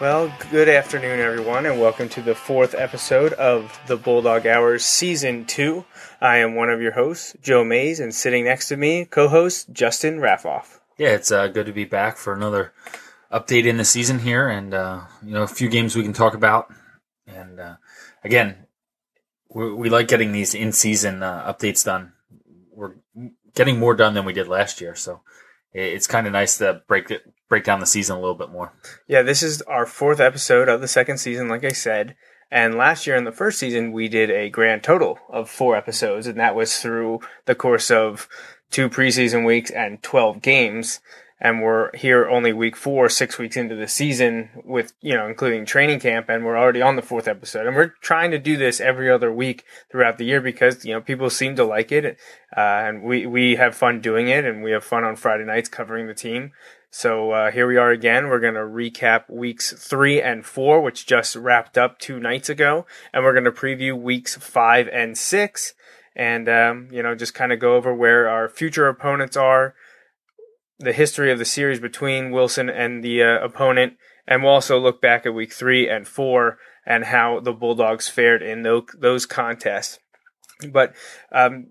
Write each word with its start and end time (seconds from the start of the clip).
Well, 0.00 0.32
good 0.52 0.68
afternoon, 0.68 1.18
everyone, 1.18 1.66
and 1.66 1.80
welcome 1.80 2.08
to 2.10 2.22
the 2.22 2.36
fourth 2.36 2.76
episode 2.76 3.32
of 3.32 3.76
the 3.88 3.96
Bulldog 3.96 4.46
Hours 4.46 4.84
Season 4.84 5.44
2. 5.44 5.84
I 6.20 6.36
am 6.36 6.54
one 6.54 6.70
of 6.70 6.80
your 6.80 6.92
hosts, 6.92 7.34
Joe 7.42 7.64
Mays, 7.64 7.98
and 7.98 8.14
sitting 8.14 8.44
next 8.44 8.68
to 8.68 8.76
me, 8.76 9.06
co 9.06 9.26
host 9.26 9.72
Justin 9.72 10.20
Raffoff. 10.20 10.78
Yeah, 10.98 11.08
it's 11.08 11.32
uh, 11.32 11.48
good 11.48 11.66
to 11.66 11.72
be 11.72 11.84
back 11.84 12.16
for 12.16 12.32
another 12.32 12.72
update 13.32 13.66
in 13.66 13.76
the 13.76 13.84
season 13.84 14.20
here, 14.20 14.46
and 14.46 14.72
uh, 14.72 15.00
you 15.20 15.32
know 15.32 15.42
a 15.42 15.48
few 15.48 15.68
games 15.68 15.96
we 15.96 16.04
can 16.04 16.12
talk 16.12 16.34
about. 16.34 16.72
And 17.26 17.58
uh, 17.58 17.76
again, 18.22 18.68
we, 19.52 19.74
we, 19.74 19.90
like 19.90 20.06
getting 20.06 20.30
these 20.30 20.54
in-season 20.54 21.24
uh, 21.24 21.52
updates 21.52 21.84
done. 21.84 22.12
We're 22.72 22.94
getting 23.56 23.80
more 23.80 23.96
done 23.96 24.14
than 24.14 24.24
we 24.24 24.32
did 24.32 24.46
last 24.46 24.80
year, 24.80 24.94
so 24.94 25.22
it's 25.72 26.06
kind 26.06 26.28
of 26.28 26.32
nice 26.32 26.58
to 26.58 26.82
break 26.86 27.10
it, 27.10 27.22
break 27.48 27.64
down 27.64 27.80
the 27.80 27.86
season 27.86 28.16
a 28.16 28.20
little 28.20 28.34
bit 28.34 28.50
more. 28.50 28.72
Yeah, 29.06 29.22
this 29.22 29.42
is 29.42 29.62
our 29.62 29.86
fourth 29.86 30.20
episode 30.20 30.68
of 30.68 30.80
the 30.80 30.88
second 30.88 31.18
season, 31.18 31.48
like 31.48 31.64
I 31.64 31.72
said. 31.72 32.16
And 32.50 32.76
last 32.76 33.06
year 33.06 33.16
in 33.16 33.24
the 33.24 33.32
first 33.32 33.58
season, 33.58 33.92
we 33.92 34.08
did 34.08 34.30
a 34.30 34.48
grand 34.48 34.82
total 34.82 35.18
of 35.28 35.50
four 35.50 35.76
episodes, 35.76 36.26
and 36.26 36.40
that 36.40 36.54
was 36.54 36.78
through 36.78 37.20
the 37.44 37.54
course 37.54 37.90
of 37.90 38.28
two 38.70 38.88
preseason 38.88 39.46
weeks 39.46 39.70
and 39.70 40.02
12 40.02 40.40
games 40.40 41.00
and 41.40 41.62
we're 41.62 41.96
here 41.96 42.28
only 42.28 42.52
week 42.52 42.76
four, 42.76 43.08
six 43.08 43.38
weeks 43.38 43.56
into 43.56 43.76
the 43.76 43.86
season 43.86 44.50
with, 44.64 44.92
you 45.00 45.14
know, 45.14 45.28
including 45.28 45.64
training 45.64 46.00
camp, 46.00 46.28
and 46.28 46.44
we're 46.44 46.58
already 46.58 46.82
on 46.82 46.96
the 46.96 47.02
fourth 47.02 47.28
episode. 47.28 47.66
And 47.66 47.76
we're 47.76 47.94
trying 48.00 48.32
to 48.32 48.38
do 48.38 48.56
this 48.56 48.80
every 48.80 49.08
other 49.08 49.32
week 49.32 49.64
throughout 49.90 50.18
the 50.18 50.24
year 50.24 50.40
because, 50.40 50.84
you 50.84 50.92
know, 50.92 51.00
people 51.00 51.30
seem 51.30 51.54
to 51.56 51.64
like 51.64 51.92
it. 51.92 52.18
Uh, 52.56 52.60
and 52.60 53.02
we, 53.02 53.24
we 53.26 53.54
have 53.54 53.76
fun 53.76 54.00
doing 54.00 54.26
it 54.28 54.44
and 54.44 54.64
we 54.64 54.72
have 54.72 54.82
fun 54.82 55.04
on 55.04 55.14
Friday 55.14 55.44
nights 55.44 55.68
covering 55.68 56.08
the 56.08 56.14
team. 56.14 56.50
So, 56.90 57.32
uh, 57.32 57.50
here 57.50 57.66
we 57.66 57.76
are 57.76 57.90
again. 57.90 58.28
We're 58.28 58.40
going 58.40 58.54
to 58.54 58.60
recap 58.60 59.28
weeks 59.30 59.72
three 59.72 60.22
and 60.22 60.44
four, 60.44 60.80
which 60.80 61.06
just 61.06 61.36
wrapped 61.36 61.76
up 61.76 61.98
two 61.98 62.18
nights 62.18 62.48
ago. 62.48 62.86
And 63.12 63.24
we're 63.24 63.34
going 63.34 63.44
to 63.44 63.52
preview 63.52 63.96
weeks 63.96 64.36
five 64.36 64.88
and 64.88 65.16
six 65.16 65.74
and, 66.16 66.48
um, 66.48 66.88
you 66.90 67.02
know, 67.02 67.14
just 67.14 67.34
kind 67.34 67.52
of 67.52 67.60
go 67.60 67.76
over 67.76 67.94
where 67.94 68.28
our 68.28 68.48
future 68.48 68.88
opponents 68.88 69.36
are 69.36 69.74
the 70.78 70.92
history 70.92 71.32
of 71.32 71.38
the 71.38 71.44
series 71.44 71.80
between 71.80 72.30
Wilson 72.30 72.68
and 72.68 73.02
the 73.02 73.22
uh, 73.22 73.44
opponent, 73.44 73.94
and 74.26 74.42
we'll 74.42 74.52
also 74.52 74.78
look 74.78 75.00
back 75.00 75.26
at 75.26 75.34
week 75.34 75.52
three 75.52 75.88
and 75.88 76.06
four 76.06 76.58
and 76.86 77.04
how 77.04 77.40
the 77.40 77.52
Bulldogs 77.52 78.08
fared 78.08 78.42
in 78.42 78.62
those, 78.62 78.84
those 78.96 79.26
contests. 79.26 79.98
But 80.70 80.94
um, 81.32 81.68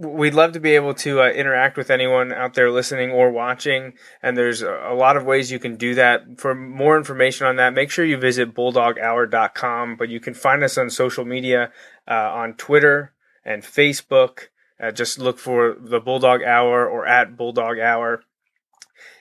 we'd 0.00 0.34
love 0.34 0.52
to 0.52 0.60
be 0.60 0.74
able 0.74 0.94
to 0.94 1.20
uh, 1.20 1.28
interact 1.28 1.76
with 1.76 1.90
anyone 1.90 2.32
out 2.32 2.54
there 2.54 2.70
listening 2.70 3.10
or 3.10 3.30
watching, 3.30 3.92
and 4.22 4.36
there's 4.36 4.62
a 4.62 4.94
lot 4.94 5.16
of 5.16 5.24
ways 5.24 5.52
you 5.52 5.58
can 5.58 5.76
do 5.76 5.94
that. 5.94 6.38
For 6.38 6.54
more 6.54 6.96
information 6.96 7.46
on 7.46 7.56
that, 7.56 7.74
make 7.74 7.90
sure 7.90 8.04
you 8.04 8.16
visit 8.16 8.54
bulldoghour.com. 8.54 9.96
But 9.96 10.08
you 10.08 10.18
can 10.18 10.34
find 10.34 10.64
us 10.64 10.78
on 10.78 10.88
social 10.90 11.24
media 11.24 11.70
uh, 12.08 12.14
on 12.14 12.54
Twitter 12.54 13.12
and 13.44 13.62
Facebook. 13.62 14.48
Uh, 14.82 14.90
just 14.90 15.18
look 15.18 15.38
for 15.38 15.76
the 15.78 16.00
Bulldog 16.00 16.42
Hour 16.42 16.88
or 16.88 17.06
at 17.06 17.36
Bulldog 17.36 17.78
Hour. 17.78 18.22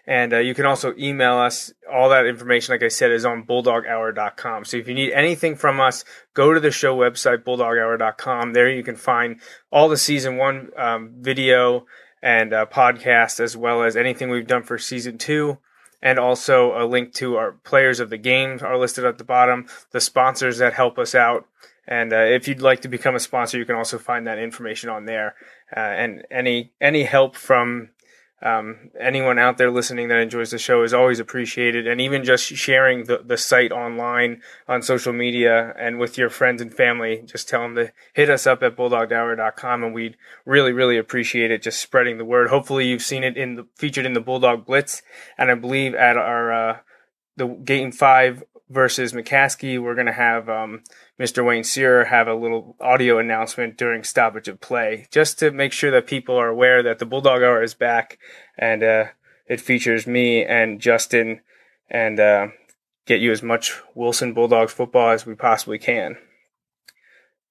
And 0.10 0.34
uh, 0.34 0.40
you 0.40 0.56
can 0.56 0.66
also 0.66 0.96
email 0.98 1.38
us. 1.38 1.72
All 1.94 2.10
that 2.10 2.26
information, 2.26 2.74
like 2.74 2.82
I 2.82 2.88
said, 2.88 3.12
is 3.12 3.26
on 3.26 3.44
bulldoghour.com. 3.44 4.66
So 4.66 4.78
if 4.78 4.88
you 4.88 4.96
need 4.96 5.12
anything 5.12 5.56
from 5.56 5.80
us, 5.80 6.04
go 6.34 6.52
to 6.52 6.60
the 6.60 6.72
show 6.72 6.98
website, 6.98 7.44
bulldoghour.com. 7.44 8.54
There 8.54 8.72
you 8.72 8.82
can 8.82 8.96
find 8.96 9.40
all 9.72 9.88
the 9.88 9.98
season 9.98 10.38
one 10.38 10.72
um, 10.76 11.14
video 11.20 11.86
and 12.24 12.54
uh, 12.54 12.66
podcast, 12.66 13.40
as 13.40 13.56
well 13.56 13.84
as 13.84 13.96
anything 13.96 14.32
we've 14.32 14.48
done 14.48 14.64
for 14.64 14.80
season 14.80 15.20
two. 15.20 15.60
And 16.02 16.18
also 16.18 16.72
a 16.76 16.88
link 16.88 17.14
to 17.16 17.36
our 17.36 17.52
players 17.52 18.00
of 18.00 18.10
the 18.10 18.18
game 18.18 18.58
are 18.64 18.80
listed 18.80 19.06
at 19.06 19.20
the 19.20 19.24
bottom, 19.24 19.68
the 19.92 20.02
sponsors 20.02 20.58
that 20.58 20.74
help 20.74 20.98
us 20.98 21.14
out. 21.14 21.46
And 21.88 22.14
uh, 22.14 22.22
if 22.22 22.48
you'd 22.48 22.64
like 22.64 22.82
to 22.82 22.88
become 22.88 23.14
a 23.14 23.20
sponsor, 23.20 23.60
you 23.60 23.66
can 23.66 23.76
also 23.76 24.00
find 24.00 24.26
that 24.26 24.40
information 24.40 24.90
on 24.90 25.06
there. 25.06 25.36
Uh, 25.76 25.82
and 25.82 26.26
any 26.32 26.72
any 26.82 27.04
help 27.04 27.36
from 27.36 27.90
um, 28.42 28.92
anyone 29.00 29.38
out 29.38 29.58
there 29.58 29.70
listening 29.70 30.08
that 30.08 30.20
enjoys 30.20 30.52
the 30.52 30.58
show 30.58 30.84
is 30.84 30.94
always 30.94 31.20
appreciated. 31.20 31.88
And 31.88 32.00
even 32.00 32.24
just 32.24 32.46
sharing 32.46 33.04
the, 33.04 33.22
the 33.26 33.38
site 33.38 33.72
online 33.72 34.42
on 34.68 34.82
social 34.82 35.12
media 35.12 35.74
and 35.78 36.00
with 36.00 36.18
your 36.18 36.30
friends 36.30 36.62
and 36.62 36.74
family, 36.74 37.22
just 37.26 37.50
tell 37.50 37.62
them 37.62 37.76
to 37.76 37.92
hit 38.14 38.30
us 38.30 38.48
up 38.48 38.64
at 38.64 38.78
bulldoghour.com 38.78 39.84
and 39.84 39.94
we'd 39.94 40.16
really, 40.46 40.72
really 40.72 40.98
appreciate 40.98 41.52
it. 41.52 41.62
Just 41.62 41.82
spreading 41.82 42.18
the 42.18 42.26
word. 42.26 42.50
Hopefully 42.50 42.88
you've 42.88 43.02
seen 43.02 43.24
it 43.24 43.36
in 43.36 43.56
the, 43.56 43.68
featured 43.76 44.06
in 44.06 44.14
the 44.14 44.22
Bulldog 44.22 44.66
Blitz. 44.66 45.02
And 45.38 45.52
I 45.52 45.56
believe 45.56 45.94
at 45.94 46.16
our, 46.16 46.54
uh, 46.54 46.78
the 47.36 47.48
game 47.48 47.92
five 47.92 48.44
versus 48.70 49.14
McCaskey, 49.14 49.82
we're 49.82 49.96
going 49.96 50.08
to 50.08 50.14
have, 50.14 50.48
um, 50.48 50.84
Mr. 51.20 51.46
Wayne 51.46 51.64
Searer 51.64 52.06
have 52.06 52.28
a 52.28 52.36
little 52.36 52.76
audio 52.80 53.18
announcement 53.18 53.78
during 53.78 54.04
stoppage 54.04 54.48
of 54.48 54.62
play, 54.62 55.08
just 55.12 55.40
to 55.40 55.52
make 55.52 55.74
sure 55.74 55.92
that 55.92 56.08
people 56.08 56.36
are 56.36 56.48
aware 56.48 56.84
that 56.84 57.00
the 57.00 57.06
Bulldog 57.06 57.42
Hour 57.42 57.64
is 57.64 57.74
back, 57.74 58.20
and 58.58 58.84
uh, 58.84 59.06
it 59.48 59.60
features 59.60 60.06
me 60.06 60.46
and 60.46 60.80
Justin, 60.80 61.42
and 61.90 62.20
uh, 62.20 62.48
get 63.06 63.22
you 63.22 63.32
as 63.32 63.42
much 63.42 63.74
Wilson 63.96 64.34
Bulldogs 64.34 64.74
football 64.74 65.10
as 65.10 65.26
we 65.26 65.34
possibly 65.34 65.80
can. 65.80 66.18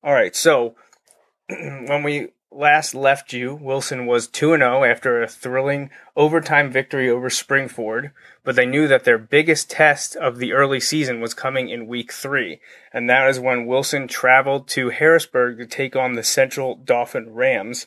All 0.02 0.12
right, 0.12 0.36
so 0.36 0.76
when 1.48 2.02
we 2.04 2.28
last 2.50 2.94
left 2.94 3.32
you, 3.32 3.54
Wilson 3.54 4.06
was 4.06 4.26
2 4.26 4.56
0 4.56 4.84
after 4.84 5.22
a 5.22 5.28
thrilling 5.28 5.90
overtime 6.16 6.70
victory 6.70 7.08
over 7.08 7.28
Springford, 7.28 8.12
but 8.44 8.56
they 8.56 8.66
knew 8.66 8.88
that 8.88 9.04
their 9.04 9.18
biggest 9.18 9.70
test 9.70 10.16
of 10.16 10.38
the 10.38 10.52
early 10.52 10.80
season 10.80 11.20
was 11.20 11.34
coming 11.34 11.68
in 11.68 11.86
week 11.86 12.12
three, 12.12 12.60
and 12.92 13.08
that 13.08 13.28
is 13.28 13.38
when 13.38 13.66
Wilson 13.66 14.08
traveled 14.08 14.68
to 14.68 14.90
Harrisburg 14.90 15.58
to 15.58 15.66
take 15.66 15.94
on 15.94 16.14
the 16.14 16.22
Central 16.22 16.74
Dauphin 16.74 17.34
Rams. 17.34 17.86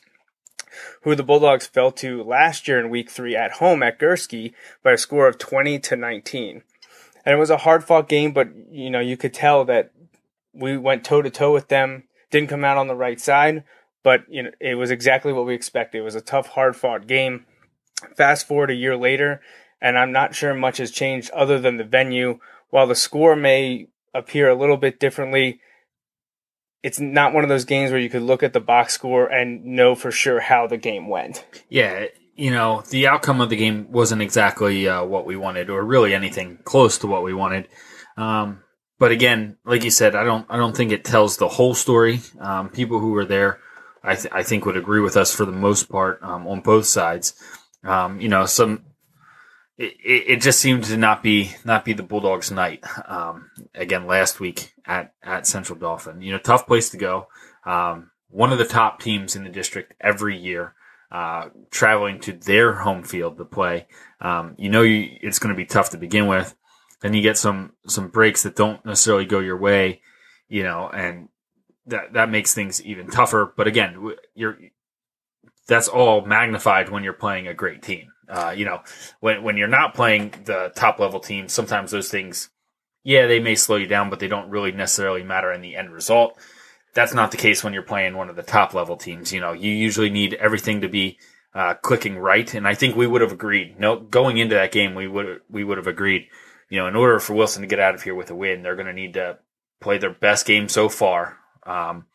Who 1.02 1.14
the 1.14 1.22
Bulldogs 1.22 1.66
fell 1.66 1.92
to 1.92 2.22
last 2.22 2.66
year 2.66 2.80
in 2.80 2.88
week 2.88 3.10
three 3.10 3.36
at 3.36 3.52
home 3.52 3.82
at 3.82 3.98
Gursky 3.98 4.54
by 4.82 4.92
a 4.92 4.98
score 4.98 5.28
of 5.28 5.36
20 5.36 5.78
to 5.80 5.96
19. 5.96 6.62
And 7.26 7.34
it 7.34 7.38
was 7.38 7.50
a 7.50 7.58
hard 7.58 7.84
fought 7.84 8.08
game, 8.08 8.32
but 8.32 8.48
you 8.70 8.88
know, 8.88 9.00
you 9.00 9.18
could 9.18 9.34
tell 9.34 9.66
that 9.66 9.92
we 10.54 10.78
went 10.78 11.04
toe 11.04 11.20
to 11.20 11.28
toe 11.28 11.52
with 11.52 11.68
them, 11.68 12.04
didn't 12.30 12.48
come 12.48 12.64
out 12.64 12.78
on 12.78 12.88
the 12.88 12.94
right 12.94 13.20
side, 13.20 13.64
but 14.02 14.22
you 14.28 14.44
know, 14.44 14.50
it 14.60 14.74
was 14.74 14.90
exactly 14.90 15.32
what 15.32 15.46
we 15.46 15.54
expected. 15.54 15.98
It 15.98 16.02
was 16.02 16.14
a 16.14 16.20
tough, 16.20 16.48
hard 16.48 16.76
fought 16.76 17.06
game. 17.06 17.46
Fast 18.16 18.48
forward 18.48 18.70
a 18.70 18.74
year 18.74 18.96
later, 18.96 19.40
and 19.80 19.96
I'm 19.96 20.12
not 20.12 20.34
sure 20.34 20.54
much 20.54 20.78
has 20.78 20.90
changed 20.90 21.30
other 21.30 21.60
than 21.60 21.76
the 21.76 21.84
venue. 21.84 22.40
While 22.70 22.86
the 22.86 22.94
score 22.94 23.36
may 23.36 23.88
appear 24.14 24.48
a 24.48 24.54
little 24.54 24.76
bit 24.76 24.98
differently, 24.98 25.60
it's 26.82 26.98
not 26.98 27.32
one 27.32 27.44
of 27.44 27.48
those 27.48 27.64
games 27.64 27.90
where 27.90 28.00
you 28.00 28.10
could 28.10 28.22
look 28.22 28.42
at 28.42 28.52
the 28.52 28.60
box 28.60 28.94
score 28.94 29.26
and 29.26 29.64
know 29.64 29.94
for 29.94 30.10
sure 30.10 30.40
how 30.40 30.66
the 30.66 30.76
game 30.76 31.08
went. 31.08 31.44
Yeah, 31.68 32.06
you 32.34 32.50
know, 32.50 32.82
the 32.90 33.06
outcome 33.06 33.40
of 33.40 33.50
the 33.50 33.56
game 33.56 33.92
wasn't 33.92 34.22
exactly 34.22 34.88
uh, 34.88 35.04
what 35.04 35.26
we 35.26 35.36
wanted, 35.36 35.70
or 35.70 35.84
really 35.84 36.14
anything 36.14 36.58
close 36.64 36.98
to 36.98 37.06
what 37.06 37.22
we 37.22 37.34
wanted. 37.34 37.68
Um, 38.16 38.62
but 38.98 39.12
again, 39.12 39.58
like 39.64 39.84
you 39.84 39.90
said, 39.90 40.16
I 40.16 40.24
don't, 40.24 40.46
I 40.48 40.56
don't 40.56 40.76
think 40.76 40.92
it 40.92 41.04
tells 41.04 41.36
the 41.36 41.48
whole 41.48 41.74
story. 41.74 42.20
Um, 42.40 42.68
people 42.68 42.98
who 42.98 43.12
were 43.12 43.24
there 43.24 43.60
I, 44.04 44.16
th- 44.16 44.32
I 44.32 44.42
think 44.42 44.66
would 44.66 44.76
agree 44.76 45.00
with 45.00 45.16
us 45.16 45.34
for 45.34 45.44
the 45.44 45.52
most 45.52 45.88
part 45.88 46.22
um, 46.22 46.46
on 46.46 46.60
both 46.60 46.86
sides. 46.86 47.34
Um, 47.84 48.20
you 48.20 48.28
know, 48.28 48.46
some 48.46 48.84
it, 49.78 49.94
it, 50.04 50.40
just 50.40 50.60
seemed 50.60 50.84
to 50.84 50.96
not 50.96 51.22
be 51.22 51.52
not 51.64 51.84
be 51.84 51.92
the 51.92 52.02
Bulldogs' 52.02 52.50
night. 52.50 52.84
Um, 53.06 53.50
again, 53.74 54.06
last 54.06 54.40
week 54.40 54.74
at 54.86 55.14
at 55.22 55.46
Central 55.46 55.78
Dauphin. 55.78 56.22
you 56.22 56.32
know, 56.32 56.38
tough 56.38 56.66
place 56.66 56.90
to 56.90 56.96
go. 56.96 57.28
Um, 57.64 58.10
one 58.28 58.52
of 58.52 58.58
the 58.58 58.64
top 58.64 59.00
teams 59.00 59.36
in 59.36 59.44
the 59.44 59.50
district 59.50 59.94
every 60.00 60.36
year, 60.36 60.74
uh, 61.10 61.48
traveling 61.70 62.20
to 62.20 62.32
their 62.32 62.74
home 62.74 63.02
field 63.02 63.36
to 63.38 63.44
play. 63.44 63.86
Um, 64.20 64.54
you 64.58 64.70
know, 64.70 64.82
you, 64.82 65.18
it's 65.20 65.38
going 65.38 65.54
to 65.54 65.56
be 65.56 65.66
tough 65.66 65.90
to 65.90 65.98
begin 65.98 66.26
with. 66.26 66.54
Then 67.00 67.14
you 67.14 67.22
get 67.22 67.36
some 67.36 67.72
some 67.86 68.08
breaks 68.08 68.42
that 68.42 68.56
don't 68.56 68.84
necessarily 68.84 69.24
go 69.24 69.40
your 69.40 69.58
way, 69.58 70.02
you 70.48 70.62
know, 70.62 70.88
and 70.88 71.28
that 71.86 72.12
that 72.14 72.30
makes 72.30 72.54
things 72.54 72.82
even 72.82 73.08
tougher. 73.08 73.52
But 73.56 73.66
again, 73.66 74.14
you're 74.34 74.58
that's 75.66 75.88
all 75.88 76.24
magnified 76.24 76.88
when 76.88 77.04
you're 77.04 77.12
playing 77.12 77.48
a 77.48 77.54
great 77.54 77.82
team. 77.82 78.12
Uh, 78.28 78.54
you 78.56 78.64
know, 78.64 78.82
when 79.20 79.42
when 79.42 79.56
you're 79.56 79.68
not 79.68 79.94
playing 79.94 80.34
the 80.44 80.72
top 80.74 80.98
level 80.98 81.20
team, 81.20 81.48
sometimes 81.48 81.90
those 81.90 82.10
things 82.10 82.50
yeah, 83.04 83.26
they 83.26 83.40
may 83.40 83.54
slow 83.54 83.76
you 83.76 83.86
down, 83.86 84.10
but 84.10 84.20
they 84.20 84.28
don't 84.28 84.50
really 84.50 84.72
necessarily 84.72 85.22
matter 85.22 85.52
in 85.52 85.60
the 85.60 85.76
end 85.76 85.92
result. 85.92 86.38
That's 86.94 87.14
not 87.14 87.30
the 87.30 87.36
case 87.36 87.64
when 87.64 87.72
you're 87.72 87.82
playing 87.82 88.16
one 88.16 88.28
of 88.28 88.36
the 88.36 88.42
top 88.42 88.74
level 88.74 88.96
teams. 88.96 89.32
You 89.32 89.40
know, 89.40 89.52
you 89.52 89.70
usually 89.70 90.10
need 90.10 90.34
everything 90.34 90.82
to 90.82 90.88
be 90.88 91.18
uh, 91.54 91.74
clicking 91.74 92.18
right, 92.18 92.52
and 92.54 92.66
I 92.66 92.74
think 92.74 92.94
we 92.94 93.06
would 93.06 93.22
have 93.22 93.32
agreed. 93.32 93.78
No, 93.78 93.98
going 93.98 94.38
into 94.38 94.54
that 94.54 94.72
game, 94.72 94.94
we 94.94 95.08
would 95.08 95.40
we 95.50 95.64
would 95.64 95.78
have 95.78 95.86
agreed. 95.86 96.28
You 96.68 96.78
know, 96.78 96.86
in 96.86 96.96
order 96.96 97.18
for 97.18 97.34
Wilson 97.34 97.62
to 97.62 97.68
get 97.68 97.80
out 97.80 97.94
of 97.94 98.02
here 98.02 98.14
with 98.14 98.30
a 98.30 98.34
win, 98.34 98.62
they're 98.62 98.76
going 98.76 98.86
to 98.86 98.92
need 98.92 99.14
to 99.14 99.38
play 99.80 99.98
their 99.98 100.12
best 100.12 100.46
game 100.46 100.68
so 100.68 100.88
far, 100.88 101.38
um, 101.64 102.06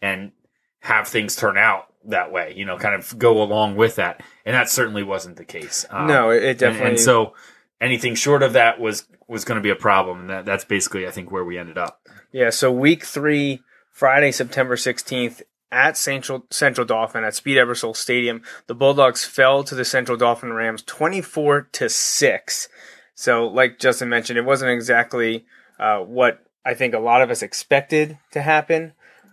and 0.00 0.32
have 0.80 1.08
things 1.08 1.36
turn 1.36 1.58
out 1.58 1.86
that 2.04 2.32
way. 2.32 2.54
You 2.56 2.64
know, 2.64 2.78
kind 2.78 2.94
of 2.94 3.18
go 3.18 3.42
along 3.42 3.76
with 3.76 3.96
that, 3.96 4.22
and 4.44 4.54
that 4.54 4.68
certainly 4.68 5.02
wasn't 5.02 5.36
the 5.36 5.44
case. 5.44 5.84
Um, 5.90 6.06
no, 6.06 6.30
it, 6.30 6.42
it 6.42 6.58
definitely. 6.58 6.80
And, 6.80 6.96
and, 6.96 7.00
so, 7.00 7.34
anything 7.80 8.14
short 8.14 8.42
of 8.42 8.54
that 8.54 8.80
was 8.80 9.06
was 9.28 9.44
going 9.44 9.56
to 9.56 9.62
be 9.62 9.70
a 9.70 9.76
problem. 9.76 10.20
And 10.20 10.30
that, 10.30 10.44
that's 10.44 10.64
basically, 10.64 11.06
I 11.06 11.10
think, 11.10 11.30
where 11.30 11.44
we 11.44 11.58
ended 11.58 11.78
up. 11.78 12.00
Yeah. 12.32 12.50
So 12.50 12.70
week 12.70 13.04
three, 13.04 13.60
Friday, 13.90 14.32
September 14.32 14.76
sixteenth. 14.76 15.42
At 15.72 15.96
Central 15.96 16.46
Central 16.48 16.86
Dauphin 16.86 17.24
at 17.24 17.34
Speed 17.34 17.58
Ebersol 17.58 17.96
Stadium, 17.96 18.42
the 18.68 18.74
Bulldogs 18.74 19.24
fell 19.24 19.64
to 19.64 19.74
the 19.74 19.84
Central 19.84 20.16
Dauphin 20.16 20.52
Rams 20.52 20.80
twenty 20.80 21.20
four 21.20 21.62
to 21.72 21.88
six. 21.88 22.68
So, 23.16 23.48
like 23.48 23.80
Justin 23.80 24.08
mentioned, 24.08 24.38
it 24.38 24.44
wasn't 24.44 24.70
exactly 24.70 25.44
uh, 25.80 25.98
what 25.98 26.44
I 26.64 26.74
think 26.74 26.94
a 26.94 27.00
lot 27.00 27.20
of 27.20 27.30
us 27.30 27.42
expected 27.42 28.16
to 28.30 28.42
happen. 28.42 28.92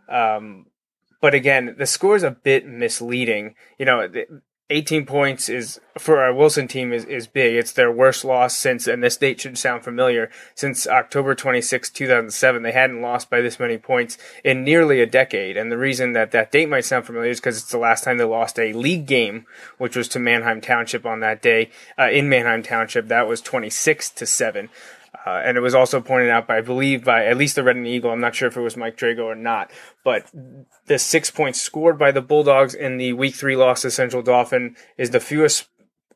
Um, 0.09 0.67
but 1.21 1.33
again, 1.33 1.75
the 1.77 1.85
score 1.85 2.15
is 2.15 2.23
a 2.23 2.31
bit 2.31 2.67
misleading. 2.67 3.55
You 3.77 3.85
know, 3.85 4.09
18 4.69 5.05
points 5.05 5.50
is 5.50 5.79
for 6.00 6.23
our 6.23 6.33
Wilson 6.33 6.67
team 6.67 6.94
is, 6.94 7.05
is 7.05 7.27
big. 7.27 7.55
It's 7.55 7.73
their 7.73 7.91
worst 7.91 8.25
loss 8.25 8.57
since, 8.57 8.88
and 8.88 9.03
this 9.03 9.17
date 9.17 9.39
should 9.41 9.57
sound 9.57 9.83
familiar, 9.83 10.31
since 10.55 10.88
October 10.88 11.35
26, 11.35 11.89
2007. 11.91 12.63
They 12.63 12.71
hadn't 12.71 13.01
lost 13.01 13.29
by 13.29 13.41
this 13.41 13.59
many 13.59 13.77
points 13.77 14.17
in 14.44 14.63
nearly 14.63 15.00
a 15.01 15.05
decade. 15.05 15.57
And 15.57 15.71
the 15.71 15.77
reason 15.77 16.13
that 16.13 16.31
that 16.31 16.51
date 16.51 16.69
might 16.69 16.85
sound 16.85 17.05
familiar 17.05 17.29
is 17.29 17.39
because 17.39 17.57
it's 17.57 17.71
the 17.71 17.77
last 17.77 18.03
time 18.03 18.17
they 18.17 18.23
lost 18.23 18.57
a 18.57 18.73
league 18.73 19.05
game, 19.05 19.45
which 19.77 19.95
was 19.95 20.07
to 20.09 20.19
Manheim 20.19 20.59
Township 20.59 21.05
on 21.05 21.19
that 21.19 21.41
day, 21.41 21.69
uh, 22.00 22.09
in 22.09 22.27
Manheim 22.27 22.63
Township. 22.63 23.09
That 23.09 23.27
was 23.27 23.41
26 23.41 24.09
to 24.11 24.25
7. 24.25 24.69
Uh, 25.25 25.42
and 25.45 25.57
it 25.57 25.62
was 25.62 25.75
also 25.75 26.01
pointed 26.01 26.30
out 26.30 26.48
by, 26.48 26.57
I 26.57 26.62
believe, 26.62 27.06
by 27.06 27.25
at 27.25 27.38
least 27.38 27.56
the 27.56 27.63
Reading 27.63 27.86
Eagle. 27.86 28.12
I'm 28.12 28.19
not 28.19 28.36
sure 28.36 28.48
if 28.48 28.57
it 28.57 28.62
was 28.62 28.75
Mike 28.75 28.98
Drago 28.98 29.25
or 29.25 29.36
not, 29.36 29.71
but 30.04 30.30
the 30.88 31.00
six 31.00 31.31
points 31.31 31.62
scored 31.62 31.98
by 31.98 32.12
the 32.12 32.21
Bulldogs 32.21 32.74
in 32.74 32.98
the 32.98 33.13
Week 33.13 33.36
Three 33.36 33.56
loss 33.56 33.83
to 33.83 33.92
Central 33.92 34.24
Dauphin 34.24 34.75
is 34.98 35.12
the 35.12 35.19
fewest 35.19 35.69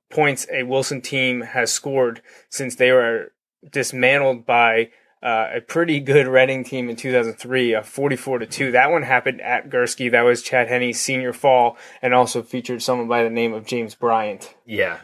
points 0.09 0.47
a 0.51 0.63
Wilson 0.63 1.01
team 1.01 1.41
has 1.41 1.71
scored 1.71 2.21
since 2.49 2.75
they 2.75 2.91
were 2.91 3.31
dismantled 3.71 4.45
by 4.45 4.89
uh, 5.21 5.49
a 5.55 5.61
pretty 5.61 5.99
good 5.99 6.27
Reading 6.27 6.63
team 6.63 6.89
in 6.89 6.95
2003, 6.95 7.73
a 7.73 7.83
44 7.83 8.39
to 8.39 8.45
two. 8.45 8.71
That 8.71 8.91
one 8.91 9.03
happened 9.03 9.41
at 9.41 9.69
Gursky. 9.69 10.11
That 10.11 10.21
was 10.21 10.43
Chad 10.43 10.67
Henne's 10.67 10.99
senior 10.99 11.33
fall, 11.33 11.77
and 12.01 12.13
also 12.13 12.43
featured 12.43 12.81
someone 12.81 13.07
by 13.07 13.23
the 13.23 13.29
name 13.29 13.53
of 13.53 13.65
James 13.65 13.95
Bryant. 13.95 14.53
Yeah, 14.65 14.99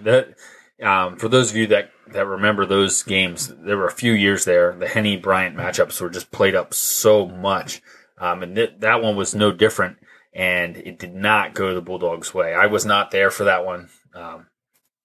um, 0.81 1.17
for 1.17 1.27
those 1.27 1.51
of 1.51 1.57
you 1.57 1.67
that, 1.67 1.91
that 2.07 2.25
remember 2.25 2.65
those 2.65 3.03
games, 3.03 3.53
there 3.63 3.77
were 3.77 3.87
a 3.87 3.91
few 3.91 4.13
years 4.13 4.45
there. 4.45 4.73
The 4.73 4.87
Henne 4.87 5.21
Bryant 5.21 5.55
matchups 5.55 6.01
were 6.01 6.09
just 6.09 6.31
played 6.31 6.55
up 6.55 6.73
so 6.73 7.27
much. 7.27 7.81
Um, 8.19 8.43
and 8.43 8.55
th- 8.55 8.75
that 8.79 9.01
one 9.01 9.15
was 9.15 9.35
no 9.35 9.51
different. 9.51 9.97
And 10.33 10.77
it 10.77 10.97
did 10.97 11.13
not 11.13 11.53
go 11.53 11.73
the 11.73 11.81
Bulldogs' 11.81 12.33
way. 12.33 12.53
I 12.53 12.65
was 12.65 12.85
not 12.85 13.11
there 13.11 13.29
for 13.29 13.43
that 13.43 13.65
one. 13.65 13.89
Um, 14.15 14.47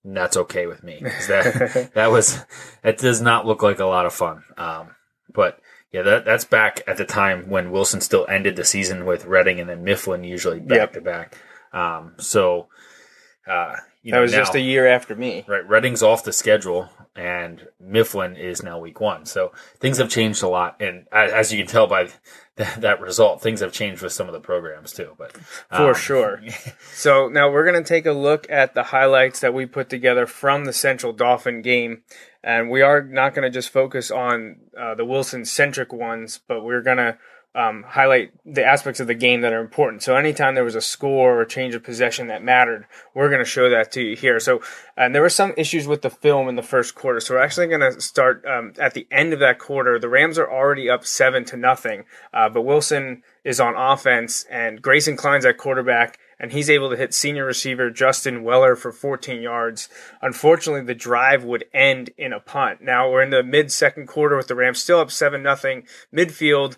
and 0.05 0.17
that's 0.17 0.37
okay 0.37 0.67
with 0.67 0.83
me. 0.83 1.03
That, 1.03 1.91
that 1.95 2.11
was, 2.11 2.45
that 2.83 2.99
does 2.99 3.21
not 3.21 3.47
look 3.47 3.63
like 3.63 3.79
a 3.79 3.85
lot 3.85 4.07
of 4.07 4.15
fun. 4.15 4.45
Um, 4.57 4.95
but 5.33 5.61
yeah, 5.93 6.03
that, 6.03 6.25
that's 6.25 6.45
back 6.45 6.83
at 6.87 6.97
the 6.97 7.05
time 7.05 7.51
when 7.51 7.71
Wilson 7.71 8.01
still 8.01 8.27
ended 8.29 8.57
the 8.57 8.65
season 8.65 9.05
with 9.05 9.27
Reading 9.27 9.61
and 9.61 9.69
then 9.69 9.85
Mifflin 9.85 10.25
usually 10.25 10.61
back 10.61 10.93
to 10.95 11.01
back. 11.01 11.37
Um, 11.73 12.15
so, 12.19 12.69
uh, 13.47 13.77
you 14.09 14.13
that 14.13 14.21
was 14.21 14.33
now, 14.33 14.39
just 14.39 14.55
a 14.55 14.61
year 14.61 14.87
after 14.87 15.15
me. 15.15 15.45
Right. 15.47 15.69
Reading's 15.69 16.03
off 16.03 16.25
the 16.25 16.33
schedule 16.33 16.89
and 17.15 17.69
Mifflin 17.79 18.37
is 18.37 18.63
now 18.63 18.79
week 18.79 19.01
one. 19.01 19.27
So 19.27 19.53
things 19.81 19.99
have 19.99 20.09
changed 20.09 20.43
a 20.43 20.49
lot. 20.49 20.81
And 20.81 21.07
as 21.13 21.53
you 21.53 21.59
can 21.59 21.67
tell 21.67 21.87
by 21.87 22.09
that, 22.57 22.81
that 22.81 23.01
result, 23.03 23.43
things 23.43 23.61
have 23.61 23.73
changed 23.73 24.01
with 24.01 24.13
some 24.13 24.29
of 24.29 24.33
the 24.33 24.41
programs 24.41 24.93
too. 24.93 25.15
But 25.19 25.37
um, 25.71 25.93
for 25.93 25.95
sure. 25.95 26.43
so 26.95 27.29
now 27.29 27.51
we're 27.51 27.71
going 27.71 27.83
to 27.83 27.87
take 27.87 28.07
a 28.07 28.13
look 28.13 28.47
at 28.49 28.73
the 28.73 28.85
highlights 28.85 29.41
that 29.41 29.53
we 29.53 29.67
put 29.67 29.91
together 29.91 30.27
from 30.27 30.65
the 30.65 30.73
Central 30.73 31.13
Dauphin 31.13 31.61
game. 31.61 32.03
And 32.43 32.71
we 32.71 32.81
are 32.81 33.03
not 33.03 33.35
going 33.35 33.43
to 33.43 33.51
just 33.51 33.69
focus 33.69 34.11
on 34.11 34.61
uh, 34.79 34.95
the 34.95 35.05
Wilson 35.05 35.45
centric 35.45 35.93
ones, 35.93 36.41
but 36.49 36.65
we're 36.65 36.81
going 36.81 36.97
to 36.97 37.19
um, 37.55 37.83
highlight 37.83 38.31
the 38.45 38.65
aspects 38.65 39.01
of 39.01 39.07
the 39.07 39.15
game 39.15 39.41
that 39.41 39.53
are 39.53 39.61
important. 39.61 40.03
So 40.03 40.15
anytime 40.15 40.55
there 40.55 40.65
was 40.65 40.75
a 40.75 40.81
score 40.81 41.41
or 41.41 41.45
change 41.45 41.75
of 41.75 41.83
possession 41.83 42.29
that 42.29 42.45
mattered, 42.45 42.87
we're 43.15 43.31
going 43.31 43.41
to 43.41 43.45
show 43.45 43.71
that 43.71 43.91
to 43.93 44.03
you 44.03 44.17
here. 44.17 44.39
So 44.39 44.61
and 44.97 45.15
there 45.15 45.23
were 45.23 45.29
some 45.29 45.55
issues 45.57 45.87
with 45.87 46.03
the 46.03 46.11
film 46.11 46.49
in 46.49 46.57
the 46.57 46.63
first 46.63 46.95
quarter. 46.95 47.21
So 47.21 47.35
we're 47.35 47.43
actually 47.43 47.69
going 47.69 47.81
to 47.81 48.01
start 48.01 48.45
um, 48.45 48.75
at 48.79 48.95
the 48.95 49.07
end 49.11 49.33
of 49.33 49.41
that 49.41 49.59
quarter. 49.59 49.99
The 49.99 50.09
Rams 50.09 50.39
are 50.39 50.51
already 50.51 50.91
up 50.91 51.07
seven 51.07 51.45
to 51.47 51.57
nothing, 51.57 52.05
uh, 52.33 52.49
but 52.49 52.63
Wilson 52.63 53.23
is 53.45 53.61
on 53.61 53.75
offense 53.77 54.45
and 54.51 54.83
Grayson 54.83 55.17
Klein's 55.17 55.47
at 55.47 55.57
quarterback. 55.57 56.19
And 56.41 56.53
he's 56.53 56.71
able 56.71 56.91
to 56.91 56.97
hit 56.97 57.15
senior 57.15 57.45
receiver 57.45 57.91
Justin 57.91 58.45
Weller 58.45 58.77
for 58.77 58.93
14 58.93 59.43
yards. 59.43 59.89
Unfortunately, 60.23 60.85
the 60.85 60.95
drive 60.95 61.43
would 61.43 61.65
end 61.75 62.11
in 62.17 62.33
a 62.33 62.39
punt. 62.39 62.81
Now 62.81 63.11
we're 63.11 63.23
in 63.23 63.31
the 63.31 63.43
mid 63.43 63.73
second 63.73 64.07
quarter 64.07 64.37
with 64.37 64.47
the 64.47 64.55
Rams 64.55 64.81
still 64.81 65.01
up 65.01 65.11
seven 65.11 65.43
nothing. 65.43 65.85
Midfield, 66.15 66.77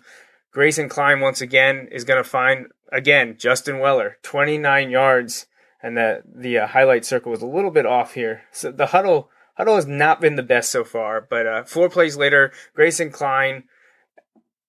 Grayson 0.51 0.89
Klein 0.89 1.19
once 1.21 1.41
again 1.41 1.87
is 1.91 2.03
going 2.03 2.21
to 2.21 2.29
find 2.29 2.67
again 2.91 3.35
Justin 3.37 3.79
Weller, 3.79 4.17
29 4.23 4.89
yards, 4.89 5.47
and 5.81 5.97
the 5.97 6.21
the 6.25 6.59
uh, 6.59 6.67
highlight 6.67 7.05
circle 7.05 7.31
was 7.31 7.41
a 7.41 7.47
little 7.47 7.71
bit 7.71 7.85
off 7.85 8.13
here. 8.13 8.43
So 8.51 8.71
the 8.71 8.87
Hudl 8.87 9.27
Hudl 9.57 9.75
has 9.75 9.87
not 9.87 10.21
been 10.21 10.35
the 10.35 10.43
best 10.43 10.71
so 10.71 10.83
far, 10.83 11.21
but 11.21 11.47
uh, 11.47 11.63
four 11.63 11.89
plays 11.89 12.17
later, 12.17 12.51
Grayson 12.73 13.11
Klein, 13.11 13.63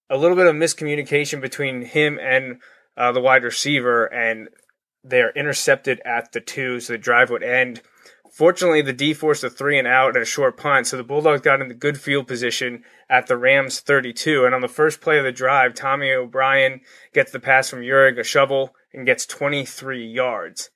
a 0.09 0.17
little 0.17 0.37
bit 0.37 0.47
of 0.47 0.55
miscommunication 0.55 1.41
between 1.41 1.83
him 1.83 2.19
and 2.21 2.59
uh, 2.97 3.13
the 3.13 3.21
wide 3.21 3.45
receiver, 3.45 4.07
and 4.07 4.49
they're 5.03 5.33
intercepted 5.33 6.01
at 6.05 6.33
the 6.33 6.41
two, 6.41 6.81
so 6.81 6.93
the 6.93 6.99
drive 6.99 7.31
would 7.31 7.43
end. 7.43 7.83
Fortunately, 8.33 8.81
the 8.81 8.95
D 8.95 9.13
forced 9.13 9.45
a 9.45 9.51
three 9.51 9.79
and 9.79 9.87
out 9.87 10.17
and 10.17 10.23
a 10.23 10.25
short 10.25 10.57
punt, 10.57 10.87
so 10.87 10.97
the 10.97 11.05
Bulldogs 11.05 11.43
got 11.43 11.61
into 11.61 11.75
good 11.75 12.01
field 12.01 12.27
position 12.27 12.83
at 13.11 13.27
the 13.27 13.37
Rams 13.37 13.81
32. 13.81 14.47
And 14.47 14.55
on 14.55 14.63
the 14.63 14.69
first 14.69 15.03
play 15.03 15.19
of 15.19 15.25
the 15.25 15.33
drive, 15.33 15.75
Tommy 15.75 16.11
O'Brien 16.11 16.81
gets 17.13 17.31
the 17.31 17.39
pass 17.39 17.69
from 17.69 17.81
Urig, 17.81 18.19
a 18.19 18.25
shovel, 18.25 18.75
and 18.95 19.05
gets 19.05 19.27
23 19.27 20.07
yards. 20.07 20.71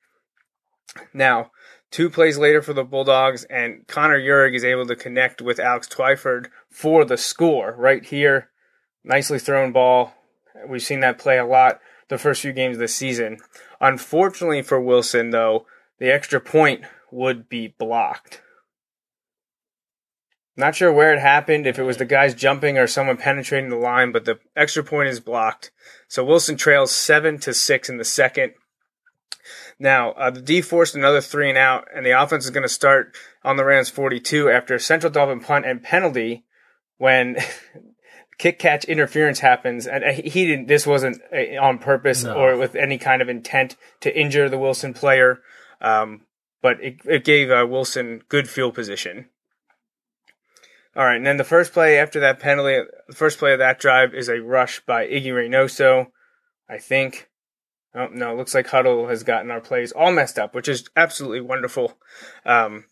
Now, 1.14 1.50
two 1.90 2.10
plays 2.10 2.36
later 2.36 2.60
for 2.60 2.74
the 2.74 2.84
Bulldogs, 2.84 3.44
and 3.44 3.86
Connor 3.86 4.20
Urig 4.20 4.54
is 4.54 4.64
able 4.64 4.84
to 4.84 4.94
connect 4.94 5.40
with 5.40 5.58
Alex 5.58 5.88
Twyford 5.88 6.48
for 6.68 7.06
the 7.06 7.16
score 7.16 7.74
right 7.78 8.04
here. 8.04 8.50
Nicely 9.02 9.38
thrown 9.38 9.72
ball. 9.72 10.12
We've 10.68 10.82
seen 10.82 11.00
that 11.00 11.16
play 11.16 11.38
a 11.38 11.46
lot 11.46 11.80
the 12.08 12.18
first 12.18 12.42
few 12.42 12.52
games 12.52 12.76
of 12.76 12.80
the 12.80 12.88
season. 12.88 13.38
Unfortunately 13.80 14.60
for 14.60 14.78
Wilson, 14.78 15.30
though, 15.30 15.64
the 15.98 16.12
extra 16.12 16.38
point 16.38 16.82
would 17.10 17.48
be 17.48 17.74
blocked. 17.78 18.42
Not 20.56 20.74
sure 20.74 20.92
where 20.92 21.12
it 21.12 21.20
happened, 21.20 21.66
if 21.66 21.78
it 21.78 21.82
was 21.82 21.98
the 21.98 22.06
guys 22.06 22.34
jumping 22.34 22.78
or 22.78 22.86
someone 22.86 23.18
penetrating 23.18 23.68
the 23.68 23.76
line, 23.76 24.10
but 24.10 24.24
the 24.24 24.38
extra 24.56 24.82
point 24.82 25.08
is 25.08 25.20
blocked. 25.20 25.70
So 26.08 26.24
Wilson 26.24 26.56
trails 26.56 26.92
seven 26.92 27.38
to 27.40 27.52
six 27.52 27.90
in 27.90 27.98
the 27.98 28.04
second. 28.04 28.54
Now, 29.78 30.12
uh, 30.12 30.30
the 30.30 30.40
D 30.40 30.62
forced 30.62 30.94
another 30.94 31.20
three 31.20 31.50
and 31.50 31.58
out, 31.58 31.88
and 31.94 32.06
the 32.06 32.20
offense 32.20 32.46
is 32.46 32.50
going 32.50 32.62
to 32.62 32.68
start 32.68 33.14
on 33.44 33.56
the 33.56 33.64
Rams 33.64 33.90
42 33.90 34.48
after 34.48 34.74
a 34.74 34.80
Central 34.80 35.12
Dauphin 35.12 35.40
punt 35.40 35.66
and 35.66 35.82
penalty 35.82 36.44
when 36.96 37.36
kick 38.38 38.58
catch 38.58 38.86
interference 38.86 39.40
happens. 39.40 39.86
And 39.86 40.04
he 40.04 40.46
didn't, 40.46 40.68
this 40.68 40.86
wasn't 40.86 41.20
uh, 41.30 41.60
on 41.60 41.78
purpose 41.78 42.24
no. 42.24 42.34
or 42.34 42.56
with 42.56 42.74
any 42.74 42.96
kind 42.96 43.20
of 43.20 43.28
intent 43.28 43.76
to 44.00 44.18
injure 44.18 44.48
the 44.48 44.58
Wilson 44.58 44.94
player. 44.94 45.40
Um, 45.82 46.22
but 46.62 46.82
it, 46.82 46.96
it 47.04 47.24
gave 47.24 47.50
uh, 47.50 47.66
Wilson 47.68 48.22
good 48.28 48.48
field 48.48 48.74
position. 48.74 49.28
All 50.96 51.04
right, 51.04 51.16
and 51.16 51.26
then 51.26 51.36
the 51.36 51.44
first 51.44 51.72
play 51.72 51.98
after 51.98 52.20
that 52.20 52.40
penalty, 52.40 52.80
the 53.06 53.14
first 53.14 53.38
play 53.38 53.52
of 53.52 53.58
that 53.58 53.78
drive 53.78 54.14
is 54.14 54.28
a 54.28 54.40
rush 54.40 54.80
by 54.80 55.06
Iggy 55.06 55.26
Reynoso, 55.26 56.06
I 56.70 56.78
think. 56.78 57.28
Oh, 57.94 58.08
no, 58.12 58.34
looks 58.34 58.54
like 58.54 58.68
Hudl 58.68 59.08
has 59.08 59.22
gotten 59.22 59.50
our 59.50 59.60
plays 59.60 59.92
all 59.92 60.12
messed 60.12 60.38
up, 60.38 60.54
which 60.54 60.68
is 60.68 60.88
absolutely 60.96 61.40
wonderful. 61.40 61.98
Um, 62.44 62.84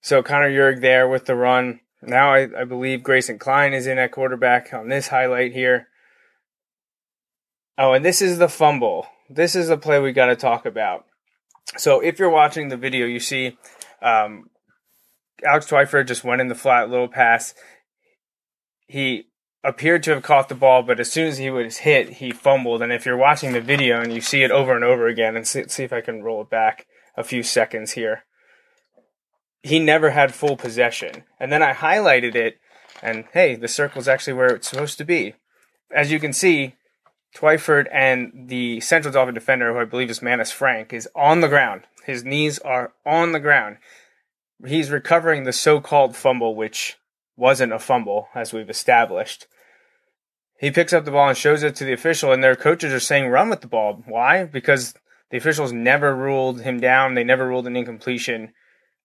so 0.00 0.22
Connor 0.22 0.50
Yurg 0.50 0.80
there 0.80 1.08
with 1.08 1.26
the 1.26 1.34
run. 1.34 1.80
Now 2.00 2.32
I, 2.32 2.48
I 2.60 2.64
believe 2.64 3.02
Grayson 3.02 3.38
Klein 3.38 3.74
is 3.74 3.86
in 3.86 3.98
at 3.98 4.12
quarterback 4.12 4.72
on 4.72 4.88
this 4.88 5.08
highlight 5.08 5.52
here. 5.52 5.88
Oh, 7.76 7.92
and 7.92 8.04
this 8.04 8.22
is 8.22 8.38
the 8.38 8.48
fumble. 8.48 9.06
This 9.28 9.54
is 9.54 9.68
the 9.68 9.76
play 9.76 10.00
we 10.00 10.12
got 10.12 10.26
to 10.26 10.36
talk 10.36 10.64
about. 10.64 11.04
So 11.76 12.00
if 12.00 12.18
you're 12.18 12.30
watching 12.30 12.68
the 12.68 12.76
video, 12.76 13.06
you 13.06 13.20
see 13.20 13.58
um, 14.00 14.50
Alex 15.44 15.66
Twyford 15.66 16.06
just 16.06 16.24
went 16.24 16.40
in 16.40 16.48
the 16.48 16.54
flat 16.54 16.90
little 16.90 17.08
pass. 17.08 17.54
he 18.86 19.26
appeared 19.64 20.02
to 20.04 20.12
have 20.12 20.22
caught 20.22 20.48
the 20.48 20.54
ball, 20.54 20.82
but 20.82 21.00
as 21.00 21.10
soon 21.10 21.26
as 21.26 21.38
he 21.38 21.50
was 21.50 21.78
hit, 21.78 22.08
he 22.08 22.30
fumbled. 22.30 22.80
And 22.80 22.92
if 22.92 23.04
you're 23.04 23.16
watching 23.16 23.52
the 23.52 23.60
video 23.60 24.00
and 24.00 24.12
you 24.12 24.20
see 24.20 24.42
it 24.42 24.50
over 24.50 24.74
and 24.74 24.84
over 24.84 25.06
again, 25.06 25.36
and 25.36 25.46
see, 25.46 25.64
see 25.68 25.84
if 25.84 25.92
I 25.92 26.00
can 26.00 26.22
roll 26.22 26.42
it 26.42 26.50
back 26.50 26.86
a 27.16 27.24
few 27.24 27.42
seconds 27.42 27.92
here, 27.92 28.24
he 29.62 29.78
never 29.78 30.10
had 30.10 30.34
full 30.34 30.56
possession. 30.56 31.24
And 31.38 31.52
then 31.52 31.62
I 31.62 31.72
highlighted 31.74 32.34
it, 32.34 32.58
and 33.02 33.24
hey, 33.32 33.56
the 33.56 33.68
circle's 33.68 34.08
actually 34.08 34.34
where 34.34 34.54
it's 34.54 34.68
supposed 34.68 34.98
to 34.98 35.04
be. 35.04 35.34
As 35.94 36.12
you 36.12 36.20
can 36.20 36.32
see, 36.32 36.76
Twyford 37.34 37.88
and 37.92 38.48
the 38.48 38.80
Central 38.80 39.12
Dauphin 39.12 39.34
defender, 39.34 39.72
who 39.72 39.80
I 39.80 39.84
believe 39.84 40.10
is 40.10 40.22
Manus 40.22 40.50
Frank, 40.50 40.92
is 40.92 41.08
on 41.14 41.40
the 41.40 41.48
ground. 41.48 41.82
His 42.04 42.24
knees 42.24 42.58
are 42.60 42.92
on 43.04 43.32
the 43.32 43.40
ground. 43.40 43.76
He's 44.66 44.90
recovering 44.90 45.44
the 45.44 45.52
so 45.52 45.80
called 45.80 46.16
fumble, 46.16 46.54
which 46.54 46.96
wasn't 47.36 47.72
a 47.72 47.78
fumble, 47.78 48.28
as 48.34 48.52
we've 48.52 48.70
established. 48.70 49.46
He 50.58 50.72
picks 50.72 50.92
up 50.92 51.04
the 51.04 51.12
ball 51.12 51.28
and 51.28 51.38
shows 51.38 51.62
it 51.62 51.76
to 51.76 51.84
the 51.84 51.92
official, 51.92 52.32
and 52.32 52.42
their 52.42 52.56
coaches 52.56 52.92
are 52.92 52.98
saying, 52.98 53.28
run 53.28 53.48
with 53.48 53.60
the 53.60 53.68
ball. 53.68 54.02
Why? 54.06 54.44
Because 54.44 54.94
the 55.30 55.36
officials 55.36 55.72
never 55.72 56.16
ruled 56.16 56.62
him 56.62 56.80
down. 56.80 57.14
They 57.14 57.22
never 57.22 57.46
ruled 57.46 57.66
an 57.68 57.76
incompletion, 57.76 58.52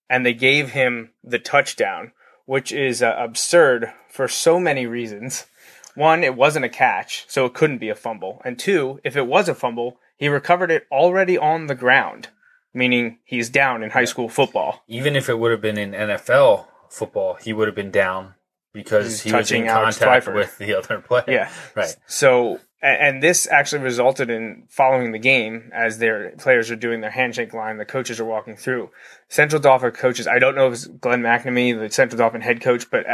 and 0.10 0.26
they 0.26 0.34
gave 0.34 0.72
him 0.72 1.12
the 1.24 1.40
touchdown, 1.40 2.14
which 2.46 2.72
is 2.72 3.04
uh, 3.04 3.16
absurd 3.20 3.92
for 4.10 4.28
so 4.28 4.60
many 4.60 4.88
reasons. 4.88 5.46
One, 5.96 6.24
it 6.24 6.36
wasn't 6.36 6.66
a 6.66 6.70
catch, 6.70 7.26
so 7.28 7.46
it 7.46 7.54
couldn't 7.54 7.78
be 7.78 7.90
a 7.90 7.96
fumble. 7.96 8.42
And 8.44 8.58
two, 8.58 9.00
if 9.04 9.16
it 9.16 9.28
was 9.28 9.48
a 9.48 9.56
fumble, 9.56 10.00
he 10.18 10.28
recovered 10.28 10.72
it 10.72 10.88
already 10.92 11.38
on 11.38 11.68
the 11.68 11.76
ground, 11.76 12.30
meaning 12.74 13.20
he's 13.24 13.50
down 13.50 13.84
in 13.84 13.92
high 13.92 14.06
school 14.06 14.30
football. 14.30 14.84
Even 14.88 15.16
if 15.16 15.30
it 15.30 15.38
would 15.40 15.52
have 15.52 15.62
been 15.62 15.78
in 15.78 15.92
NFL 15.92 16.68
football, 16.90 17.36
he 17.36 17.54
would 17.54 17.68
have 17.68 17.76
been 17.76 17.92
down 17.92 18.36
because 18.74 19.22
he 19.22 19.32
was 19.32 19.52
in 19.52 19.68
contact 19.68 20.28
with 20.28 20.58
the 20.58 20.74
other 20.78 21.00
player. 21.00 21.24
Yeah. 21.28 21.52
Right. 21.76 21.96
So, 22.08 22.60
and 22.82 23.22
this 23.22 23.48
actually 23.48 23.84
resulted 23.84 24.30
in 24.30 24.66
following 24.70 25.12
the 25.12 25.20
game 25.20 25.72
as 25.74 26.00
their 26.00 26.32
players 26.38 26.70
are 26.72 26.76
doing 26.76 27.02
their 27.02 27.12
handshake 27.12 27.54
line, 27.54 27.78
the 27.78 27.86
coaches 27.86 28.20
are 28.20 28.26
walking 28.26 28.56
through. 28.56 28.90
Central 29.30 29.62
Dauphin 29.62 29.92
coaches, 29.92 30.28
I 30.28 30.40
don't 30.40 30.56
know 30.56 30.68
if 30.68 30.74
it's 30.74 30.86
Glenn 30.88 31.22
McNamee, 31.22 31.80
the 31.80 31.92
Central 31.92 32.18
Dauphin 32.18 32.42
head 32.42 32.62
coach, 32.62 32.90
but 32.90 33.06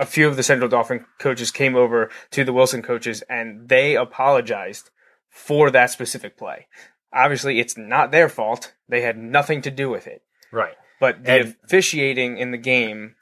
a- 0.00 0.06
few 0.06 0.26
of 0.28 0.36
the 0.36 0.42
Central 0.42 0.68
Dauphin 0.68 1.04
coaches 1.18 1.50
came 1.50 1.76
over 1.76 2.10
to 2.32 2.44
the 2.44 2.52
Wilson 2.52 2.82
coaches 2.82 3.22
and 3.28 3.68
they 3.68 3.96
apologized 3.96 4.90
for 5.28 5.70
that 5.70 5.90
specific 5.90 6.36
play. 6.36 6.66
Obviously, 7.12 7.58
it's 7.60 7.76
not 7.76 8.10
their 8.10 8.28
fault. 8.28 8.72
They 8.88 9.02
had 9.02 9.16
nothing 9.16 9.62
to 9.62 9.70
do 9.70 9.88
with 9.90 10.06
it. 10.06 10.22
Right. 10.52 10.74
But 11.00 11.24
the 11.24 11.32
And- 11.32 11.56
officiating 11.64 12.38
in 12.38 12.50
the 12.50 12.58
game, 12.58 13.14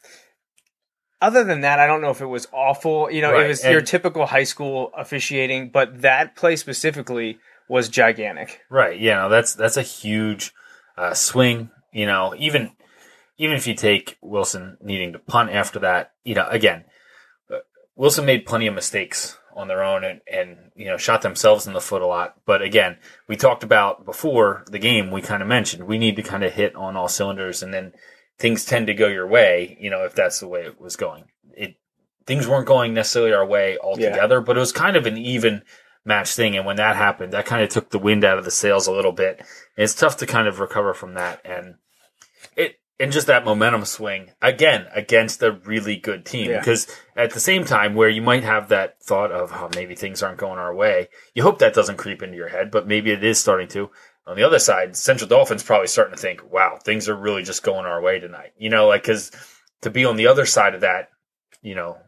other 1.21 1.43
than 1.45 1.63
that, 1.63 1.81
I 1.81 1.87
don't 1.87 2.01
know 2.01 2.11
if 2.11 2.21
it 2.21 2.27
was 2.27 2.47
awful. 2.53 3.11
You 3.11 3.23
know, 3.23 3.33
Right, 3.33 3.45
it 3.47 3.49
was 3.49 3.65
your 3.65 3.81
typical 3.81 4.27
high 4.27 4.45
school 4.45 4.93
officiating, 4.97 5.71
but 5.71 6.03
that 6.03 6.37
play 6.37 6.57
specifically 6.57 7.39
was 7.69 7.89
gigantic. 7.89 8.61
Right. 8.71 8.99
Yeah. 8.99 9.23
No, 9.23 9.29
that's 9.29 9.55
that's 9.55 9.77
a 9.77 9.83
huge 9.83 10.53
uh, 10.97 11.15
swing. 11.15 11.71
You 11.93 12.07
know, 12.07 12.35
even 12.39 12.73
even 13.37 13.57
if 13.57 13.67
you 13.67 13.75
take 13.75 14.17
Wilson 14.21 14.77
needing 14.81 15.13
to 15.13 15.19
punt 15.19 15.51
after 15.51 15.79
that, 15.81 16.13
you 16.29 16.35
know, 16.35 16.47
again, 16.51 16.85
uh, 17.51 17.61
Wilson 17.97 18.27
made 18.27 18.45
plenty 18.45 18.67
of 18.67 18.75
mistakes 18.75 19.39
on 19.57 19.67
their 19.67 19.83
own 19.83 20.05
and 20.05 20.21
and 20.31 20.71
you 20.77 20.85
know 20.85 20.99
shot 20.99 21.23
themselves 21.23 21.67
in 21.67 21.73
the 21.73 21.81
foot 21.81 22.03
a 22.03 22.07
lot. 22.07 22.37
But 22.45 22.61
again, 22.61 22.99
we 23.27 23.37
talked 23.37 23.65
about 23.65 24.05
before 24.05 24.63
the 24.71 24.79
game. 24.79 25.11
We 25.11 25.23
kind 25.23 25.43
of 25.43 25.49
mentioned 25.49 25.85
we 25.85 25.97
need 25.97 26.17
to 26.17 26.23
kind 26.23 26.45
of 26.45 26.53
hit 26.53 26.77
on 26.77 26.97
all 26.97 27.09
cylinders, 27.09 27.63
and 27.63 27.73
then 27.73 27.95
things 28.39 28.67
tend 28.67 28.89
to 28.89 28.95
go 28.95 29.09
your 29.09 29.27
way. 29.27 29.79
You 29.81 29.89
know, 29.89 30.05
if 30.05 30.15
that's 30.15 30.39
the 30.39 30.49
way 30.49 30.67
it 30.67 30.79
was 30.79 30.97
going. 30.97 31.25
It 31.55 31.77
things 32.27 32.47
weren't 32.47 32.67
going 32.67 32.93
necessarily 32.93 33.33
our 33.33 33.47
way 33.47 33.79
altogether, 33.79 34.43
but 34.43 34.59
it 34.59 34.61
was 34.61 34.71
kind 34.71 34.97
of 34.97 35.07
an 35.07 35.17
even 35.17 35.63
match 36.05 36.35
thing. 36.35 36.59
And 36.59 36.67
when 36.67 36.77
that 36.77 36.95
happened, 36.95 37.33
that 37.33 37.47
kind 37.47 37.63
of 37.63 37.71
took 37.71 37.89
the 37.89 37.99
wind 37.99 38.23
out 38.23 38.37
of 38.37 38.45
the 38.45 38.51
sails 38.51 38.87
a 38.87 38.93
little 38.93 39.13
bit. 39.13 39.39
And 39.39 39.85
it's 39.85 39.95
tough 39.95 40.19
to 40.19 40.27
kind 40.27 40.47
of 40.47 40.61
recover 40.61 40.93
from 40.93 41.15
that. 41.15 41.41
And 41.43 41.77
and 43.01 43.13
just 43.13 43.29
that 43.29 43.45
momentum 43.45 43.85
swing 43.85 44.33
again 44.43 44.87
against 44.95 45.43
a 45.43 45.53
really 45.53 45.97
good 45.97 46.25
team. 46.25 46.51
Yeah. 46.51 46.59
Because 46.59 46.87
at 47.17 47.33
the 47.33 47.41
same 47.41 47.65
time, 47.65 47.95
where 47.95 48.09
you 48.09 48.23
might 48.23 48.45
have 48.45 48.69
that 48.69 49.03
thought 49.03 49.31
of, 49.31 49.53
oh, 49.53 49.71
maybe 49.75 49.95
things 49.95 50.23
aren't 50.23 50.39
going 50.39 50.59
our 50.59 50.75
way, 50.75 51.09
you 51.35 51.43
hope 51.43 51.59
that 51.61 51.75
doesn't 51.75 51.97
creep 51.97 52.23
into 52.23 52.37
your 52.37 52.49
head, 52.49 52.71
but 52.71 52.87
maybe 52.87 53.11
it 53.11 53.23
is 53.23 53.39
starting 53.39 53.69
to. 53.69 53.91
On 54.27 54.37
the 54.37 54.43
other 54.43 54.59
side, 54.59 54.95
Central 54.97 55.29
Dauphin's 55.29 55.63
probably 55.63 55.87
starting 55.87 56.15
to 56.15 56.21
think, 56.21 56.53
wow, 56.53 56.79
things 56.85 57.09
are 57.09 57.17
really 57.17 57.43
just 57.43 57.63
going 57.63 57.87
our 57.87 58.03
way 58.03 58.19
tonight. 58.19 58.53
You 58.59 58.69
know, 58.69 58.87
like, 58.89 59.05
cause 59.05 59.31
to 59.83 59.91
be 59.91 60.05
on 60.05 60.17
the 60.17 60.27
other 60.27 60.45
side 60.45 60.75
of 60.75 60.83
that, 60.83 61.09
you 61.63 61.75
know, 61.75 61.99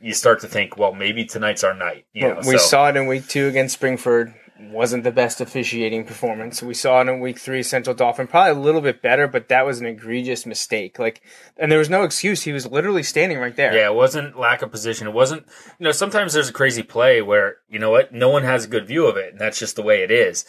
you 0.00 0.14
start 0.14 0.40
to 0.40 0.48
think, 0.48 0.78
well, 0.78 0.94
maybe 0.94 1.26
tonight's 1.26 1.62
our 1.62 1.74
night. 1.74 2.06
You 2.14 2.28
know, 2.28 2.36
we 2.38 2.52
so- 2.52 2.58
saw 2.58 2.88
it 2.88 2.96
in 2.96 3.06
week 3.06 3.28
two 3.28 3.48
against 3.48 3.78
Springford. 3.78 4.34
Wasn't 4.62 5.04
the 5.04 5.10
best 5.10 5.40
officiating 5.40 6.04
performance. 6.04 6.62
We 6.62 6.74
saw 6.74 7.00
it 7.00 7.08
in 7.08 7.20
week 7.20 7.38
three, 7.38 7.62
Central 7.62 7.96
Dauphin, 7.96 8.26
probably 8.26 8.50
a 8.50 8.62
little 8.62 8.82
bit 8.82 9.00
better, 9.00 9.26
but 9.26 9.48
that 9.48 9.64
was 9.64 9.80
an 9.80 9.86
egregious 9.86 10.44
mistake. 10.44 10.98
Like, 10.98 11.22
and 11.56 11.72
there 11.72 11.78
was 11.78 11.88
no 11.88 12.02
excuse. 12.02 12.42
He 12.42 12.52
was 12.52 12.66
literally 12.66 13.02
standing 13.02 13.38
right 13.38 13.56
there. 13.56 13.74
Yeah, 13.74 13.86
it 13.86 13.94
wasn't 13.94 14.38
lack 14.38 14.60
of 14.60 14.70
position. 14.70 15.06
It 15.06 15.14
wasn't, 15.14 15.46
you 15.78 15.84
know, 15.84 15.92
sometimes 15.92 16.34
there's 16.34 16.50
a 16.50 16.52
crazy 16.52 16.82
play 16.82 17.22
where, 17.22 17.56
you 17.70 17.78
know 17.78 17.90
what, 17.90 18.12
no 18.12 18.28
one 18.28 18.42
has 18.42 18.66
a 18.66 18.68
good 18.68 18.86
view 18.86 19.06
of 19.06 19.16
it, 19.16 19.32
and 19.32 19.40
that's 19.40 19.58
just 19.58 19.76
the 19.76 19.82
way 19.82 20.02
it 20.02 20.10
is. 20.10 20.44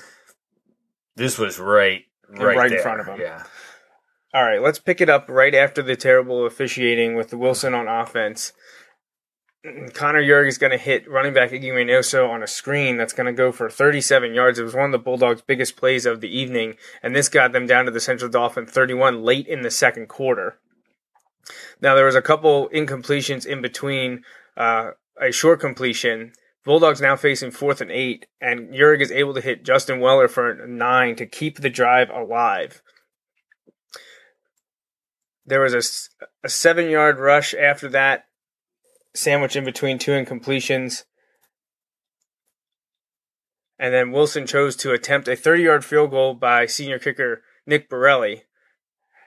This 1.16 1.38
was 1.38 1.58
right, 1.58 2.04
right, 2.30 2.58
Right 2.58 2.72
in 2.72 2.82
front 2.82 3.00
of 3.00 3.08
him. 3.08 3.22
Yeah. 3.22 3.44
All 4.34 4.44
right, 4.44 4.62
let's 4.62 4.80
pick 4.80 5.02
it 5.02 5.10
up 5.10 5.30
right 5.30 5.56
after 5.56 5.82
the 5.82 5.96
terrible 5.96 6.46
officiating 6.46 7.16
with 7.16 7.34
Wilson 7.34 7.74
on 7.74 7.88
offense. 7.88 8.54
Connor 9.94 10.24
Yerg 10.24 10.48
is 10.48 10.58
going 10.58 10.72
to 10.72 10.78
hit 10.78 11.08
running 11.08 11.36
back 11.36 11.52
Iggy 11.52 11.72
Reynoso 11.72 12.28
on 12.28 12.42
a 12.42 12.48
screen 12.48 12.98
that's 12.98 13.14
going 13.14 13.28
to 13.28 13.34
go 13.34 13.52
for 13.52 13.70
37 13.70 14.34
yards. 14.34 14.58
It 14.58 14.64
was 14.64 14.74
one 14.74 14.86
of 14.86 14.92
the 14.92 14.98
Bulldogs' 14.98 15.44
biggest 15.44 15.76
plays 15.76 16.08
of 16.08 16.20
the 16.20 16.36
evening, 16.36 16.78
and 17.04 17.16
this 17.16 17.30
got 17.30 17.52
them 17.52 17.68
down 17.68 17.86
to 17.86 17.92
the 17.92 18.00
Central 18.00 18.32
Dauphin 18.32 18.66
31 18.66 19.22
late 19.22 19.48
in 19.48 19.62
the 19.62 19.70
second 19.70 20.08
quarter. 20.08 20.58
Now, 21.80 21.94
there 21.94 22.06
was 22.06 22.16
a 22.16 22.24
couple 22.24 22.70
incompletions 22.70 23.46
in 23.46 23.62
between 23.62 24.24
uh, 24.58 24.92
a 25.20 25.32
short 25.32 25.60
completion. 25.60 26.34
Bulldogs 26.64 27.02
now 27.02 27.16
facing 27.16 27.52
fourth 27.52 27.82
and 27.82 27.92
eight, 27.92 28.26
and 28.40 28.74
Yerg 28.74 29.00
is 29.02 29.12
able 29.12 29.36
to 29.36 29.42
hit 29.42 29.64
Justin 29.64 30.00
Weller 30.00 30.28
for 30.28 30.50
a 30.50 30.68
nine 30.68 31.16
to 31.18 31.28
keep 31.28 31.60
the 31.60 31.70
drive 31.70 32.10
alive. 32.10 32.82
There 35.46 35.62
was 35.62 36.10
a 36.44 36.50
seven 36.50 36.90
yard 36.90 37.20
rush 37.20 37.54
after 37.54 37.90
that, 37.90 38.26
sandwich 39.14 39.56
in 39.56 39.66
between 39.66 39.98
two 40.00 40.12
incompletions. 40.12 41.04
And 43.80 43.94
then 43.94 44.12
Wilson 44.12 44.46
chose 44.46 44.76
to 44.78 44.92
attempt 44.94 45.28
a 45.28 45.36
30 45.36 45.64
yard 45.64 45.86
field 45.86 46.12
goal 46.12 46.34
by 46.34 46.66
senior 46.66 47.00
kicker 47.00 47.42
Nick 47.66 47.90
Borelli. 47.90 48.44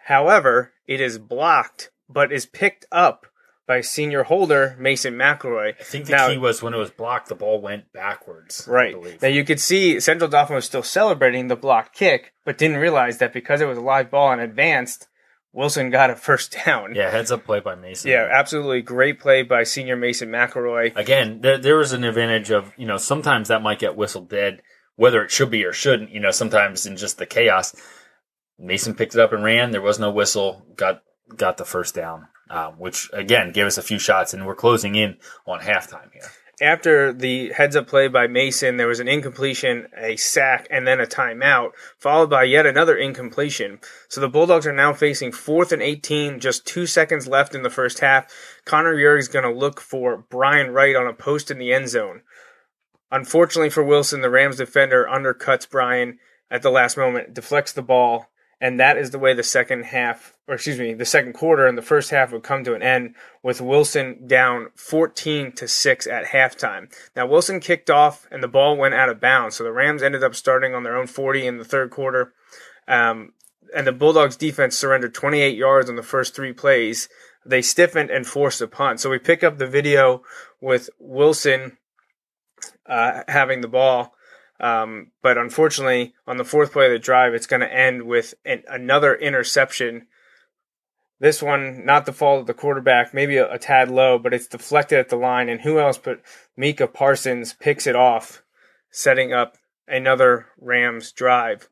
However, 0.06 0.72
it 0.86 1.00
is 1.00 1.18
blocked, 1.18 1.90
but 2.08 2.32
is 2.32 2.46
picked 2.46 2.84
up 2.92 3.26
by 3.66 3.80
senior 3.80 4.24
holder 4.24 4.76
Mason 4.78 5.14
McElroy. 5.14 5.74
I 5.80 5.82
think 5.82 6.04
the 6.06 6.12
Now- 6.12 6.28
key 6.28 6.36
was 6.38 6.62
when 6.62 6.74
it 6.74 6.78
was 6.78 6.90
blocked, 6.90 7.28
the 7.28 7.34
ball 7.34 7.60
went 7.60 7.92
backwards. 7.92 8.66
Right. 8.68 8.94
Now 9.22 9.28
you 9.28 9.42
could 9.42 9.58
see 9.60 9.98
Central 10.00 10.28
Dauphin 10.28 10.54
was 10.54 10.66
still 10.66 10.82
celebrating 10.82 11.48
the 11.48 11.56
blocked 11.56 11.96
kick, 11.96 12.34
but 12.44 12.58
didn't 12.58 12.76
realize 12.76 13.18
that 13.18 13.32
because 13.32 13.60
it 13.62 13.66
was 13.66 13.78
a 13.78 13.82
live 13.82 14.10
ball 14.10 14.30
and 14.30 14.40
advanced, 14.40 15.08
Wilson 15.54 15.90
got 15.90 16.10
a 16.10 16.16
first 16.16 16.56
down. 16.66 16.94
yeah, 16.94 17.10
heads 17.10 17.30
up 17.30 17.44
play 17.44 17.60
by 17.60 17.74
Mason. 17.76 18.10
Yeah, 18.10 18.28
absolutely 18.30 18.82
great 18.82 19.20
play 19.20 19.42
by 19.42 19.62
senior 19.62 19.96
Mason 19.96 20.28
McElroy. 20.28 20.94
Again, 20.96 21.40
there, 21.40 21.56
there 21.58 21.76
was 21.76 21.92
an 21.92 22.04
advantage 22.04 22.50
of, 22.50 22.72
you 22.76 22.86
know, 22.86 22.98
sometimes 22.98 23.48
that 23.48 23.62
might 23.62 23.78
get 23.78 23.96
whistled 23.96 24.28
dead, 24.28 24.60
whether 24.96 25.24
it 25.24 25.30
should 25.30 25.50
be 25.50 25.64
or 25.64 25.72
shouldn't, 25.72 26.10
you 26.10 26.20
know, 26.20 26.32
sometimes 26.32 26.84
in 26.86 26.96
just 26.96 27.18
the 27.18 27.26
chaos. 27.26 27.74
Mason 28.58 28.94
picked 28.94 29.14
it 29.14 29.20
up 29.20 29.32
and 29.32 29.44
ran. 29.44 29.70
There 29.70 29.80
was 29.80 29.98
no 29.98 30.10
whistle. 30.10 30.66
Got 30.76 31.02
got 31.36 31.56
the 31.56 31.64
first 31.64 31.94
down, 31.94 32.28
um, 32.50 32.74
which 32.74 33.10
again 33.12 33.52
gave 33.52 33.66
us 33.66 33.78
a 33.78 33.82
few 33.82 33.98
shots, 33.98 34.32
and 34.32 34.46
we're 34.46 34.54
closing 34.54 34.94
in 34.94 35.16
on 35.46 35.60
halftime 35.60 36.12
here. 36.12 36.30
After 36.60 37.12
the 37.12 37.52
heads 37.52 37.74
up 37.74 37.88
play 37.88 38.06
by 38.06 38.28
Mason, 38.28 38.76
there 38.76 38.86
was 38.86 39.00
an 39.00 39.08
incompletion, 39.08 39.88
a 39.96 40.14
sack, 40.14 40.68
and 40.70 40.86
then 40.86 41.00
a 41.00 41.06
timeout, 41.06 41.72
followed 41.98 42.30
by 42.30 42.44
yet 42.44 42.64
another 42.64 42.96
incompletion. 42.96 43.80
So 44.08 44.20
the 44.20 44.28
Bulldogs 44.28 44.66
are 44.66 44.72
now 44.72 44.92
facing 44.92 45.32
fourth 45.32 45.72
and 45.72 45.82
18, 45.82 46.38
just 46.38 46.64
two 46.64 46.86
seconds 46.86 47.26
left 47.26 47.56
in 47.56 47.62
the 47.62 47.70
first 47.70 47.98
half. 47.98 48.32
Connor 48.64 48.94
Yerg 48.94 49.18
is 49.18 49.28
going 49.28 49.44
to 49.44 49.58
look 49.58 49.80
for 49.80 50.24
Brian 50.30 50.70
Wright 50.70 50.94
on 50.94 51.08
a 51.08 51.12
post 51.12 51.50
in 51.50 51.58
the 51.58 51.72
end 51.72 51.88
zone. 51.88 52.22
Unfortunately 53.10 53.70
for 53.70 53.82
Wilson, 53.82 54.20
the 54.20 54.30
Rams 54.30 54.56
defender 54.56 55.08
undercuts 55.10 55.68
Brian 55.68 56.18
at 56.50 56.62
the 56.62 56.70
last 56.70 56.96
moment, 56.96 57.34
deflects 57.34 57.72
the 57.72 57.82
ball, 57.82 58.28
and 58.64 58.80
that 58.80 58.96
is 58.96 59.10
the 59.10 59.18
way 59.18 59.34
the 59.34 59.42
second 59.42 59.84
half, 59.84 60.32
or 60.48 60.54
excuse 60.54 60.78
me, 60.78 60.94
the 60.94 61.04
second 61.04 61.34
quarter 61.34 61.66
and 61.66 61.76
the 61.76 61.82
first 61.82 62.08
half 62.08 62.32
would 62.32 62.42
come 62.42 62.64
to 62.64 62.72
an 62.72 62.80
end 62.80 63.14
with 63.42 63.60
Wilson 63.60 64.26
down 64.26 64.68
14 64.74 65.52
to 65.52 65.68
6 65.68 66.06
at 66.06 66.24
halftime. 66.24 66.90
Now 67.14 67.26
Wilson 67.26 67.60
kicked 67.60 67.90
off 67.90 68.26
and 68.30 68.42
the 68.42 68.48
ball 68.48 68.78
went 68.78 68.94
out 68.94 69.10
of 69.10 69.20
bounds, 69.20 69.56
so 69.56 69.64
the 69.64 69.72
Rams 69.72 70.02
ended 70.02 70.24
up 70.24 70.34
starting 70.34 70.74
on 70.74 70.82
their 70.82 70.96
own 70.96 71.06
40 71.06 71.46
in 71.46 71.58
the 71.58 71.64
third 71.64 71.90
quarter. 71.90 72.32
Um, 72.88 73.34
and 73.76 73.86
the 73.86 73.92
Bulldogs 73.92 74.34
defense 74.34 74.78
surrendered 74.78 75.12
28 75.12 75.58
yards 75.58 75.90
on 75.90 75.96
the 75.96 76.02
first 76.02 76.34
three 76.34 76.54
plays. 76.54 77.10
they 77.44 77.60
stiffened 77.60 78.08
and 78.08 78.26
forced 78.26 78.62
a 78.62 78.66
punt. 78.66 78.98
So 78.98 79.10
we 79.10 79.18
pick 79.18 79.44
up 79.44 79.58
the 79.58 79.66
video 79.66 80.22
with 80.62 80.88
Wilson 80.98 81.76
uh, 82.86 83.24
having 83.28 83.60
the 83.60 83.68
ball. 83.68 84.13
Um, 84.60 85.10
but 85.22 85.36
unfortunately, 85.36 86.14
on 86.26 86.36
the 86.36 86.44
fourth 86.44 86.72
play 86.72 86.86
of 86.86 86.92
the 86.92 86.98
drive, 86.98 87.34
it's 87.34 87.46
going 87.46 87.60
to 87.60 87.72
end 87.72 88.02
with 88.02 88.34
an, 88.44 88.62
another 88.68 89.14
interception. 89.14 90.06
This 91.18 91.42
one, 91.42 91.84
not 91.84 92.06
the 92.06 92.12
fault 92.12 92.40
of 92.40 92.46
the 92.46 92.54
quarterback, 92.54 93.12
maybe 93.12 93.36
a, 93.36 93.52
a, 93.52 93.58
tad 93.58 93.90
low, 93.90 94.18
but 94.18 94.32
it's 94.32 94.46
deflected 94.46 94.98
at 94.98 95.08
the 95.08 95.16
line. 95.16 95.48
And 95.48 95.62
who 95.62 95.80
else 95.80 95.98
but 95.98 96.20
Micah 96.56 96.86
Parsons 96.86 97.52
picks 97.52 97.86
it 97.86 97.96
off, 97.96 98.42
setting 98.90 99.32
up 99.32 99.56
another 99.88 100.46
Rams 100.58 101.12
drive. 101.12 101.68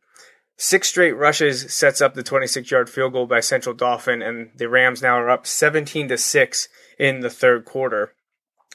Six 0.56 0.88
straight 0.88 1.12
rushes 1.12 1.72
sets 1.72 2.00
up 2.00 2.14
the 2.14 2.22
26 2.22 2.70
yard 2.70 2.90
field 2.90 3.14
goal 3.14 3.26
by 3.26 3.40
Central 3.40 3.74
Dauphin, 3.74 4.22
and 4.22 4.50
the 4.56 4.68
Rams 4.68 5.02
now 5.02 5.18
are 5.18 5.30
up 5.30 5.46
17 5.46 6.08
to 6.08 6.18
6 6.18 6.68
in 6.98 7.20
the 7.20 7.30
third 7.30 7.64
quarter. 7.64 8.14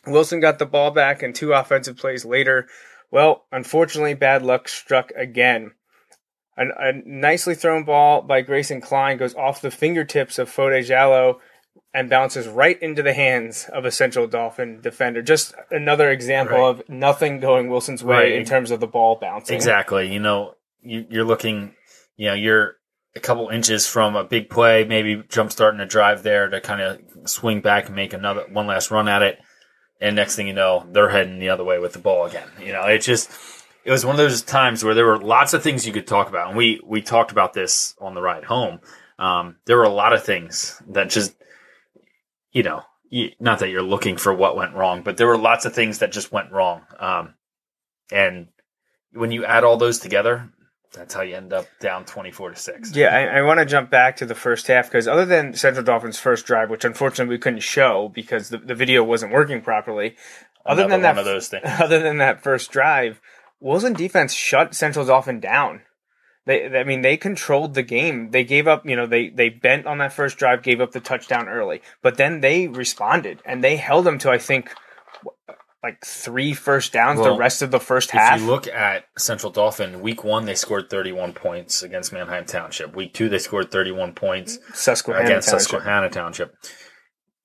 Wilson 0.05 0.39
got 0.39 0.59
the 0.59 0.65
ball 0.65 0.91
back, 0.91 1.21
and 1.21 1.33
two 1.33 1.53
offensive 1.53 1.97
plays 1.97 2.25
later, 2.25 2.67
well, 3.11 3.45
unfortunately, 3.51 4.13
bad 4.13 4.43
luck 4.43 4.67
struck 4.67 5.11
again. 5.11 5.71
A, 6.57 6.63
a 6.63 6.93
nicely 7.05 7.55
thrown 7.55 7.83
ball 7.83 8.21
by 8.21 8.41
Grayson 8.41 8.81
Klein 8.81 9.17
goes 9.17 9.35
off 9.35 9.61
the 9.61 9.71
fingertips 9.71 10.39
of 10.39 10.49
Fode 10.49 10.83
Jallow 10.85 11.39
and 11.93 12.09
bounces 12.09 12.47
right 12.47 12.81
into 12.81 13.03
the 13.03 13.13
hands 13.13 13.69
of 13.71 13.85
a 13.85 13.91
Central 13.91 14.27
Dauphin 14.27 14.81
defender. 14.81 15.21
Just 15.21 15.53
another 15.71 16.11
example 16.11 16.57
right. 16.57 16.69
of 16.69 16.89
nothing 16.89 17.39
going 17.39 17.69
Wilson's 17.69 18.03
way 18.03 18.15
right. 18.15 18.31
in 18.33 18.45
terms 18.45 18.71
of 18.71 18.79
the 18.79 18.87
ball 18.87 19.17
bouncing. 19.19 19.55
Exactly. 19.55 20.11
You 20.11 20.19
know, 20.19 20.55
you, 20.81 21.05
you're 21.09 21.25
looking, 21.25 21.75
you 22.15 22.27
know, 22.27 22.33
you're 22.33 22.75
a 23.15 23.19
couple 23.19 23.49
inches 23.49 23.87
from 23.87 24.15
a 24.15 24.23
big 24.23 24.49
play, 24.49 24.83
maybe 24.83 25.23
jump 25.29 25.51
starting 25.51 25.79
a 25.79 25.85
drive 25.85 26.23
there 26.23 26.49
to 26.49 26.61
kind 26.61 26.81
of 26.81 27.29
swing 27.29 27.61
back 27.61 27.87
and 27.87 27.95
make 27.95 28.13
another 28.13 28.45
one 28.51 28.67
last 28.67 28.91
run 28.91 29.07
at 29.07 29.21
it. 29.21 29.39
And 29.99 30.15
next 30.15 30.35
thing 30.35 30.47
you 30.47 30.53
know, 30.53 30.85
they're 30.91 31.09
heading 31.09 31.39
the 31.39 31.49
other 31.49 31.63
way 31.63 31.79
with 31.79 31.93
the 31.93 31.99
ball 31.99 32.25
again. 32.25 32.47
You 32.61 32.71
know, 32.73 32.83
it 32.83 32.99
just 32.99 33.31
it 33.83 33.91
was 33.91 34.05
one 34.05 34.13
of 34.13 34.17
those 34.17 34.41
times 34.41 34.83
where 34.83 34.93
there 34.93 35.05
were 35.05 35.17
lots 35.17 35.53
of 35.53 35.63
things 35.63 35.87
you 35.87 35.93
could 35.93 36.07
talk 36.07 36.29
about, 36.29 36.49
and 36.49 36.57
we 36.57 36.79
we 36.83 37.01
talked 37.01 37.31
about 37.31 37.53
this 37.53 37.95
on 37.99 38.13
the 38.13 38.21
ride 38.21 38.43
home. 38.43 38.79
Um, 39.17 39.55
there 39.65 39.77
were 39.77 39.83
a 39.83 39.89
lot 39.89 40.13
of 40.13 40.23
things 40.23 40.81
that 40.89 41.09
just, 41.09 41.33
you 42.51 42.63
know, 42.63 42.83
not 43.39 43.59
that 43.59 43.69
you're 43.69 43.81
looking 43.81 44.17
for 44.17 44.33
what 44.33 44.55
went 44.55 44.75
wrong, 44.75 45.01
but 45.01 45.17
there 45.17 45.27
were 45.27 45.37
lots 45.37 45.65
of 45.65 45.73
things 45.73 45.99
that 45.99 46.11
just 46.11 46.31
went 46.31 46.51
wrong. 46.51 46.81
Um, 46.99 47.33
and 48.11 48.47
when 49.13 49.31
you 49.31 49.45
add 49.45 49.63
all 49.63 49.77
those 49.77 49.99
together, 49.99 50.51
that's 50.93 51.13
how 51.13 51.21
you 51.21 51.35
end 51.35 51.53
up 51.53 51.67
down 51.79 52.05
24 52.05 52.51
to 52.51 52.55
6. 52.55 52.95
Yeah, 52.95 53.07
I, 53.07 53.39
I 53.39 53.41
want 53.41 53.59
to 53.59 53.65
jump 53.65 53.89
back 53.89 54.17
to 54.17 54.25
the 54.25 54.35
first 54.35 54.67
half 54.67 54.87
because 54.87 55.07
other 55.07 55.25
than 55.25 55.53
Central 55.53 55.83
Dauphin's 55.83 56.19
first 56.19 56.45
drive, 56.45 56.69
which 56.69 56.85
unfortunately 56.85 57.35
we 57.35 57.39
couldn't 57.39 57.59
show 57.59 58.09
because 58.13 58.49
the, 58.49 58.57
the 58.57 58.75
video 58.75 59.03
wasn't 59.03 59.33
working 59.33 59.61
properly, 59.61 60.15
other 60.65 60.87
than 60.87 61.01
that, 61.01 61.17
of 61.17 61.25
those 61.25 61.47
things. 61.47 61.63
other 61.79 61.99
than 61.99 62.17
that 62.17 62.41
first 62.41 62.71
drive, 62.71 63.21
Wilson 63.59 63.93
defense 63.93 64.33
shut 64.33 64.75
Central 64.75 65.05
Dauphin 65.05 65.39
down. 65.39 65.81
They, 66.45 66.77
I 66.77 66.85
mean, 66.85 67.01
they 67.01 67.17
controlled 67.17 67.73
the 67.73 67.83
game. 67.83 68.31
They 68.31 68.45
gave 68.45 68.67
up, 68.67 68.85
you 68.85 68.95
know, 68.95 69.05
they, 69.05 69.29
they 69.29 69.49
bent 69.49 69.85
on 69.85 69.97
that 69.97 70.13
first 70.13 70.37
drive, 70.37 70.63
gave 70.63 70.79
up 70.79 70.91
the 70.93 71.01
touchdown 71.01 71.49
early, 71.49 71.81
but 72.01 72.15
then 72.15 72.39
they 72.39 72.67
responded 72.67 73.41
and 73.45 73.61
they 73.61 73.75
held 73.75 74.05
them 74.05 74.17
to, 74.19 74.31
I 74.31 74.37
think, 74.37 74.73
like 75.87 76.05
three 76.05 76.53
first 76.53 76.91
downs 76.91 77.19
well, 77.19 77.33
the 77.33 77.39
rest 77.39 77.61
of 77.61 77.71
the 77.71 77.79
first 77.79 78.11
half. 78.11 78.35
If 78.35 78.41
you 78.41 78.47
look 78.47 78.67
at 78.67 79.05
Central 79.17 79.51
Dauphin, 79.51 80.01
week 80.01 80.21
one 80.23 80.45
they 80.45 80.55
scored 80.55 80.89
31 80.89 81.31
points 81.31 81.81
against 81.81 82.11
Manheim 82.11 82.45
Township. 82.45 82.93
Week 82.93 83.13
two 83.13 83.29
they 83.29 83.39
scored 83.39 83.71
31 83.71 84.13
points 84.13 84.59
Susquehanna 84.73 85.25
against 85.25 85.49
Township. 85.49 85.69
Susquehanna 85.69 86.09
Township. 86.09 86.55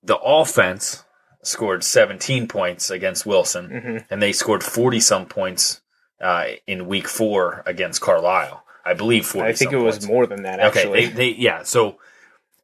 The 0.03 0.19
offense 0.19 1.05
scored 1.45 1.85
17 1.85 2.49
points 2.49 2.91
against 2.91 3.25
Wilson, 3.25 3.69
mm-hmm. 3.69 3.97
and 4.11 4.21
they 4.21 4.33
scored 4.33 4.65
40 4.65 4.99
some 4.99 5.27
points 5.27 5.81
uh, 6.21 6.47
in 6.67 6.89
week 6.89 7.07
four 7.07 7.63
against 7.65 8.01
Carlisle. 8.01 8.65
I 8.85 8.95
believe 8.95 9.25
40 9.25 9.49
I 9.49 9.53
think 9.53 9.73
it 9.73 9.77
was 9.77 9.97
points. 9.97 10.07
more 10.09 10.27
than 10.27 10.43
that, 10.43 10.59
actually. 10.59 10.83
Okay, 10.83 11.07
they, 11.07 11.13
they, 11.13 11.29
yeah, 11.39 11.63
so 11.63 11.99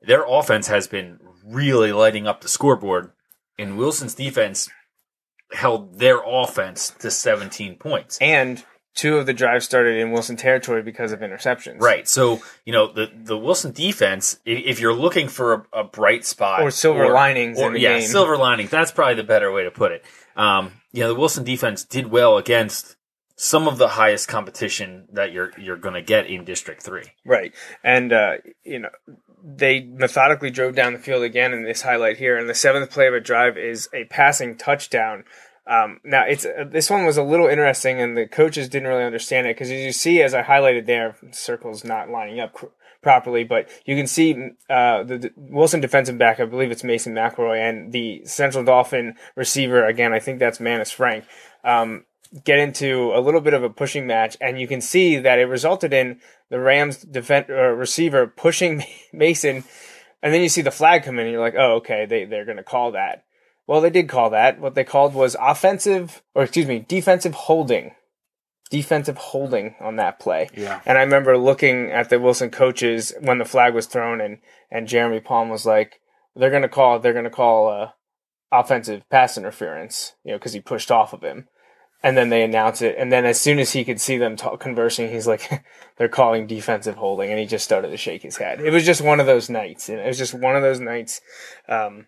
their 0.03 0.25
offense 0.27 0.67
has 0.67 0.89
been 0.89 1.21
really 1.45 1.93
lighting 1.93 2.27
up 2.27 2.41
the 2.41 2.49
scoreboard, 2.49 3.13
and 3.57 3.79
Wilson's 3.79 4.15
defense 4.15 4.69
held 5.53 5.99
their 5.99 6.21
offense 6.25 6.91
to 6.99 7.11
17 7.11 7.77
points. 7.77 8.19
And 8.21 8.65
two 8.95 9.17
of 9.17 9.27
the 9.27 9.33
drives 9.33 9.65
started 9.65 9.97
in 9.97 10.11
Wilson 10.11 10.37
territory 10.37 10.83
because 10.83 11.13
of 11.13 11.21
interceptions. 11.21 11.81
Right. 11.81 12.09
So, 12.09 12.43
you 12.65 12.73
know, 12.73 12.93
the, 12.93 13.11
the 13.15 13.39
Wilson 13.39 13.73
defense, 13.73 14.39
if 14.45 14.81
you're 14.81 14.95
looking 14.95 15.29
for 15.29 15.67
a, 15.73 15.81
a 15.81 15.85
bright 15.85 16.25
spot 16.25 16.63
or 16.63 16.71
silver 16.71 17.05
or, 17.05 17.13
linings 17.13 17.61
or, 17.61 17.77
yeah, 17.77 17.99
game. 17.99 18.09
silver 18.09 18.37
linings, 18.37 18.71
that's 18.71 18.91
probably 18.91 19.15
the 19.15 19.25
better 19.25 19.53
way 19.53 19.65
to 19.65 19.71
put 19.71 19.93
it. 19.93 20.05
Um, 20.37 20.73
you 20.93 21.03
know, 21.03 21.09
the 21.09 21.19
Wilson 21.19 21.45
defense 21.45 21.85
did 21.85 22.09
well 22.09 22.39
against 22.39 22.97
some 23.37 23.69
of 23.69 23.79
the 23.79 23.89
highest 23.89 24.27
competition 24.27 25.07
that 25.13 25.31
you're 25.33 25.53
you're 25.57 25.77
going 25.77 25.95
to 25.95 26.03
get 26.03 26.27
in 26.27 26.45
District 26.45 26.83
3. 26.83 27.05
Right. 27.25 27.55
And 27.85 28.13
uh, 28.13 28.39
you 28.65 28.81
know, 28.81 28.91
they 29.57 29.81
methodically 29.81 30.51
drove 30.51 30.75
down 30.75 30.93
the 30.93 30.99
field 30.99 31.23
again 31.23 31.53
in 31.53 31.65
this 31.65 31.83
highlight 31.83 32.19
here. 32.19 32.37
And 32.37 32.49
the 32.49 32.55
seventh 32.55 32.91
play 32.91 33.07
of 33.07 33.15
a 33.15 33.21
drive 33.21 33.57
is 33.57 33.89
a 33.95 34.05
passing 34.05 34.57
touchdown. 34.57 35.25
Um, 35.67 36.01
now 36.05 36.25
it's 36.27 36.47
uh, 36.47 36.65
this 36.71 36.91
one 36.91 37.05
was 37.05 37.17
a 37.17 37.23
little 37.23 37.47
interesting, 37.47 38.01
and 38.01 38.17
the 38.17 38.27
coaches 38.27 38.69
didn't 38.69 38.89
really 38.89 39.05
understand 39.05 39.47
it 39.47 39.57
because 39.57 39.71
as 39.71 39.81
you 39.81 39.93
see, 39.93 40.23
as 40.23 40.35
I 40.35 40.43
highlighted 40.43 40.87
there, 40.87 41.17
circles 41.31 41.85
not 41.85 42.09
lining 42.09 42.41
up 42.41 42.57
properly, 43.03 43.45
but 43.45 43.69
you 43.85 43.95
can 43.95 44.07
see 44.07 44.35
uh, 44.69 45.03
the, 45.05 45.19
the, 45.19 45.33
Wilson 45.37 45.81
defensive 45.81 46.19
back, 46.19 46.41
I 46.41 46.47
believe 46.47 46.71
it's 46.71 46.85
Mason 46.85 47.15
McElroy, 47.15 47.59
and 47.59 47.93
the 47.93 48.23
Central 48.25 48.65
Dauphin 48.65 49.15
receiver 49.37 49.85
again, 49.85 50.13
I 50.13 50.21
think 50.21 50.39
that's 50.39 50.59
Manus 50.59 50.91
Frank. 50.91 51.25
Um, 51.65 52.05
get 52.45 52.59
into 52.59 53.13
a 53.15 53.21
little 53.21 53.41
bit 53.41 53.55
of 53.55 53.63
a 53.63 53.71
pushing 53.71 54.07
match, 54.07 54.37
and 54.41 54.61
you 54.61 54.69
can 54.69 54.81
see 54.81 55.17
that 55.17 55.39
it 55.39 55.47
resulted 55.47 55.93
in 55.93 56.21
the 56.51 56.61
Rams 56.61 56.99
defend, 56.99 57.47
uh, 57.51 57.71
receiver 57.71 58.27
pushing 58.27 58.85
Mason, 59.13 59.65
and 60.23 60.35
then 60.35 60.43
you 60.43 60.49
see 60.49 60.63
the 60.63 60.71
flag 60.71 61.05
come 61.05 61.19
in, 61.19 61.27
and 61.27 61.33
you're 61.33 61.41
like, 61.41 61.55
oh, 61.57 61.77
okay, 61.77 62.07
they, 62.07 62.25
they're 62.25 62.45
going 62.45 62.57
to 62.57 62.63
call 62.63 62.93
that. 62.93 63.25
Well, 63.67 63.81
they 63.81 63.91
did 63.91 64.09
call 64.09 64.31
that. 64.31 64.61
What 64.61 64.75
they 64.75 64.85
called 64.85 65.15
was 65.15 65.37
offensive, 65.39 66.23
or 66.35 66.43
excuse 66.43 66.67
me, 66.67 66.85
defensive 66.89 67.35
holding. 67.35 67.95
Defensive 68.71 69.17
holding 69.17 69.75
on 69.81 69.97
that 69.97 70.19
play. 70.19 70.49
Yeah. 70.55 70.81
And 70.85 70.99
I 70.99 71.03
remember 71.03 71.39
looking 71.39 71.91
at 71.91 72.11
the 72.11 72.19
Wilson 72.19 72.51
coaches 72.51 73.15
when 73.21 73.39
the 73.39 73.45
flag 73.45 73.75
was 73.75 73.87
thrown, 73.87 74.21
and, 74.21 74.39
and 74.71 74.89
Jeremy 74.89 75.21
Palm 75.21 75.49
was 75.49 75.65
like, 75.67 76.01
they're 76.35 76.51
going 76.51 76.63
to 76.63 76.69
call, 76.69 76.99
they're 76.99 77.13
going 77.13 77.25
to 77.25 77.31
call, 77.31 77.69
uh, 77.69 77.91
offensive 78.51 79.09
pass 79.11 79.37
interference, 79.37 80.15
you 80.25 80.33
know, 80.33 80.39
because 80.39 80.53
he 80.53 80.61
pushed 80.61 80.91
off 80.91 81.13
of 81.13 81.23
him 81.23 81.49
and 82.03 82.17
then 82.17 82.29
they 82.29 82.43
announce 82.43 82.83
it. 82.83 82.97
And 82.99 83.11
then 83.11 83.25
as 83.25 83.41
soon 83.41 83.59
as 83.59 83.73
he 83.73 83.85
could 83.85 84.01
see 84.01 84.19
them 84.19 84.37
talk, 84.37 84.61
conversing, 84.61 85.11
he's 85.11 85.27
like, 85.27 85.65
"They're 85.97 86.09
calling 86.09 86.47
defensive 86.47 86.97
holding," 86.97 87.31
and 87.31 87.39
he 87.39 87.47
just 87.47 87.65
started 87.65 87.91
to 87.91 87.97
shake 87.97 88.23
his 88.23 88.37
head. 88.37 88.61
It 88.61 88.73
was 88.73 88.85
just 88.85 89.01
one 89.03 89.21
of 89.21 89.27
those 89.27 89.51
nights. 89.51 89.89
and 89.89 89.99
It 90.01 90.07
was 90.07 90.19
just 90.19 90.35
one 90.35 90.57
of 90.57 90.63
those 90.63 90.81
nights. 90.81 91.21
Um, 91.69 92.07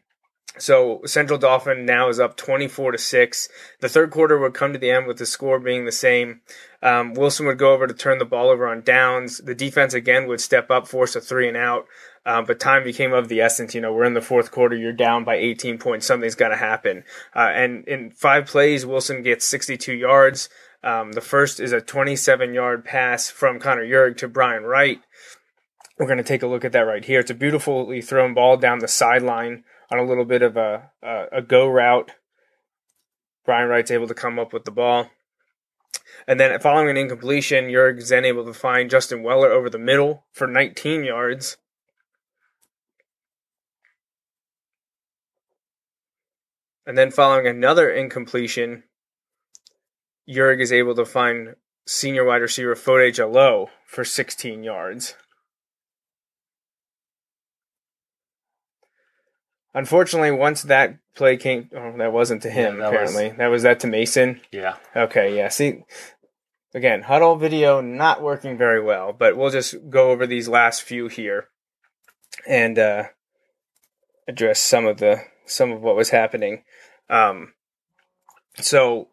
so 0.59 1.01
Central 1.05 1.39
Dauphin 1.39 1.87
now 1.87 2.09
is 2.09 2.19
up 2.19 2.37
24 2.37 2.93
to 2.93 2.99
6. 2.99 3.49
The 3.81 3.89
third 3.89 4.11
quarter 4.11 4.39
would 4.39 4.53
come 4.55 4.73
to 4.73 4.79
the 4.79 4.91
end 4.91 5.07
with 5.07 5.19
the 5.19 5.27
score 5.27 5.61
being 5.61 5.85
the 5.85 5.93
same. 5.93 6.41
Um, 6.83 7.15
Wilson 7.15 7.47
would 7.47 7.59
go 7.59 7.73
over 7.73 7.87
to 7.87 7.95
turn 7.95 8.19
the 8.19 8.25
ball 8.25 8.51
over 8.51 8.67
on 8.67 8.83
downs. 8.83 9.39
The 9.39 9.55
defense 9.55 9.95
again 9.95 10.27
would 10.27 10.41
step 10.41 10.71
up, 10.71 10.89
force 10.89 11.15
a 11.15 11.21
three 11.21 11.47
and 11.47 11.57
out. 11.57 11.87
Um, 12.27 12.45
but 12.45 12.61
time 12.61 12.85
became 12.85 13.13
of 13.13 13.29
the 13.29 13.41
essence. 13.41 13.75
You 13.75 13.81
know, 13.81 13.93
we're 13.93 14.05
in 14.05 14.15
the 14.15 14.21
fourth 14.21 14.51
quarter. 14.51 14.77
You're 14.77 14.93
down 14.93 15.25
by 15.25 15.37
18 15.37 15.79
points. 15.79 16.07
Something's 16.07 16.35
got 16.35 16.49
to 16.49 16.57
happen. 16.57 17.05
Uh, 17.35 17.51
and 17.53 17.87
in 17.89 18.11
five 18.11 18.47
plays, 18.47 18.85
Wilson 18.85 19.23
gets 19.23 19.47
62 19.47 19.95
yards. 19.95 20.49
Um, 20.83 21.13
the 21.13 21.21
first 21.21 21.61
is 21.61 21.73
a 21.73 21.81
27 21.81 22.55
yard 22.55 22.85
pass 22.85 23.31
from 23.31 23.59
Connor 23.59 23.85
Yurg 23.85 24.17
to 24.19 24.29
Brian 24.29 24.65
Wright. 24.65 25.01
We're 25.99 26.07
going 26.07 26.19
to 26.19 26.25
take 26.25 26.43
a 26.43 26.47
look 26.47 26.65
at 26.65 26.73
that 26.73 26.81
right 26.81 27.05
here. 27.05 27.21
It's 27.21 27.31
a 27.31 27.35
beautifully 27.35 28.01
thrown 28.01 28.33
ball 28.33 28.57
down 28.57 28.79
the 28.79 28.89
sideline 28.89 29.65
on 29.91 29.99
a 29.99 30.05
little 30.05 30.25
bit 30.25 30.43
of 30.43 30.57
a, 30.57 30.91
a, 31.03 31.25
a 31.33 31.43
go 31.43 31.69
route. 31.69 32.13
Brian 33.45 33.69
Wright's 33.69 33.91
able 33.91 34.09
to 34.09 34.15
come 34.15 34.39
up 34.39 34.53
with 34.53 34.65
the 34.65 34.71
ball. 34.71 35.11
And 36.27 36.39
then 36.39 36.59
following 36.61 36.89
an 36.89 36.97
incompletion, 36.97 37.67
Yurg's 37.67 38.11
then 38.11 38.25
able 38.25 38.45
to 38.45 38.55
find 38.55 38.91
Justin 38.91 39.23
Weller 39.23 39.51
over 39.51 39.69
the 39.69 39.79
middle 39.79 40.25
for 40.33 40.47
19 40.47 41.05
yards. 41.05 41.57
And 46.91 46.99
then 46.99 47.13
following 47.13 47.47
another 47.47 47.89
incompletion, 47.89 48.83
Yurg 50.29 50.61
is 50.61 50.73
able 50.73 50.97
to 50.97 51.05
find 51.05 51.55
senior 51.87 52.25
wide 52.25 52.43
receiver 52.43 52.75
Fode 52.75 53.15
Jallow 53.15 53.69
for 53.87 54.05
16 54.05 54.65
yards. 54.65 55.15
Unfortunately, 59.73 60.33
once 60.33 60.65
that 60.65 60.99
play 61.15 61.37
came, 61.37 61.71
oh, 61.77 61.97
that 61.97 62.13
wasn't 62.13 62.43
to 62.43 62.51
him. 62.51 62.79
Yeah, 62.79 62.81
that 62.81 62.89
apparently, 62.89 63.29
was, 63.29 63.37
that 63.37 63.47
was 63.47 63.63
that 63.63 63.79
to 63.81 63.87
Mason. 63.87 64.41
Yeah. 64.51 64.75
Okay. 64.97 65.37
Yeah. 65.37 65.49
See, 65.49 65.85
again, 66.75 67.05
Hudl 67.05 67.39
video 67.39 67.81
not 67.81 68.21
working 68.21 68.59
very 68.59 68.83
well, 68.83 69.13
but 69.13 69.37
we'll 69.37 69.51
just 69.51 69.77
go 69.91 70.11
over 70.11 70.27
these 70.27 70.49
last 70.49 70.83
few 70.83 71.07
here, 71.07 71.51
and 72.49 72.77
uh, 72.81 73.05
address 74.27 74.61
some 74.61 74.87
of 74.87 74.99
the 74.99 75.21
some 75.47 75.71
of 75.71 75.83
what 75.83 75.95
was 75.95 76.11
happening. 76.11 76.65
Um, 77.11 77.53
so 78.55 79.09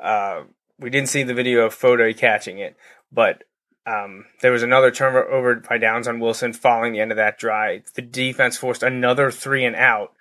uh, 0.00 0.42
we 0.78 0.90
didn't 0.90 1.10
see 1.10 1.22
the 1.22 1.34
video 1.34 1.66
of 1.66 1.74
Fode 1.78 2.16
catching 2.16 2.58
it, 2.58 2.76
but 3.12 3.44
um, 3.86 4.24
there 4.40 4.52
was 4.52 4.62
another 4.62 4.90
turnover 4.90 5.56
by 5.56 5.78
downs 5.78 6.08
on 6.08 6.18
Wilson 6.18 6.52
following 6.52 6.92
the 6.92 7.00
end 7.00 7.10
of 7.10 7.16
that 7.16 7.38
drive. 7.38 7.84
The 7.94 8.02
defense 8.02 8.56
forced 8.56 8.82
another 8.82 9.30
three 9.30 9.64
and 9.64 9.76
out. 9.76 10.12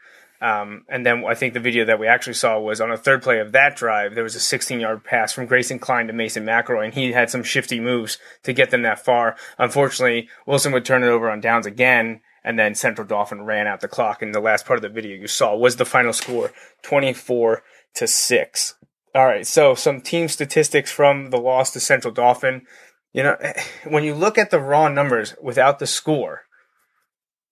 Um, 0.41 0.83
and 0.89 1.05
then 1.05 1.23
I 1.25 1.36
think 1.36 1.53
the 1.53 1.62
video 1.62 1.86
that 1.86 1.99
we 1.99 2.07
actually 2.07 2.33
saw 2.33 2.59
was 2.59 2.81
on 2.81 2.91
a 2.91 2.97
third 2.97 3.23
play 3.23 3.39
of 3.39 3.53
that 3.53 3.77
drive. 3.77 4.13
There 4.13 4.25
was 4.25 4.36
a 4.36 4.41
16 4.41 4.81
yard 4.81 5.05
pass 5.05 5.31
from 5.31 5.45
Grayson 5.45 5.79
Klein 5.79 6.07
to 6.07 6.13
Mason 6.13 6.43
McElroy, 6.43 6.86
and 6.86 6.93
he 6.93 7.13
had 7.13 7.29
some 7.29 7.43
shifty 7.43 7.79
moves 7.79 8.17
to 8.43 8.51
get 8.51 8.69
them 8.69 8.81
that 8.81 9.03
far. 9.03 9.38
Unfortunately, 9.57 10.27
Wilson 10.45 10.73
would 10.73 10.83
turn 10.83 11.01
it 11.01 11.07
over 11.07 11.31
on 11.31 11.39
downs 11.39 11.65
again, 11.65 12.19
and 12.43 12.60
then 12.60 12.75
Central 12.75 13.08
Dauphin 13.08 13.43
ran 13.43 13.67
out 13.67 13.82
the 13.82 13.88
clock. 13.88 14.21
And 14.21 14.34
the 14.34 14.39
last 14.39 14.65
part 14.65 14.77
of 14.77 14.82
the 14.82 14.89
video 14.89 15.15
you 15.15 15.27
saw 15.27 15.56
was 15.56 15.77
the 15.77 15.86
final 15.86 16.13
score 16.13 16.51
24 16.82 17.63
to 17.95 18.08
6. 18.08 18.75
All 19.15 19.25
right, 19.25 19.45
so 19.45 19.75
some 19.75 20.01
team 20.01 20.27
statistics 20.27 20.91
from 20.91 21.29
the 21.29 21.38
loss 21.38 21.71
to 21.71 21.79
Central 21.79 22.13
Dauphin. 22.13 22.65
You 23.13 23.23
know, 23.23 23.38
when 23.88 24.03
you 24.03 24.15
look 24.15 24.38
at 24.38 24.51
the 24.51 24.60
raw 24.60 24.88
numbers 24.88 25.36
without 25.41 25.79
the 25.79 25.88
score, 25.88 26.41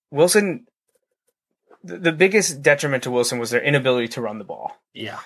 Wilson, 0.09 0.65
the 1.83 2.11
biggest 2.11 2.61
detriment 2.61 3.03
to 3.03 3.11
Wilson 3.11 3.39
was 3.39 3.51
their 3.51 3.63
inability 3.63 4.09
to 4.09 4.21
run 4.21 4.39
the 4.39 4.43
ball. 4.43 4.77
Yeah. 4.93 5.19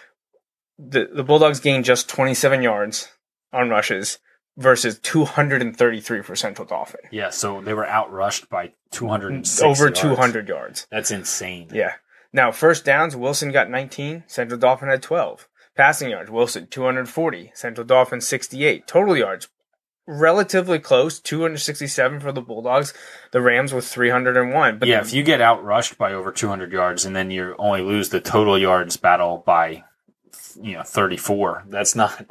The, 0.77 1.09
the 1.11 1.23
Bulldogs 1.23 1.59
gained 1.59 1.85
just 1.85 2.09
27 2.09 2.61
yards 2.61 3.09
on 3.51 3.69
rushes 3.69 4.19
versus 4.57 4.99
233 4.99 6.21
for 6.21 6.35
Central 6.35 6.67
Dauphin. 6.67 7.01
Yeah, 7.11 7.29
so 7.29 7.61
they 7.61 7.73
were 7.73 7.85
outrushed 7.85 8.49
by 8.49 8.73
200 8.91 9.47
over 9.61 9.89
200 9.89 10.47
yards. 10.47 10.87
That's 10.89 11.11
insane. 11.11 11.69
Yeah. 11.73 11.93
Now, 12.31 12.51
first 12.51 12.83
downs, 12.83 13.15
Wilson 13.15 13.51
got 13.51 13.69
19, 13.69 14.23
Central 14.27 14.59
Dauphin 14.59 14.89
had 14.89 15.01
12. 15.01 15.47
Passing 15.75 16.09
yards, 16.09 16.31
Wilson 16.31 16.67
240, 16.67 17.51
Central 17.53 17.85
Dauphin 17.85 18.21
68. 18.21 18.87
Total 18.87 19.17
yards, 19.17 19.49
relatively 20.07 20.79
close, 20.79 21.19
267 21.19 22.19
for 22.21 22.31
the 22.31 22.41
Bulldogs. 22.41 22.93
The 23.31 23.41
Rams 23.41 23.73
with 23.73 23.85
301. 23.85 24.79
But 24.79 24.87
yeah, 24.87 25.01
if 25.01 25.13
you 25.13 25.23
get 25.23 25.41
outrushed 25.41 25.97
by 25.97 26.13
over 26.13 26.31
200 26.31 26.71
yards 26.71 27.05
and 27.05 27.15
then 27.15 27.31
you 27.31 27.55
only 27.57 27.81
lose 27.81 28.09
the 28.09 28.21
total 28.21 28.57
yards 28.57 28.95
battle 28.97 29.43
by 29.45 29.83
you 30.61 30.73
know 30.73 30.83
34, 30.83 31.65
that's 31.67 31.95
not 31.95 32.25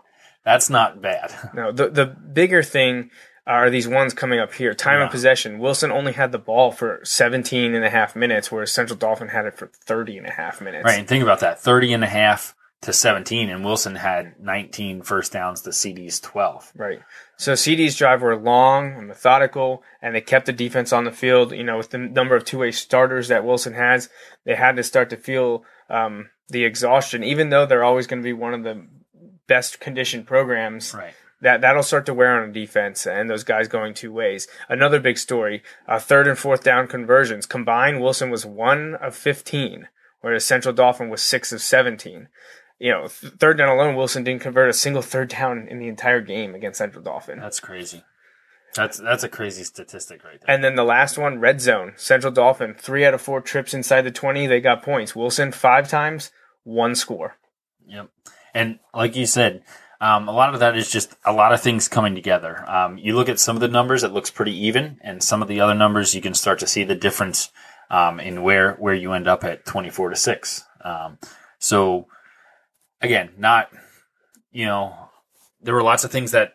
that's 0.45 0.71
not 0.71 1.01
bad. 1.01 1.33
No, 1.55 1.73
the 1.73 1.89
the 1.89 2.07
bigger 2.07 2.63
thing 2.63 3.11
are 3.47 3.71
these 3.71 3.87
ones 3.87 4.15
coming 4.15 4.41
up 4.41 4.55
here. 4.55 4.75
Time 4.75 5.01
yeah. 5.01 5.07
of 5.07 5.11
possession. 5.11 5.59
Wilson 5.59 5.93
only 5.93 6.13
had 6.13 6.33
the 6.33 6.39
ball 6.39 6.73
for 6.73 7.01
17 7.05 7.75
and 7.75 7.85
a 7.85 7.91
half 7.91 8.17
minutes, 8.17 8.51
whereas 8.51 8.73
Central 8.73 8.99
Dauphin 8.99 9.29
had 9.29 9.45
it 9.45 9.57
for 9.57 9.67
30 9.67 10.19
and 10.19 10.27
a 10.27 10.33
half 10.33 10.61
minutes. 10.61 10.85
Right, 10.85 10.99
and 10.99 11.07
think 11.07 11.23
about 11.23 11.41
that 11.41 11.61
30 11.61 11.93
and 11.93 12.05
a 12.05 12.09
half 12.09 12.55
to 12.85 12.93
17, 12.93 13.49
and 13.51 13.65
Wilson 13.65 13.97
had 13.97 14.39
19 14.41 15.03
first 15.03 15.33
downs 15.33 15.63
to 15.63 15.73
CD's 15.73 16.21
12. 16.21 16.73
Right. 16.77 17.01
So 17.37 17.55
CD's 17.55 17.97
drive 17.97 18.23
were 18.23 18.37
long 18.37 18.95
and 18.95 19.09
methodical, 19.09 19.83
and 20.03 20.15
they 20.15 20.21
kept 20.21 20.47
the 20.47 20.53
defense 20.53 20.93
on 20.93 21.05
the 21.05 21.11
field. 21.11 21.53
You 21.53 21.65
know, 21.65 21.79
with 21.79 21.91
the 21.91 21.99
number 21.99 22.37
of 22.37 22.45
two 22.45 22.59
way 22.59 22.71
starters 22.71 23.29
that 23.29 23.45
Wilson 23.45 23.75
has, 23.75 24.09
they 24.45 24.55
had 24.55 24.77
to 24.77 24.83
start 24.83 25.11
to 25.11 25.17
feel 25.17 25.65
um, 25.89 26.31
the 26.49 26.65
exhaustion, 26.65 27.25
even 27.25 27.51
though 27.51 27.67
they're 27.67 27.85
always 27.85 28.07
going 28.07 28.23
to 28.23 28.27
be 28.27 28.33
one 28.33 28.55
of 28.55 28.63
the 28.63 28.87
best 29.47 29.81
conditioned 29.81 30.27
programs. 30.27 30.95
Right 30.95 31.15
that 31.41 31.61
that'll 31.61 31.83
start 31.83 32.07
to 32.07 32.15
wear 32.15 32.41
on 32.41 32.49
a 32.49 32.53
defense 32.53 33.07
and 33.07 33.29
those 33.29 33.45
guys 33.45 33.69
going 33.69 33.93
two 33.93 34.11
ways. 34.11 34.49
Another 34.69 34.99
big 34.99 35.19
story: 35.19 35.63
uh, 35.87 35.99
third 35.99 36.27
and 36.27 36.39
fourth 36.39 36.63
down 36.63 36.87
conversions 36.87 37.45
combined. 37.45 38.01
Wilson 38.01 38.31
was 38.31 38.47
one 38.47 38.95
of 38.95 39.15
fifteen, 39.15 39.89
whereas 40.23 40.45
Central 40.45 40.73
Dauphin 40.73 41.11
was 41.11 41.21
six 41.21 41.53
of 41.53 41.61
seventeen 41.61 42.29
you 42.79 42.91
know, 42.91 43.07
third 43.09 43.59
down 43.59 43.69
alone, 43.69 43.97
Wilson 43.97 44.25
didn't 44.25 44.43
convert 44.43 44.69
a 44.69 44.73
single 44.73 45.03
third 45.03 45.29
down 45.29 45.69
in 45.69 45.79
the 45.79 45.89
entire 45.89 46.21
game 46.21 46.55
against 46.55 46.79
Central 46.79 47.03
Dauphin. 47.03 47.39
That's 47.39 47.61
crazy. 47.61 48.03
That's 48.75 48.99
that's 48.99 49.23
a 49.23 49.29
crazy 49.29 49.63
statistic 49.63 50.25
right 50.25 50.41
there. 50.41 50.55
And 50.55 50.65
then 50.65 50.75
the 50.75 50.85
last 50.85 51.17
one, 51.17 51.39
red 51.39 51.61
zone, 51.61 51.93
Central 51.97 52.33
Dauphin, 52.33 52.75
three 52.75 53.05
out 53.05 53.15
of 53.15 53.23
four 53.23 53.41
trips 53.41 53.73
inside 53.73 54.03
the 54.03 54.11
twenty, 54.11 54.47
they 54.47 54.61
got 54.61 54.83
points. 54.83 55.15
Wilson 55.15 55.53
five 55.53 55.89
times, 55.89 56.33
one 56.65 56.97
score. 56.97 57.37
Yep. 57.87 58.11
And 58.55 58.79
like 58.95 59.17
you 59.17 59.27
said, 59.27 59.63
um, 60.01 60.29
a 60.29 60.33
lot 60.33 60.55
of 60.55 60.61
that 60.61 60.77
is 60.77 60.91
just 60.91 61.15
a 61.25 61.33
lot 61.33 61.53
of 61.53 61.61
things 61.61 61.89
coming 61.89 62.15
together. 62.15 62.65
Um, 62.69 62.99
you 62.99 63.15
look 63.15 63.29
at 63.29 63.41
some 63.41 63.57
of 63.57 63.61
the 63.61 63.69
numbers, 63.69 64.05
it 64.05 64.13
looks 64.13 64.31
pretty 64.31 64.57
even, 64.67 64.99
and 65.03 65.23
some 65.23 65.43
of 65.43 65.49
the 65.49 65.61
other 65.61 65.75
numbers, 65.75 66.15
you 66.15 66.21
can 66.21 66.35
start 66.35 66.59
to 66.61 66.67
see 66.67 66.85
the 66.85 66.95
difference 66.95 67.51
um, 67.91 68.21
in 68.21 68.43
where 68.43 68.75
where 68.75 68.95
you 68.95 69.13
end 69.13 69.29
up 69.29 69.45
at 69.45 69.65
twenty 69.65 69.91
four 69.91 70.11
to 70.11 70.17
six. 70.17 70.65
Um, 70.85 71.19
so 71.59 72.07
again, 73.01 73.31
not 73.39 73.71
you 74.53 74.67
know, 74.67 74.95
there 75.61 75.75
were 75.75 75.83
lots 75.83 76.05
of 76.05 76.13
things 76.13 76.31
that 76.31 76.55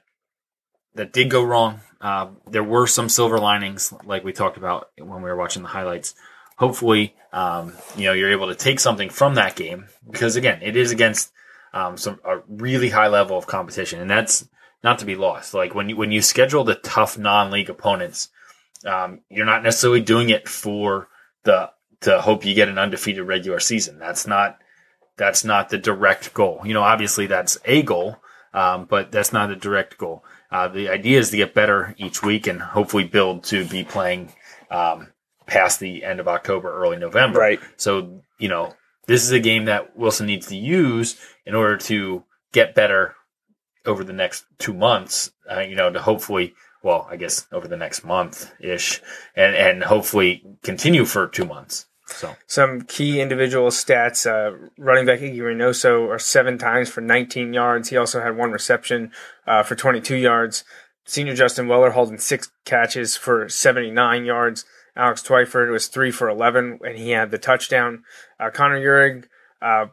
that 0.96 1.14
did 1.14 1.30
go 1.30 1.44
wrong. 1.44 1.82
Uh, 2.02 2.30
there 2.48 2.64
were 2.64 2.88
some 2.88 3.10
silver 3.10 3.40
linings, 3.40 3.94
like 4.06 4.24
we 4.24 4.32
talked 4.32 4.58
about 4.58 4.90
when 4.98 5.22
we 5.22 5.30
were 5.30 5.36
watching 5.36 5.62
the 5.62 5.70
highlights. 5.70 6.16
Hopefully, 6.58 7.14
um, 7.34 7.74
you 7.96 8.06
know, 8.06 8.14
you're 8.14 8.32
able 8.32 8.48
to 8.48 8.56
take 8.56 8.80
something 8.80 9.10
from 9.10 9.36
that 9.36 9.56
game 9.56 9.88
because 10.10 10.36
again, 10.36 10.60
it 10.62 10.76
is 10.76 10.92
against 10.92 11.32
um, 11.74 11.98
some 11.98 12.20
a 12.26 12.40
really 12.48 12.90
high 12.90 13.08
level 13.08 13.38
of 13.38 13.48
competition, 13.48 14.00
and 14.00 14.10
that's 14.10 14.48
not 14.84 15.00
to 15.00 15.06
be 15.06 15.16
lost. 15.16 15.54
Like 15.54 15.76
when 15.76 15.90
you 15.90 15.98
when 15.98 16.12
you 16.12 16.22
schedule 16.22 16.64
the 16.64 16.76
tough 16.76 17.18
non-league 17.18 17.70
opponents, 17.70 18.30
um, 18.86 19.22
you're 19.30 19.46
not 19.46 19.64
necessarily 19.64 20.02
doing 20.02 20.30
it 20.30 20.48
for 20.48 21.08
the 21.44 21.72
to 22.02 22.22
hope 22.22 22.46
you 22.46 22.54
get 22.54 22.70
an 22.70 22.78
undefeated 22.78 23.28
regular 23.28 23.60
season. 23.60 24.00
That's 24.00 24.26
not 24.26 24.58
that's 25.18 25.44
not 25.44 25.70
the 25.70 25.78
direct 25.78 26.34
goal. 26.34 26.62
You 26.64 26.74
know, 26.74 26.84
obviously 26.84 27.28
that's 27.28 27.58
a 27.66 27.82
goal, 27.82 28.18
um, 28.54 28.86
but 28.86 29.12
that's 29.12 29.34
not 29.34 29.52
a 29.52 29.56
direct 29.56 29.98
goal. 29.98 30.24
Uh, 30.52 30.68
the 30.68 30.90
idea 30.90 31.20
is 31.20 31.30
to 31.30 31.38
get 31.38 31.54
better 31.54 31.94
each 31.98 32.24
week 32.24 32.48
and 32.48 32.62
hopefully 32.62 33.04
build 33.04 33.44
to 33.44 33.66
be 33.66 33.84
playing 33.84 34.34
um, 34.72 35.10
past 35.46 35.80
the 35.80 36.04
end 36.04 36.20
of 36.20 36.28
October, 36.28 36.74
early 36.74 36.98
November. 36.98 37.40
Right. 37.40 37.60
So, 37.78 38.24
you 38.40 38.48
know, 38.48 38.74
this 39.10 39.24
is 39.24 39.32
a 39.32 39.40
game 39.40 39.66
that 39.66 39.98
Wilson 39.98 40.28
needs 40.28 40.46
to 40.48 40.56
use 40.56 41.20
in 41.44 41.56
order 41.56 41.76
to 41.78 42.24
get 42.54 42.76
better 42.76 43.16
over 43.84 44.04
the 44.04 44.14
next 44.14 44.46
two 44.60 44.72
months, 44.72 45.32
uh, 45.52 45.62
you 45.62 45.76
know, 45.76 45.92
to 45.92 46.00
hopefully, 46.00 46.54
well, 46.84 47.08
I 47.10 47.16
guess 47.16 47.48
over 47.52 47.68
the 47.68 47.76
next 47.76 48.06
month 48.06 48.52
ish, 48.60 49.02
and, 49.36 49.56
and 49.56 49.84
hopefully 49.84 50.44
continue 50.62 51.06
for 51.06 51.28
two 51.28 51.46
months. 51.46 51.88
So 52.06 52.36
some 52.46 52.82
key 52.82 53.20
individual 53.20 53.70
stats: 53.70 54.30
uh, 54.30 54.70
running 54.78 55.08
back 55.08 55.22
Iggy 55.22 55.38
Reynoso 55.38 56.08
are 56.10 56.20
seven 56.20 56.60
times 56.60 56.88
for 56.90 57.02
19 57.02 57.52
yards. 57.52 57.90
He 57.90 57.98
also 57.98 58.22
had 58.22 58.38
one 58.38 58.52
reception 58.52 59.12
uh, 59.48 59.64
for 59.64 59.76
22 59.76 60.18
yards. 60.18 60.64
Senior 61.06 61.34
Justin 61.34 61.68
Weller 61.68 61.92
holding 61.92 62.20
six 62.20 62.52
catches 62.64 63.16
for 63.16 63.50
79 63.50 64.26
yards. 64.26 64.66
Alex 65.00 65.24
Twyford 65.24 65.72
was 65.72 65.88
three 65.88 66.12
for 66.12 66.28
11, 66.28 66.80
and 66.86 66.98
he 66.98 67.12
had 67.12 67.32
the 67.32 67.38
touchdown. 67.38 68.04
Uh, 68.38 68.50
Connor 68.50 68.80
Urig 68.80 69.26
uh, 69.62 69.86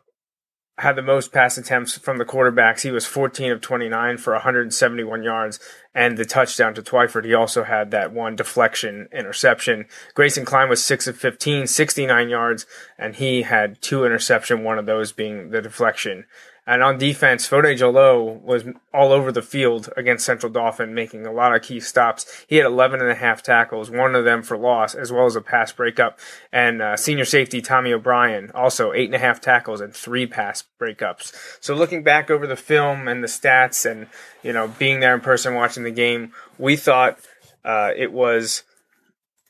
had 0.78 0.96
the 0.96 1.02
most 1.02 1.32
pass 1.32 1.56
attempts 1.56 1.96
from 1.96 2.18
the 2.18 2.24
quarterbacks. 2.24 2.82
He 2.82 2.90
was 2.90 3.06
14 3.06 3.52
of 3.52 3.60
29 3.60 4.18
for 4.18 4.32
171 4.32 5.22
yards 5.22 5.60
and 5.94 6.18
the 6.18 6.24
touchdown 6.24 6.74
to 6.74 6.82
Twyford. 6.82 7.24
He 7.24 7.34
also 7.34 7.64
had 7.64 7.92
that 7.92 8.12
one 8.12 8.36
deflection 8.36 9.08
interception. 9.12 9.86
Grayson 10.14 10.44
Klein 10.44 10.68
was 10.68 10.84
6 10.84 11.06
of 11.06 11.16
15, 11.16 11.66
69 11.66 12.28
yards, 12.28 12.66
and 12.98 13.14
he 13.14 13.42
had 13.42 13.80
two 13.80 14.04
interception, 14.04 14.64
one 14.64 14.78
of 14.78 14.86
those 14.86 15.12
being 15.12 15.50
the 15.50 15.62
deflection. 15.62 16.26
And 16.66 16.82
on 16.82 16.98
defense, 16.98 17.48
Fode 17.48 17.78
Jalo 17.78 18.42
was 18.42 18.64
all 18.92 19.12
over 19.12 19.30
the 19.30 19.42
field 19.42 19.88
against 19.96 20.26
Central 20.26 20.50
Dauphin, 20.50 20.94
making 20.94 21.24
a 21.24 21.32
lot 21.32 21.54
of 21.54 21.62
key 21.62 21.78
stops. 21.78 22.44
He 22.48 22.56
had 22.56 22.66
11 22.66 23.00
and 23.00 23.08
a 23.08 23.14
half 23.14 23.40
tackles, 23.40 23.88
one 23.88 24.16
of 24.16 24.24
them 24.24 24.42
for 24.42 24.58
loss, 24.58 24.94
as 24.94 25.12
well 25.12 25.26
as 25.26 25.36
a 25.36 25.40
pass 25.40 25.70
breakup. 25.70 26.18
And 26.52 26.82
uh, 26.82 26.96
senior 26.96 27.24
safety 27.24 27.60
Tommy 27.60 27.92
O'Brien, 27.92 28.50
also 28.52 28.92
eight 28.92 29.06
and 29.06 29.14
a 29.14 29.20
half 29.20 29.40
tackles 29.40 29.80
and 29.80 29.94
three 29.94 30.26
pass 30.26 30.64
breakups. 30.80 31.32
So 31.60 31.74
looking 31.74 32.02
back 32.02 32.32
over 32.32 32.48
the 32.48 32.56
film 32.56 33.06
and 33.06 33.22
the 33.22 33.28
stats 33.28 33.88
and, 33.88 34.08
you 34.42 34.52
know, 34.52 34.66
being 34.66 34.98
there 34.98 35.14
in 35.14 35.20
person 35.20 35.54
watching 35.54 35.84
the 35.84 35.92
game, 35.92 36.32
we 36.58 36.74
thought 36.74 37.18
uh, 37.64 37.90
it 37.96 38.12
was 38.12 38.64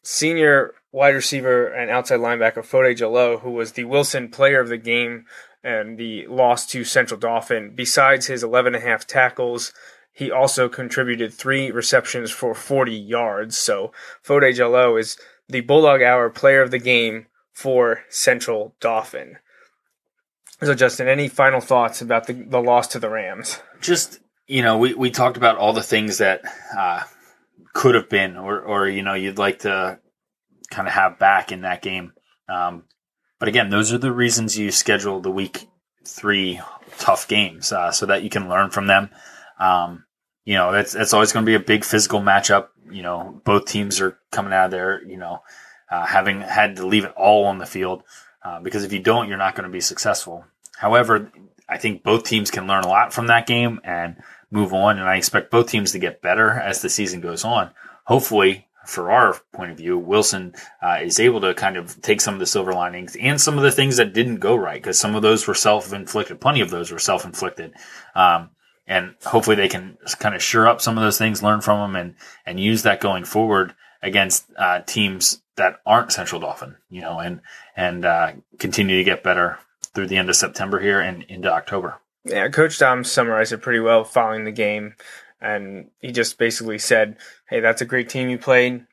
senior 0.03 0.75
wide 0.93 1.15
receiver 1.15 1.67
and 1.67 1.91
outside 1.91 2.21
linebacker 2.21 2.65
Fode 2.65 2.97
Jalo, 2.97 3.41
who 3.41 3.51
was 3.51 3.73
the 3.73 3.85
Wilson 3.85 4.29
player 4.29 4.61
of 4.61 4.69
the 4.69 4.79
game 4.79 5.27
and 5.67 5.99
the 5.99 6.27
loss 6.29 6.65
to 6.67 6.85
Central 6.85 7.19
Dauphin. 7.19 7.73
Besides 7.75 8.27
his 8.27 8.45
11 8.45 8.75
and 8.75 8.85
a 8.85 8.87
half 8.87 9.05
tackles, 9.07 9.73
he 10.13 10.31
also 10.31 10.69
contributed 10.69 11.35
three 11.35 11.73
receptions 11.73 12.31
for 12.31 12.55
40 12.55 12.93
yards. 12.95 13.59
So 13.59 13.93
Fode 14.25 14.55
Jalo 14.55 14.99
is 14.99 15.19
the 15.49 15.61
Bulldog 15.61 16.03
Hour 16.03 16.31
player 16.31 16.63
of 16.63 16.71
the 16.71 16.79
game 16.79 17.27
for 17.53 18.05
Central 18.09 18.77
Dauphin. 18.81 19.39
So, 20.63 20.73
Justin, 20.73 21.09
any 21.09 21.29
final 21.29 21.61
thoughts 21.61 22.01
about 22.01 22.27
the, 22.27 22.33
the 22.33 22.63
loss 22.63 22.87
to 22.89 22.99
the 22.99 23.11
Rams? 23.11 23.61
Just, 23.81 24.21
you 24.47 24.63
know, 24.63 24.79
we, 24.79 24.95
we 24.95 25.11
talked 25.11 25.37
about 25.37 25.59
all 25.59 25.75
the 25.75 25.83
things 25.83 26.19
that 26.19 26.43
uh, 26.79 27.03
could 27.75 27.95
have 27.95 28.09
been 28.09 28.37
or, 28.37 28.61
or, 28.61 28.89
you 28.89 29.03
know, 29.03 29.13
you'd 29.15 29.37
like 29.37 29.61
to 29.61 29.99
kind 30.71 30.89
of 30.89 30.95
have 30.95 31.19
back 31.19 31.53
in 31.53 31.63
that 31.63 31.83
game. 31.83 32.13
Um, 32.49 32.85
But 33.39 33.49
again, 33.49 33.71
those 33.71 33.93
are 33.93 33.99
the 33.99 34.13
reasons 34.13 34.59
you 34.59 34.71
schedule 34.71 35.21
the 35.21 35.31
week 35.31 35.69
three 36.05 36.61
tough 36.99 37.29
games 37.29 37.73
uh, 37.73 37.91
so 37.91 38.07
that 38.07 38.23
you 38.23 38.31
can 38.31 38.49
learn 38.49 38.71
from 38.71 38.87
them. 38.87 39.11
Um, 39.59 40.05
you 40.45 40.55
know, 40.55 40.73
that's 40.73 40.93
that's 40.93 41.13
always 41.13 41.33
going 41.33 41.45
to 41.45 41.51
be 41.51 41.55
a 41.55 41.61
big 41.61 41.85
physical 41.85 42.21
matchup. 42.21 42.69
You 42.91 43.03
know, 43.03 43.41
both 43.45 43.67
teams 43.67 44.01
are 44.01 44.19
coming 44.31 44.53
out 44.53 44.67
of 44.67 44.71
there. 44.71 45.05
You 45.05 45.17
know, 45.17 45.43
uh, 45.91 46.07
having 46.07 46.41
had 46.41 46.77
to 46.77 46.87
leave 46.87 47.05
it 47.05 47.13
all 47.17 47.45
on 47.47 47.59
the 47.59 47.67
field 47.67 48.03
uh, 48.45 48.61
because 48.61 48.85
if 48.85 48.93
you 48.93 49.01
don't, 49.01 49.29
you're 49.29 49.39
not 49.39 49.55
going 49.55 49.69
to 49.69 49.73
be 49.73 49.81
successful. 49.81 50.45
However, 50.77 51.33
I 51.69 51.79
think 51.79 52.03
both 52.03 52.25
teams 52.25 52.51
can 52.51 52.67
learn 52.67 52.85
a 52.85 52.89
lot 52.89 53.13
from 53.13 53.27
that 53.27 53.47
game 53.47 53.81
and 53.83 54.17
move 54.51 54.73
on, 54.73 54.99
and 54.99 55.09
I 55.09 55.17
expect 55.17 55.51
both 55.51 55.69
teams 55.69 55.93
to 55.93 55.99
get 55.99 56.23
better 56.23 56.51
as 56.51 56.81
the 56.81 56.89
season 56.89 57.21
goes 57.21 57.45
on. 57.45 57.71
Hopefully, 58.05 58.69
for 58.87 59.11
our 59.11 59.37
point 59.53 59.71
of 59.71 59.77
view, 59.77 59.99
Wilson 59.99 60.55
uh, 60.83 60.99
is 61.03 61.21
able 61.21 61.41
to 61.43 61.55
kind 61.55 61.77
of 61.77 62.01
take 62.03 62.21
some 62.21 62.35
of 62.35 62.41
the 62.41 62.47
silver 62.47 62.73
linings 62.73 63.17
and 63.17 63.41
some 63.41 63.57
of 63.57 63.65
the 63.65 63.73
things 63.73 63.97
that 63.97 64.15
didn't 64.15 64.37
go 64.37 64.55
right 64.57 64.83
because 64.83 64.99
some 64.99 65.15
of 65.15 65.23
those 65.23 65.47
were 65.47 65.55
self 65.55 65.93
inflicted. 65.93 66.41
Plenty 66.41 66.61
of 66.61 66.71
those 66.71 66.91
were 66.91 66.99
self 66.99 67.25
inflicted. 67.25 67.75
Um, 68.15 68.51
and 68.87 69.15
hopefully 69.25 69.57
they 69.57 69.69
can 69.69 69.99
kind 70.21 70.35
of 70.35 70.43
sure 70.43 70.69
up 70.69 70.81
some 70.81 70.97
of 70.97 71.03
those 71.03 71.19
things, 71.19 71.43
learn 71.43 71.61
from 71.61 71.81
them, 71.81 72.01
and 72.01 72.15
and 72.45 72.61
use 72.61 72.83
that 72.83 73.01
going 73.01 73.25
forward 73.25 73.75
against 74.03 74.47
uh, 74.57 74.81
teams 74.81 75.43
that 75.57 75.81
aren't 75.85 76.13
Central 76.13 76.41
Dauphin, 76.41 76.77
you 76.89 77.01
know, 77.01 77.19
and 77.19 77.41
and 77.77 78.05
uh, 78.05 78.33
continue 78.59 78.97
to 78.99 79.05
get 79.05 79.25
better 79.25 79.59
through 79.95 80.07
the 80.07 80.17
end 80.17 80.29
of 80.29 80.37
September 80.37 80.79
here 80.79 81.01
and 81.01 81.25
into 81.25 81.53
October. 81.53 81.99
Yeah, 82.25 82.49
Coach 82.49 82.79
Dom 82.79 83.05
summarized 83.05 83.53
it 83.53 83.63
pretty 83.63 83.81
well 83.81 84.05
following 84.05 84.45
the 84.45 84.53
game, 84.53 84.95
and 85.41 85.91
he 86.01 86.13
just 86.13 86.39
basically 86.39 86.79
said, 86.79 87.17
"Hey, 87.49 87.61
that's 87.61 87.83
a 87.83 87.87
great 87.87 88.09
team 88.09 88.29
you 88.29 88.39
played. 88.39 88.87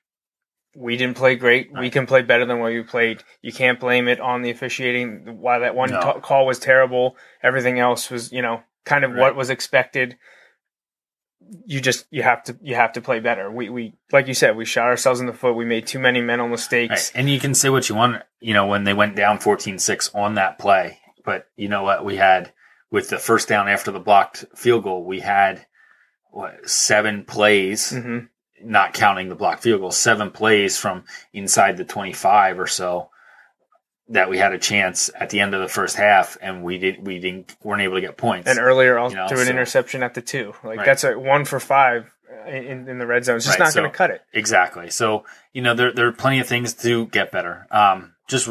We 0.76 0.98
didn't 0.98 1.18
play 1.18 1.36
great. 1.36 1.72
Right. 1.72 1.82
We 1.82 1.90
can 1.90 2.08
play 2.08 2.24
better 2.24 2.46
than 2.46 2.60
what 2.60 2.74
you 2.74 2.84
played. 2.84 3.24
You 3.42 3.54
can't 3.54 3.80
blame 3.80 4.08
it 4.08 4.20
on 4.20 4.42
the 4.42 4.50
officiating. 4.50 5.38
Why 5.40 5.60
that 5.60 5.76
one 5.76 5.92
no. 5.92 6.02
t- 6.02 6.20
call 6.22 6.46
was 6.46 6.60
terrible. 6.60 7.16
Everything 7.44 7.80
else 7.80 8.10
was, 8.10 8.32
you 8.32 8.42
know, 8.42 8.62
kind 8.86 9.04
of 9.04 9.12
right. 9.12 9.20
what 9.20 9.36
was 9.36 9.50
expected." 9.50 10.18
you 11.66 11.82
just 11.82 12.06
you 12.10 12.24
have 12.24 12.44
to 12.44 12.58
you 12.62 12.76
have 12.76 12.94
to 12.94 13.02
play 13.02 13.20
better. 13.20 13.52
We 13.52 13.70
we 13.70 13.94
like 14.12 14.28
you 14.28 14.34
said, 14.34 14.56
we 14.56 14.66
shot 14.66 14.88
ourselves 14.88 15.20
in 15.20 15.28
the 15.28 15.34
foot. 15.34 15.54
We 15.54 15.66
made 15.66 15.88
too 15.88 16.00
many 16.00 16.22
mental 16.22 16.48
mistakes. 16.48 17.12
Right. 17.14 17.20
And 17.20 17.30
you 17.30 17.40
can 17.40 17.54
say 17.54 17.70
what 17.70 17.90
you 17.90 17.96
want, 17.96 18.24
you 18.40 18.54
know, 18.54 18.66
when 18.66 18.84
they 18.84 18.94
went 18.94 19.16
down 19.16 19.40
14-6 19.40 20.16
on 20.16 20.36
that 20.36 20.60
play. 20.60 21.00
But 21.26 21.48
you 21.56 21.70
know 21.70 21.84
what? 21.84 22.06
We 22.06 22.18
had 22.18 22.54
with 22.92 23.10
the 23.10 23.20
first 23.20 23.48
down 23.48 23.68
after 23.68 23.92
the 23.92 24.00
blocked 24.00 24.46
field 24.56 24.84
goal, 24.84 25.04
we 25.04 25.20
had 25.20 25.66
what 26.34 26.70
seven 26.70 27.26
plays, 27.26 27.92
mm-hmm. 27.92 28.26
not 28.64 28.94
counting 28.94 29.30
the 29.30 29.36
blocked 29.36 29.64
field 29.64 29.82
goal, 29.82 29.92
seven 29.92 30.32
plays 30.32 30.78
from 30.78 31.06
inside 31.32 31.78
the 31.78 31.86
25 31.86 32.60
or 32.60 32.68
so 32.68 33.10
that 34.10 34.30
we 34.30 34.38
had 34.38 34.54
a 34.54 34.60
chance 34.60 35.10
at 35.18 35.30
the 35.30 35.40
end 35.40 35.54
of 35.54 35.62
the 35.62 35.68
first 35.68 35.96
half, 35.96 36.38
and 36.42 36.64
we 36.64 36.78
did 36.78 37.06
we 37.06 37.20
didn't 37.20 37.56
weren't 37.64 37.82
able 37.82 37.96
to 37.96 38.02
get 38.02 38.18
points. 38.18 38.50
And 38.50 38.60
earlier, 38.60 39.00
I'll 39.00 39.10
you 39.10 39.16
know, 39.16 39.28
threw 39.28 39.40
an 39.40 39.46
so, 39.46 39.52
interception 39.52 40.04
at 40.04 40.14
the 40.14 40.22
two. 40.22 40.54
Like 40.64 40.80
right. 40.80 40.86
that's 40.86 41.04
a 41.04 41.18
one 41.18 41.46
for 41.46 41.60
five 41.60 42.12
in, 42.48 42.88
in 42.90 43.00
the 43.00 43.08
red 43.08 43.26
zone. 43.26 43.38
It's 43.38 43.46
just 43.46 43.60
right. 43.60 43.66
not 43.66 43.74
so, 43.74 43.82
going 43.82 43.92
to 43.92 43.98
cut 43.98 44.12
it. 44.12 44.22
Exactly. 44.34 44.90
So 44.90 45.26
you 45.54 45.62
know 45.62 45.74
there 45.74 45.94
there 45.94 46.08
are 46.08 46.14
plenty 46.14 46.40
of 46.40 46.48
things 46.48 46.74
to 46.76 47.06
get 47.08 47.32
better. 47.32 47.68
Um, 47.72 48.14
just 48.28 48.50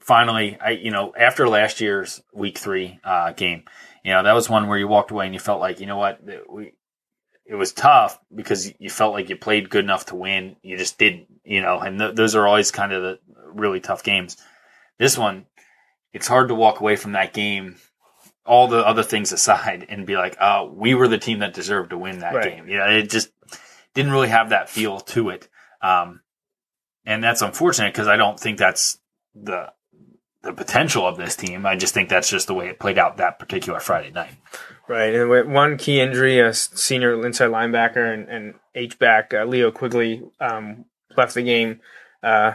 finally, 0.00 0.58
I 0.60 0.70
you 0.70 0.90
know 0.90 1.14
after 1.18 1.48
last 1.48 1.80
year's 1.80 2.22
week 2.32 2.58
three 2.58 2.98
uh, 3.04 3.32
game, 3.32 3.64
you 4.04 4.12
know 4.12 4.22
that 4.22 4.32
was 4.32 4.50
one 4.50 4.68
where 4.68 4.78
you 4.78 4.88
walked 4.88 5.10
away 5.10 5.26
and 5.26 5.34
you 5.34 5.40
felt 5.40 5.60
like 5.60 5.80
you 5.80 5.86
know 5.86 5.98
what 5.98 6.20
we. 6.50 6.72
It 7.48 7.54
was 7.54 7.72
tough 7.72 8.20
because 8.34 8.72
you 8.78 8.90
felt 8.90 9.14
like 9.14 9.30
you 9.30 9.36
played 9.36 9.70
good 9.70 9.84
enough 9.84 10.06
to 10.06 10.16
win. 10.16 10.56
You 10.62 10.76
just 10.76 10.98
didn't, 10.98 11.28
you 11.44 11.62
know, 11.62 11.78
and 11.78 11.98
th- 11.98 12.14
those 12.14 12.34
are 12.34 12.46
always 12.46 12.70
kind 12.70 12.92
of 12.92 13.02
the 13.02 13.18
really 13.54 13.80
tough 13.80 14.02
games. 14.02 14.36
This 14.98 15.16
one, 15.16 15.46
it's 16.12 16.26
hard 16.26 16.48
to 16.48 16.54
walk 16.54 16.80
away 16.80 16.96
from 16.96 17.12
that 17.12 17.32
game, 17.32 17.76
all 18.44 18.68
the 18.68 18.86
other 18.86 19.02
things 19.02 19.32
aside, 19.32 19.86
and 19.88 20.06
be 20.06 20.16
like, 20.16 20.36
"Oh, 20.38 20.70
we 20.70 20.94
were 20.94 21.08
the 21.08 21.16
team 21.16 21.38
that 21.38 21.54
deserved 21.54 21.90
to 21.90 21.98
win 21.98 22.18
that 22.18 22.34
right. 22.34 22.44
game." 22.44 22.68
Yeah, 22.68 22.90
it 22.90 23.08
just 23.08 23.30
didn't 23.94 24.12
really 24.12 24.28
have 24.28 24.50
that 24.50 24.68
feel 24.68 25.00
to 25.00 25.30
it, 25.30 25.48
um, 25.80 26.20
and 27.06 27.24
that's 27.24 27.40
unfortunate 27.40 27.94
because 27.94 28.08
I 28.08 28.16
don't 28.16 28.38
think 28.38 28.58
that's 28.58 28.98
the 29.34 29.72
the 30.48 30.54
potential 30.54 31.06
of 31.06 31.18
this 31.18 31.36
team. 31.36 31.66
I 31.66 31.76
just 31.76 31.92
think 31.92 32.08
that's 32.08 32.30
just 32.30 32.46
the 32.46 32.54
way 32.54 32.68
it 32.68 32.78
played 32.78 32.96
out 32.96 33.18
that 33.18 33.38
particular 33.38 33.80
Friday 33.80 34.10
night. 34.10 34.32
Right, 34.88 35.14
and 35.14 35.28
with 35.28 35.46
one 35.46 35.76
key 35.76 36.00
injury, 36.00 36.40
a 36.40 36.54
senior 36.54 37.24
inside 37.26 37.50
linebacker 37.50 38.14
and, 38.14 38.26
and 38.30 38.54
H 38.74 38.98
back 38.98 39.34
uh, 39.34 39.44
Leo 39.44 39.70
Quigley 39.70 40.22
um, 40.40 40.86
left 41.16 41.34
the 41.34 41.42
game. 41.42 41.80
Uh, 42.22 42.54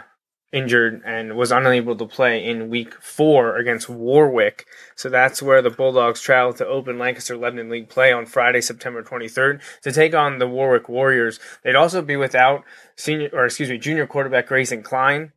injured 0.52 1.02
and 1.04 1.36
was 1.36 1.52
unable 1.52 1.96
to 1.96 2.06
play 2.06 2.48
in 2.48 2.70
week 2.70 2.94
four 3.02 3.58
against 3.58 3.90
Warwick. 3.90 4.68
So 4.96 5.10
that's 5.10 5.42
where 5.42 5.64
the 5.64 5.72
Bulldogs 5.72 6.22
travel 6.22 6.54
to 6.54 6.68
open 6.68 7.00
Lancaster 7.00 7.36
Lebanon 7.36 7.70
League 7.70 7.90
play 7.90 8.14
on 8.14 8.28
Friday, 8.28 8.62
September 8.62 9.02
23rd 9.02 9.62
to 9.82 9.92
take 9.92 10.14
on 10.14 10.38
the 10.38 10.48
Warwick 10.48 10.88
Warriors. 10.88 11.40
They'd 11.64 11.76
also 11.76 12.04
be 12.04 12.16
without 12.16 12.64
senior, 12.96 13.30
or 13.34 13.46
excuse 13.46 13.70
me, 13.70 13.80
junior 13.80 14.06
quarterback 14.06 14.46
Grayson 14.46 14.84
Klein 14.84 15.32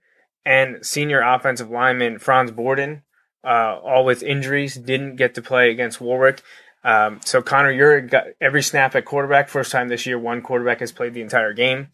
and 0.47 0.87
senior 0.87 1.21
offensive 1.21 1.69
lineman 1.69 2.19
Franz 2.21 2.53
Borden. 2.53 3.03
Uh, 3.45 3.79
all 3.85 4.05
with 4.05 4.23
injuries, 4.23 4.77
didn't 4.77 5.17
get 5.17 5.35
to 5.35 5.43
play 5.43 5.71
against 5.71 6.01
Warwick. 6.01 6.43
Um, 6.83 7.21
so 7.25 7.43
Connor, 7.43 7.73
you're 7.73 8.01
got 8.01 8.27
every 8.41 8.63
snap 8.63 8.95
at 8.95 9.05
quarterback. 9.05 9.49
First 9.49 9.73
time 9.73 9.89
this 9.89 10.07
year, 10.07 10.19
one 10.19 10.41
quarterback 10.41 10.81
has 10.81 10.93
played 10.93 11.15
the 11.15 11.21
entire 11.21 11.53
game. 11.53 11.89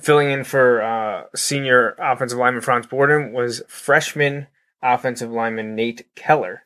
Filling 0.00 0.30
in 0.30 0.44
for 0.44 0.82
uh, 0.82 1.24
senior 1.34 1.94
offensive 1.98 2.38
lineman 2.38 2.62
Franz 2.62 2.86
Borden 2.86 3.32
was 3.32 3.62
freshman 3.68 4.46
offensive 4.82 5.30
lineman 5.30 5.74
Nate 5.74 6.06
Keller. 6.14 6.62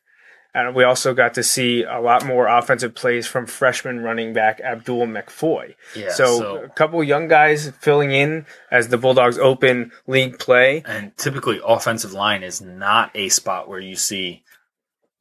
And 0.55 0.75
we 0.75 0.85
also 0.85 1.15
got 1.15 1.35
to 1.35 1.43
see 1.43 1.83
a 1.83 1.99
lot 1.99 2.27
more 2.27 2.47
offensive 2.47 2.95
plays 2.95 3.27
from 3.27 3.47
freshman 3.47 4.01
running 4.01 4.35
back 4.35 4.61
Abdul 4.61 5.07
McFoy. 5.07 5.75
Yeah, 5.97 6.11
so, 6.11 6.39
so 6.39 6.57
a 6.65 6.69
couple 6.69 7.03
young 7.03 7.27
guys 7.27 7.71
filling 7.81 8.13
in 8.13 8.45
as 8.71 8.89
the 8.89 8.99
Bulldogs 8.99 9.39
open 9.39 9.93
league 10.07 10.39
play. 10.39 10.83
And 10.85 11.17
typically, 11.17 11.59
offensive 11.65 12.13
line 12.13 12.43
is 12.43 12.61
not 12.61 13.11
a 13.15 13.31
spot 13.31 13.67
where 13.67 13.81
you 13.81 13.97
see 13.97 14.43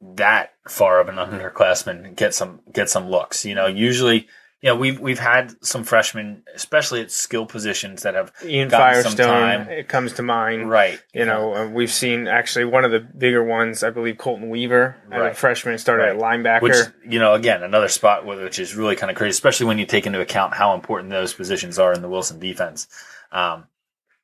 that 0.02 0.52
far 0.68 1.00
of 1.00 1.08
an 1.08 1.16
underclassman 1.16 2.14
get 2.16 2.34
some 2.34 2.60
get 2.70 2.90
some 2.90 3.08
looks. 3.08 3.46
You 3.46 3.54
know, 3.54 3.66
usually, 3.66 4.28
know, 4.68 4.76
we've 4.76 5.00
we've 5.00 5.18
had 5.18 5.52
some 5.64 5.82
freshmen, 5.82 6.44
especially 6.54 7.00
at 7.00 7.10
skill 7.10 7.46
positions, 7.46 8.02
that 8.02 8.14
have 8.14 8.32
Ian 8.44 8.70
Firestone. 8.70 9.68
It 9.68 9.88
comes 9.88 10.12
to 10.14 10.22
mind, 10.22 10.70
right? 10.70 11.02
You 11.12 11.24
know, 11.24 11.54
uh, 11.54 11.68
we've 11.68 11.90
seen 11.90 12.28
actually 12.28 12.66
one 12.66 12.84
of 12.84 12.92
the 12.92 13.00
bigger 13.00 13.42
ones, 13.42 13.82
I 13.82 13.90
believe, 13.90 14.18
Colton 14.18 14.50
Weaver, 14.50 14.96
right. 15.08 15.32
a 15.32 15.34
freshman, 15.34 15.78
started 15.78 16.04
right. 16.04 16.16
at 16.16 16.20
linebacker. 16.20 16.62
Which 16.62 16.76
you 17.04 17.18
know, 17.18 17.34
again, 17.34 17.64
another 17.64 17.88
spot 17.88 18.24
which 18.24 18.60
is 18.60 18.76
really 18.76 18.94
kind 18.94 19.10
of 19.10 19.16
crazy, 19.16 19.30
especially 19.30 19.66
when 19.66 19.78
you 19.78 19.86
take 19.86 20.06
into 20.06 20.20
account 20.20 20.54
how 20.54 20.74
important 20.74 21.10
those 21.10 21.34
positions 21.34 21.78
are 21.80 21.92
in 21.92 22.00
the 22.00 22.08
Wilson 22.08 22.38
defense. 22.38 22.86
Um, 23.32 23.64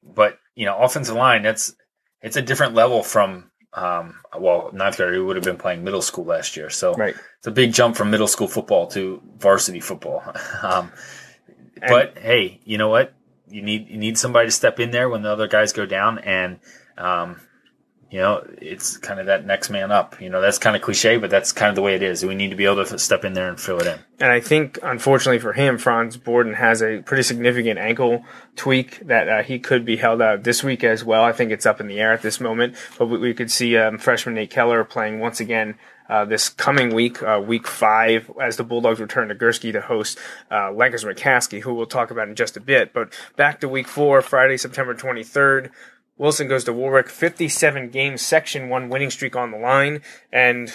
but 0.03 0.39
you 0.55 0.67
know, 0.67 0.79
offensive 0.79 1.17
line, 1.17 1.43
that's 1.43 1.75
it's 2.23 2.37
a 2.37 2.43
different 2.43 2.75
level 2.75 3.03
from 3.03 3.51
um, 3.79 4.17
well, 4.37 4.71
ninth 4.73 4.97
grade, 4.97 5.15
he 5.15 5.21
would 5.21 5.37
have 5.37 5.45
been 5.45 5.57
playing 5.57 5.85
middle 5.85 6.03
school 6.03 6.25
last 6.25 6.57
year. 6.57 6.69
So 6.69 6.95
right. 6.95 7.15
it's 7.39 7.47
a 7.47 7.53
big 7.53 7.73
jump 7.73 7.97
from 7.97 8.11
middle 8.11 8.27
school 8.27 8.49
football 8.49 8.89
to 8.89 9.23
varsity 9.39 9.79
football. 9.79 10.23
um, 10.63 10.91
but 11.81 12.19
hey, 12.19 12.61
you 12.65 12.77
know 12.77 12.89
what? 12.89 13.15
You 13.49 13.63
need 13.63 13.89
you 13.89 13.97
need 13.97 14.19
somebody 14.19 14.49
to 14.49 14.51
step 14.51 14.81
in 14.81 14.91
there 14.91 15.09
when 15.09 15.23
the 15.23 15.31
other 15.31 15.47
guys 15.47 15.73
go 15.73 15.87
down, 15.87 16.19
and 16.19 16.59
um, 16.99 17.41
you 18.11 18.21
know, 18.21 18.43
it's 18.61 18.97
kind 18.97 19.21
of 19.21 19.27
that 19.27 19.45
next 19.45 19.69
man 19.69 19.91
up. 19.91 20.21
You 20.21 20.31
know, 20.31 20.41
that's 20.41 20.59
kind 20.59 20.75
of 20.75 20.81
cliche, 20.81 21.19
but 21.19 21.29
that's 21.29 21.53
kind 21.53 21.69
of 21.69 21.77
the 21.77 21.83
way 21.83 21.95
it 21.95 22.03
is. 22.03 22.25
We 22.25 22.35
need 22.35 22.51
to 22.51 22.57
be 22.57 22.65
able 22.65 22.85
to 22.85 22.99
step 22.99 23.25
in 23.25 23.35
there 23.35 23.49
and 23.49 23.61
fill 23.61 23.79
it 23.81 23.87
in. 23.87 23.99
And 24.21 24.33
I 24.33 24.41
think, 24.41 24.79
unfortunately 24.83 25.41
for 25.41 25.53
him, 25.53 25.77
Franz 25.77 26.17
Borden 26.17 26.55
has 26.55 26.83
a 26.83 27.03
pretty 27.03 27.23
significant 27.23 27.79
ankle 27.79 28.25
tweak 28.57 29.01
that 29.07 29.29
uh, 29.29 29.43
he 29.43 29.59
could 29.59 29.85
be 29.85 29.97
held 29.97 30.23
out 30.23 30.43
this 30.43 30.65
week 30.65 30.85
as 30.85 31.05
well. 31.05 31.23
I 31.23 31.33
think 31.33 31.51
it's 31.51 31.67
up 31.67 31.81
in 31.81 31.87
the 31.87 32.01
air 32.01 32.13
at 32.13 32.23
this 32.23 32.41
moment, 32.41 32.77
but 32.99 33.07
we, 33.07 33.19
we 33.19 33.35
could 33.35 33.51
see 33.51 33.77
um, 33.77 33.99
freshman 33.99 34.35
Nate 34.35 34.51
Keller 34.51 34.85
playing 34.85 35.21
once 35.21 35.39
again 35.39 35.77
uh, 36.09 36.25
this 36.25 36.49
coming 36.49 36.95
week, 36.95 37.23
uh, 37.23 37.43
week 37.45 37.67
five, 37.69 38.31
as 38.41 38.57
the 38.57 38.65
Bulldogs 38.65 39.01
return 39.01 39.29
to 39.29 39.35
Gursky 39.35 39.73
to 39.73 39.83
host 39.83 40.19
uh, 40.51 40.73
Lancaster 40.73 41.13
McCaskey, 41.13 41.61
who 41.61 41.75
we'll 41.75 41.87
talk 41.87 42.11
about 42.11 42.29
in 42.29 42.35
just 42.35 42.57
a 42.57 42.61
bit. 42.61 42.95
But 42.95 43.13
back 43.37 43.61
to 43.61 43.69
week 43.69 43.87
four, 43.87 44.23
Friday, 44.23 44.57
September 44.57 44.95
23rd. 44.95 45.71
Wilson 46.19 46.49
goes 46.49 46.65
to 46.65 46.73
Warwick, 46.73 47.09
57 47.09 47.91
game 47.91 48.19
Section 48.19 48.69
1 48.69 48.89
winning 48.89 49.11
streak 49.11 49.37
on 49.37 49.53
the 49.53 49.59
line, 49.59 50.03
and 50.33 50.73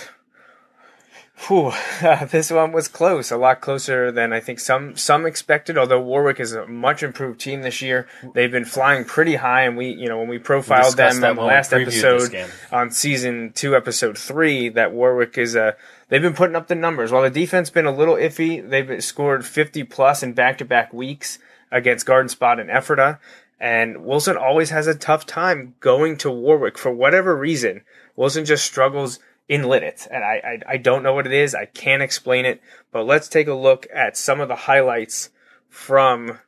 whew, 1.47 1.73
uh, 2.01 2.25
this 2.31 2.51
one 2.51 2.71
was 2.71 2.87
close, 2.87 3.31
a 3.31 3.37
lot 3.37 3.61
closer 3.61 4.11
than 4.11 4.33
I 4.33 4.39
think 4.39 4.59
some 4.59 4.95
some 4.95 5.25
expected. 5.25 5.77
Although 5.77 6.01
Warwick 6.01 6.39
is 6.39 6.53
a 6.53 6.65
much 6.67 7.03
improved 7.03 7.39
team 7.39 7.61
this 7.61 7.81
year, 7.81 8.07
they've 8.33 8.51
been 8.51 8.65
flying 8.65 9.05
pretty 9.05 9.35
high, 9.35 9.63
and 9.63 9.77
we, 9.77 9.89
you 9.89 10.07
know, 10.07 10.17
when 10.17 10.29
we 10.29 10.39
profiled 10.39 10.93
we 10.93 10.97
them 10.97 11.23
on 11.23 11.35
the 11.35 11.41
last 11.41 11.73
episode 11.73 12.49
on 12.71 12.91
season 12.91 13.51
two, 13.53 13.75
episode 13.75 14.17
three, 14.17 14.69
that 14.69 14.93
Warwick 14.93 15.37
is 15.37 15.55
a 15.55 15.75
they've 16.09 16.21
been 16.21 16.33
putting 16.33 16.55
up 16.55 16.67
the 16.67 16.75
numbers. 16.75 17.11
While 17.11 17.23
the 17.23 17.29
defense 17.29 17.69
been 17.69 17.85
a 17.85 17.91
little 17.91 18.15
iffy, 18.15 18.67
they've 18.67 19.03
scored 19.03 19.45
50 19.45 19.83
plus 19.83 20.23
in 20.23 20.33
back 20.33 20.57
to 20.59 20.65
back 20.65 20.93
weeks 20.93 21.39
against 21.71 22.05
Garden 22.05 22.29
Spot 22.29 22.59
and 22.59 22.69
Ephrata. 22.69 23.19
And 23.59 24.03
Wilson 24.05 24.35
always 24.35 24.71
has 24.71 24.87
a 24.87 24.95
tough 24.95 25.25
time 25.25 25.75
going 25.79 26.17
to 26.17 26.31
Warwick 26.31 26.77
for 26.77 26.91
whatever 26.91 27.35
reason. 27.35 27.81
Wilson 28.15 28.45
just 28.45 28.65
struggles 28.65 29.19
in 29.47 29.65
it, 29.71 30.07
and 30.09 30.23
I, 30.23 30.61
I 30.67 30.73
I 30.73 30.77
don't 30.77 31.03
know 31.03 31.13
what 31.13 31.27
it 31.27 31.33
is. 31.33 31.53
I 31.53 31.65
can't 31.65 32.01
explain 32.01 32.45
it, 32.45 32.61
but 32.91 33.05
let's 33.05 33.27
take 33.27 33.47
a 33.47 33.53
look 33.53 33.87
at 33.93 34.17
some 34.17 34.39
of 34.39 34.47
the 34.47 34.55
highlights 34.55 35.29
from 35.69 36.39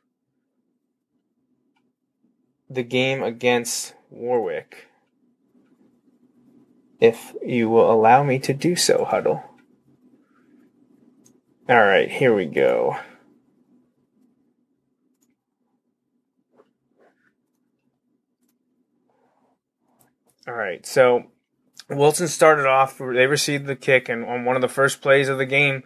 the 2.68 2.82
game 2.82 3.22
against 3.22 3.94
Warwick. 4.10 4.88
If 7.00 7.34
you 7.44 7.68
will 7.68 7.90
allow 7.90 8.22
me 8.22 8.38
to 8.40 8.54
do 8.54 8.74
so, 8.76 9.04
Hudl. 9.04 9.42
All 11.68 11.84
right, 11.84 12.10
here 12.10 12.34
we 12.34 12.46
go. 12.46 12.96
All 20.48 20.54
right, 20.54 20.86
so 20.86 21.24
Wilson 21.88 22.28
started 22.28 22.66
off. 22.66 22.98
They 22.98 23.26
received 23.26 23.66
the 23.66 23.74
kick, 23.74 24.08
and 24.08 24.24
on 24.24 24.44
one 24.44 24.54
of 24.54 24.62
the 24.62 24.68
first 24.68 25.00
plays 25.00 25.28
of 25.28 25.38
the 25.38 25.46
game, 25.46 25.82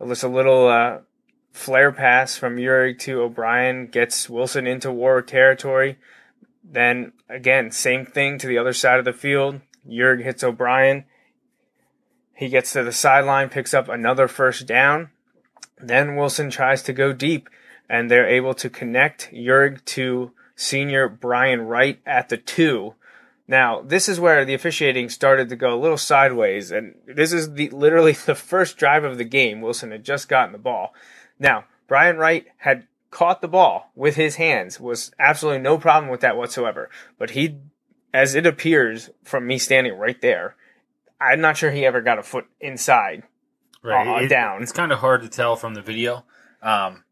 it 0.00 0.06
was 0.06 0.22
a 0.22 0.28
little 0.28 0.68
uh, 0.68 0.98
flare 1.52 1.90
pass 1.90 2.36
from 2.36 2.56
Yurig 2.56 2.98
to 3.00 3.22
O'Brien 3.22 3.86
gets 3.88 4.30
Wilson 4.30 4.66
into 4.66 4.92
Warwick 4.92 5.26
territory. 5.26 5.98
Then 6.62 7.12
again, 7.28 7.70
same 7.72 8.04
thing 8.04 8.38
to 8.38 8.46
the 8.46 8.58
other 8.58 8.72
side 8.72 8.98
of 8.98 9.04
the 9.04 9.12
field. 9.12 9.60
Yurig 9.88 10.22
hits 10.22 10.44
O'Brien. 10.44 11.04
He 12.34 12.48
gets 12.48 12.72
to 12.74 12.84
the 12.84 12.92
sideline, 12.92 13.48
picks 13.48 13.72
up 13.72 13.88
another 13.88 14.28
first 14.28 14.66
down. 14.66 15.10
Then 15.78 16.14
Wilson 16.14 16.50
tries 16.50 16.82
to 16.82 16.92
go 16.92 17.12
deep, 17.12 17.48
and 17.88 18.10
they're 18.10 18.28
able 18.28 18.54
to 18.54 18.70
connect 18.70 19.30
Yurig 19.32 19.84
to 19.86 20.32
senior 20.54 21.08
Brian 21.08 21.62
Wright 21.62 22.00
at 22.06 22.28
the 22.28 22.36
two 22.36 22.94
now, 23.48 23.80
this 23.80 24.08
is 24.08 24.18
where 24.18 24.44
the 24.44 24.54
officiating 24.54 25.08
started 25.08 25.48
to 25.48 25.56
go 25.56 25.74
a 25.74 25.78
little 25.78 25.98
sideways, 25.98 26.72
and 26.72 26.96
this 27.06 27.32
is 27.32 27.52
the, 27.52 27.70
literally 27.70 28.12
the 28.26 28.34
first 28.34 28.76
drive 28.76 29.04
of 29.04 29.18
the 29.18 29.24
game. 29.24 29.60
Wilson 29.60 29.92
had 29.92 30.04
just 30.04 30.28
gotten 30.28 30.52
the 30.52 30.58
ball. 30.58 30.94
Now, 31.38 31.64
Brian 31.86 32.16
Wright 32.16 32.46
had 32.58 32.86
caught 33.10 33.40
the 33.40 33.48
ball 33.48 33.92
with 33.94 34.16
his 34.16 34.36
hands, 34.36 34.80
was 34.80 35.12
absolutely 35.18 35.60
no 35.60 35.78
problem 35.78 36.10
with 36.10 36.20
that 36.20 36.36
whatsoever. 36.36 36.90
But 37.18 37.30
he, 37.30 37.58
as 38.12 38.34
it 38.34 38.46
appears 38.46 39.10
from 39.22 39.46
me 39.46 39.58
standing 39.58 39.96
right 39.96 40.20
there, 40.20 40.56
I'm 41.20 41.40
not 41.40 41.56
sure 41.56 41.70
he 41.70 41.86
ever 41.86 42.00
got 42.00 42.18
a 42.18 42.22
foot 42.22 42.46
inside, 42.60 43.22
right, 43.82 44.22
uh, 44.22 44.24
it, 44.24 44.28
down. 44.28 44.62
It's 44.62 44.72
kind 44.72 44.92
of 44.92 44.98
hard 44.98 45.22
to 45.22 45.28
tell 45.28 45.56
from 45.56 45.74
the 45.74 45.82
video. 45.82 46.24
Um, 46.60 47.04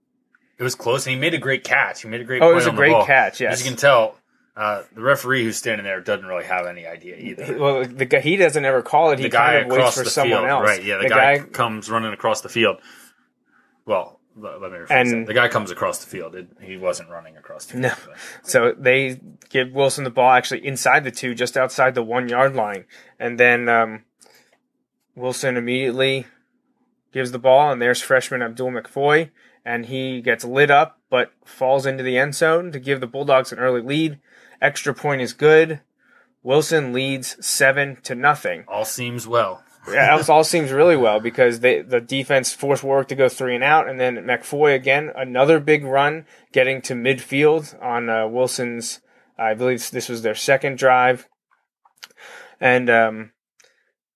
it 0.58 0.62
was 0.62 0.74
close, 0.74 1.06
and 1.06 1.14
he 1.14 1.20
made 1.20 1.34
a 1.34 1.38
great 1.38 1.64
catch. 1.64 2.02
He 2.02 2.08
made 2.08 2.20
a 2.20 2.24
great. 2.24 2.42
Oh, 2.42 2.50
it 2.50 2.54
was 2.54 2.66
a 2.66 2.72
great 2.72 3.06
catch. 3.06 3.40
Yes, 3.40 3.54
as 3.54 3.64
you 3.64 3.70
can 3.70 3.78
tell, 3.78 4.16
uh, 4.56 4.82
the 4.94 5.00
referee 5.00 5.44
who's 5.44 5.56
standing 5.56 5.84
there 5.84 6.00
doesn't 6.00 6.26
really 6.26 6.44
have 6.44 6.66
any 6.66 6.86
idea 6.86 7.16
either. 7.16 7.58
Well, 7.58 7.84
the 7.84 8.04
guy 8.04 8.20
he 8.20 8.36
doesn't 8.36 8.64
ever 8.64 8.82
call 8.82 9.10
it. 9.10 9.18
He 9.18 9.24
the 9.24 9.30
guy 9.30 9.62
kind 9.62 9.72
of 9.72 9.76
waits 9.76 9.96
for 9.96 10.04
someone 10.04 10.40
field, 10.40 10.50
else. 10.50 10.62
Right? 10.62 10.84
Yeah, 10.84 10.98
the, 10.98 11.02
the 11.04 11.08
guy, 11.08 11.38
guy, 11.38 11.44
comes 11.46 11.90
running 11.90 12.12
across 12.12 12.40
the 12.40 12.48
field. 12.48 12.78
Well, 13.84 14.20
let 14.36 14.60
me 14.60 14.68
rephrase 14.68 14.90
and, 14.90 15.26
The 15.26 15.34
guy 15.34 15.48
comes 15.48 15.70
across 15.70 16.04
the 16.04 16.10
field. 16.10 16.34
It, 16.34 16.48
he 16.60 16.76
wasn't 16.76 17.10
running 17.10 17.36
across 17.36 17.66
the 17.66 17.72
field. 17.72 17.82
No. 17.82 17.94
So 18.42 18.74
they 18.78 19.20
give 19.48 19.72
Wilson 19.72 20.04
the 20.04 20.10
ball 20.10 20.30
actually 20.30 20.66
inside 20.66 21.04
the 21.04 21.10
two, 21.10 21.34
just 21.34 21.56
outside 21.56 21.94
the 21.94 22.02
one 22.02 22.28
yard 22.28 22.54
line, 22.54 22.84
and 23.18 23.38
then 23.38 23.68
um, 23.68 24.04
Wilson 25.16 25.56
immediately 25.56 26.26
gives 27.12 27.32
the 27.32 27.38
ball, 27.38 27.70
and 27.70 27.80
there's 27.80 28.02
freshman 28.02 28.42
Abdul 28.42 28.70
McFoy, 28.70 29.30
and 29.64 29.86
he 29.86 30.20
gets 30.20 30.44
lit 30.44 30.70
up, 30.70 31.00
but 31.10 31.32
falls 31.44 31.86
into 31.86 32.02
the 32.02 32.18
end 32.18 32.34
zone 32.34 32.72
to 32.72 32.78
give 32.78 33.00
the 33.00 33.06
Bulldogs 33.06 33.52
an 33.52 33.58
early 33.58 33.80
lead. 33.80 34.18
Extra 34.64 34.94
point 34.94 35.20
is 35.20 35.34
good. 35.34 35.82
Wilson 36.42 36.94
leads 36.94 37.36
seven 37.44 37.98
to 38.04 38.14
nothing. 38.14 38.64
All 38.66 38.86
seems 38.86 39.26
well. 39.26 39.62
yeah, 39.86 40.18
it 40.18 40.30
all 40.30 40.42
seems 40.54 40.72
really 40.72 40.96
well 40.96 41.20
because 41.20 41.60
they, 41.60 41.82
the 41.82 42.00
defense 42.00 42.54
forced 42.54 42.82
Warwick 42.82 43.08
to 43.08 43.14
go 43.14 43.28
three 43.28 43.54
and 43.54 43.62
out, 43.62 43.90
and 43.90 44.00
then 44.00 44.16
McFoy 44.16 44.74
again 44.74 45.12
another 45.14 45.60
big 45.60 45.84
run, 45.84 46.24
getting 46.50 46.80
to 46.82 46.94
midfield 46.94 47.78
on 47.82 48.08
uh, 48.08 48.26
Wilson's. 48.26 49.00
I 49.38 49.52
believe 49.52 49.90
this 49.90 50.08
was 50.08 50.22
their 50.22 50.34
second 50.34 50.78
drive, 50.78 51.28
and 52.58 52.88
um, 52.88 53.32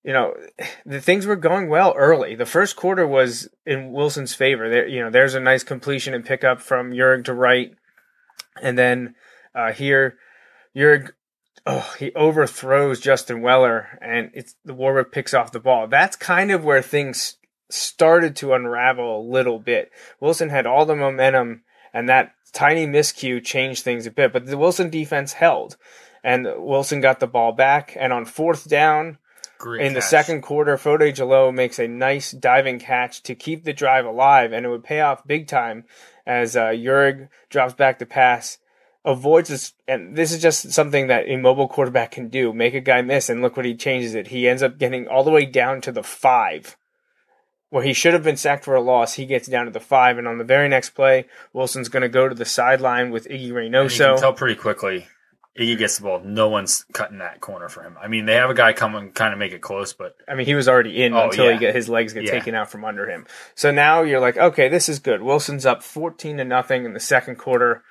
you 0.02 0.14
know 0.14 0.32
the 0.86 1.02
things 1.02 1.26
were 1.26 1.36
going 1.36 1.68
well 1.68 1.92
early. 1.94 2.34
The 2.34 2.46
first 2.46 2.74
quarter 2.74 3.06
was 3.06 3.50
in 3.66 3.92
Wilson's 3.92 4.32
favor. 4.32 4.70
There, 4.70 4.88
you 4.88 5.02
know, 5.02 5.10
there's 5.10 5.34
a 5.34 5.40
nice 5.40 5.62
completion 5.62 6.14
and 6.14 6.24
pickup 6.24 6.62
from 6.62 6.92
Yurig 6.92 7.26
to 7.26 7.34
right, 7.34 7.72
and 8.62 8.78
then 8.78 9.14
uh, 9.54 9.72
here 9.72 10.16
you're 10.72 11.16
oh, 11.66 11.94
he 11.98 12.12
overthrows 12.14 13.00
Justin 13.00 13.42
Weller 13.42 13.98
and 14.00 14.30
it's 14.34 14.54
the 14.64 14.74
Warwick 14.74 15.12
picks 15.12 15.34
off 15.34 15.52
the 15.52 15.60
ball. 15.60 15.86
That's 15.86 16.16
kind 16.16 16.50
of 16.50 16.64
where 16.64 16.82
things 16.82 17.36
started 17.70 18.34
to 18.36 18.54
unravel 18.54 19.20
a 19.20 19.28
little 19.28 19.58
bit. 19.58 19.90
Wilson 20.20 20.48
had 20.48 20.66
all 20.66 20.86
the 20.86 20.96
momentum 20.96 21.62
and 21.92 22.08
that 22.08 22.32
tiny 22.52 22.86
miscue 22.86 23.44
changed 23.44 23.84
things 23.84 24.06
a 24.06 24.10
bit, 24.10 24.32
but 24.32 24.46
the 24.46 24.56
Wilson 24.56 24.90
defense 24.90 25.34
held 25.34 25.76
and 26.24 26.46
Wilson 26.56 27.00
got 27.00 27.20
the 27.20 27.26
ball 27.26 27.52
back 27.52 27.96
and 27.98 28.12
on 28.12 28.24
fourth 28.24 28.68
down 28.68 29.18
Great 29.58 29.80
in 29.80 29.92
catch. 29.92 29.94
the 30.02 30.02
second 30.02 30.42
quarter, 30.42 30.76
Fode 30.76 31.12
Jalo 31.14 31.52
makes 31.52 31.78
a 31.78 31.88
nice 31.88 32.30
diving 32.30 32.78
catch 32.78 33.22
to 33.24 33.34
keep 33.34 33.64
the 33.64 33.72
drive 33.72 34.06
alive, 34.06 34.52
and 34.52 34.64
it 34.64 34.68
would 34.68 34.84
pay 34.84 35.00
off 35.00 35.26
big 35.26 35.48
time 35.48 35.84
as 36.26 36.56
uh, 36.56 36.68
Yurig 36.68 37.28
drops 37.50 37.74
back 37.74 37.98
to 37.98 38.06
pass 38.06 38.58
avoids 39.08 39.48
this, 39.48 39.72
and 39.88 40.14
this 40.14 40.30
is 40.32 40.40
just 40.40 40.70
something 40.70 41.06
that 41.06 41.24
a 41.26 41.36
mobile 41.36 41.66
quarterback 41.66 42.12
can 42.12 42.28
do. 42.28 42.52
Make 42.52 42.74
a 42.74 42.80
guy 42.80 43.02
miss, 43.02 43.28
and 43.28 43.40
look 43.40 43.56
what 43.56 43.66
he 43.66 43.74
changes 43.74 44.14
it. 44.14 44.28
He 44.28 44.46
ends 44.46 44.62
up 44.62 44.78
getting 44.78 45.08
all 45.08 45.24
the 45.24 45.30
way 45.30 45.46
down 45.46 45.80
to 45.80 45.92
the 45.92 46.02
five, 46.02 46.76
where 47.70 47.82
he 47.82 47.94
should 47.94 48.12
have 48.12 48.22
been 48.22 48.36
sacked 48.36 48.64
for 48.64 48.74
a 48.74 48.80
loss. 48.80 49.14
He 49.14 49.26
gets 49.26 49.48
down 49.48 49.64
to 49.64 49.72
the 49.72 49.80
five, 49.80 50.18
and 50.18 50.28
on 50.28 50.38
the 50.38 50.44
very 50.44 50.68
next 50.68 50.90
play, 50.90 51.24
Wilson's 51.52 51.88
going 51.88 52.02
to 52.02 52.08
go 52.08 52.28
to 52.28 52.34
the 52.34 52.44
sideline 52.44 53.10
with 53.10 53.26
Iggy 53.28 53.50
Reynoso. 53.50 53.82
And 53.82 53.92
you 53.92 53.98
can 53.98 54.18
tell 54.18 54.32
pretty 54.34 54.54
quickly. 54.54 55.06
Iggy 55.58 55.76
gets 55.76 55.96
the 55.96 56.04
ball. 56.04 56.20
No 56.20 56.48
one's 56.48 56.84
cutting 56.92 57.18
that 57.18 57.40
corner 57.40 57.68
for 57.68 57.82
him. 57.82 57.96
I 58.00 58.06
mean, 58.06 58.26
they 58.26 58.34
have 58.34 58.50
a 58.50 58.54
guy 58.54 58.72
come 58.74 58.94
and 58.94 59.12
kind 59.12 59.32
of 59.32 59.40
make 59.40 59.52
it 59.52 59.60
close, 59.60 59.92
but 59.92 60.14
I 60.28 60.36
mean, 60.36 60.46
he 60.46 60.54
was 60.54 60.68
already 60.68 61.02
in 61.02 61.14
oh, 61.14 61.24
until 61.24 61.46
yeah. 61.46 61.54
he 61.54 61.58
get 61.58 61.74
his 61.74 61.88
legs 61.88 62.12
get 62.12 62.24
yeah. 62.24 62.30
taken 62.30 62.54
out 62.54 62.70
from 62.70 62.84
under 62.84 63.10
him. 63.10 63.26
So 63.56 63.72
now 63.72 64.02
you're 64.02 64.20
like, 64.20 64.36
okay, 64.36 64.68
this 64.68 64.88
is 64.88 65.00
good. 65.00 65.20
Wilson's 65.20 65.66
up 65.66 65.82
fourteen 65.82 66.36
to 66.36 66.44
nothing 66.44 66.84
in 66.84 66.92
the 66.92 67.00
second 67.00 67.36
quarter 67.36 67.82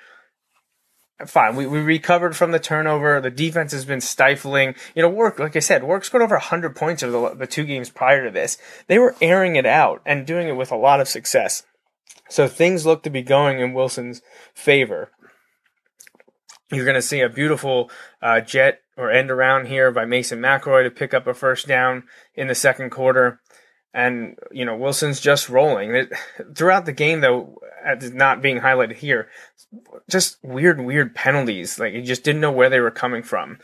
fine. 1.26 1.56
We, 1.56 1.66
we 1.66 1.80
recovered 1.80 2.36
from 2.36 2.52
the 2.52 2.60
turnover. 2.60 3.20
The 3.20 3.32
defense 3.32 3.72
has 3.72 3.86
been 3.86 4.02
stifling. 4.02 4.76
You 4.96 5.02
know, 5.02 5.10
work, 5.10 5.40
like 5.40 5.56
I 5.56 5.60
said, 5.60 5.84
work 5.84 6.06
scored 6.06 6.24
over 6.24 6.36
100 6.36 6.76
points 6.76 7.02
over 7.04 7.30
the, 7.30 7.36
the 7.36 7.48
two 7.48 7.66
games 7.66 7.90
prior 7.90 8.26
to 8.26 8.32
this. 8.32 8.58
They 8.88 9.00
were 9.00 9.16
airing 9.22 9.56
it 9.56 9.66
out 9.66 10.02
and 10.06 10.28
doing 10.28 10.48
it 10.48 10.56
with 10.56 10.72
a 10.72 10.78
lot 10.78 11.00
of 11.00 11.08
success. 11.08 11.64
So 12.30 12.48
things 12.48 12.86
look 12.86 13.04
to 13.04 13.10
be 13.10 13.22
going 13.22 13.60
in 13.60 13.74
Wilson's 13.74 14.22
favor. 14.54 15.12
You're 16.72 16.86
going 16.86 16.96
to 16.96 17.02
see 17.02 17.22
a 17.22 17.30
beautiful 17.30 17.90
uh, 18.22 18.42
jet 18.42 18.82
or 18.98 19.10
end 19.10 19.32
around 19.32 19.68
here 19.68 19.92
by 19.92 20.06
Mason 20.06 20.40
McElroy 20.40 20.84
to 20.84 20.92
pick 20.92 21.14
up 21.14 21.26
a 21.26 21.34
first 21.34 21.68
down 21.68 22.04
in 22.36 22.48
the 22.48 22.56
second 22.56 22.90
quarter. 22.90 23.40
And, 23.98 24.38
you 24.52 24.64
know, 24.64 24.76
Wilson's 24.76 25.20
just 25.20 25.50
rolling. 25.50 25.96
It, 25.96 26.14
throughout 26.54 26.86
the 26.86 26.94
game, 26.94 27.22
though, 27.22 27.58
not 28.14 28.44
being 28.44 28.60
highlighted 28.60 28.98
here, 28.98 29.28
just 30.08 30.38
weird, 30.44 30.80
weird 30.80 31.16
penalties. 31.16 31.80
Like 31.80 31.94
you 31.94 32.04
just 32.04 32.24
didn't 32.24 32.42
know 32.42 32.52
where 32.52 32.70
they 32.70 32.80
were 32.80 32.92
coming 32.92 33.24
from. 33.24 33.58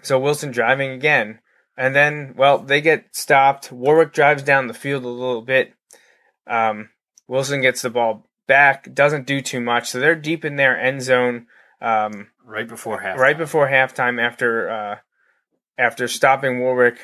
So 0.00 0.18
Wilson 0.18 0.50
driving 0.50 0.92
again. 0.92 1.40
And 1.76 1.94
then, 1.94 2.32
well, 2.38 2.56
they 2.56 2.80
get 2.80 3.14
stopped. 3.14 3.70
Warwick 3.70 4.14
drives 4.14 4.42
down 4.42 4.66
the 4.66 4.72
field 4.72 5.04
a 5.04 5.08
little 5.08 5.42
bit. 5.42 5.74
Um, 6.46 6.88
Wilson 7.28 7.60
gets 7.60 7.82
the 7.82 7.90
ball 7.90 8.26
back, 8.48 8.94
doesn't 8.94 9.26
do 9.26 9.42
too 9.42 9.60
much. 9.60 9.90
So 9.90 10.00
they're 10.00 10.14
deep 10.14 10.46
in 10.46 10.56
their 10.56 10.80
end 10.80 11.02
zone. 11.02 11.48
Um, 11.82 12.28
right 12.46 12.66
before 12.66 13.02
halftime. 13.02 13.16
Right 13.16 13.36
before 13.36 13.68
halftime, 13.68 14.18
after 14.18 14.70
uh, 14.70 14.96
after 15.76 16.08
stopping 16.08 16.60
Warwick 16.60 16.98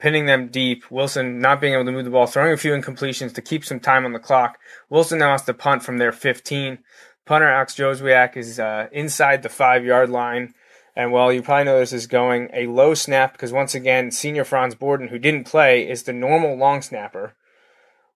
pinning 0.00 0.26
them 0.26 0.48
deep. 0.48 0.90
Wilson 0.90 1.40
not 1.40 1.60
being 1.60 1.74
able 1.74 1.84
to 1.84 1.92
move 1.92 2.04
the 2.04 2.10
ball, 2.10 2.26
throwing 2.26 2.52
a 2.52 2.56
few 2.56 2.72
incompletions 2.72 3.34
to 3.34 3.42
keep 3.42 3.64
some 3.64 3.78
time 3.78 4.04
on 4.04 4.12
the 4.12 4.18
clock. 4.18 4.58
Wilson 4.88 5.18
now 5.20 5.32
has 5.32 5.42
to 5.44 5.54
punt 5.54 5.84
from 5.84 5.98
their 5.98 6.10
15. 6.10 6.78
Punter 7.26 7.48
Alex 7.48 7.76
Joswiak 7.76 8.36
is 8.36 8.58
uh, 8.58 8.88
inside 8.90 9.42
the 9.42 9.48
five 9.48 9.84
yard 9.84 10.10
line. 10.10 10.54
And 10.96 11.12
well, 11.12 11.32
you 11.32 11.42
probably 11.42 11.64
know 11.64 11.78
this 11.78 11.92
is 11.92 12.08
going 12.08 12.48
a 12.52 12.66
low 12.66 12.94
snap 12.94 13.32
because 13.32 13.52
once 13.52 13.74
again, 13.74 14.10
senior 14.10 14.44
Franz 14.44 14.74
Borden, 14.74 15.08
who 15.08 15.18
didn't 15.18 15.44
play, 15.44 15.88
is 15.88 16.02
the 16.02 16.12
normal 16.12 16.56
long 16.56 16.82
snapper. 16.82 17.36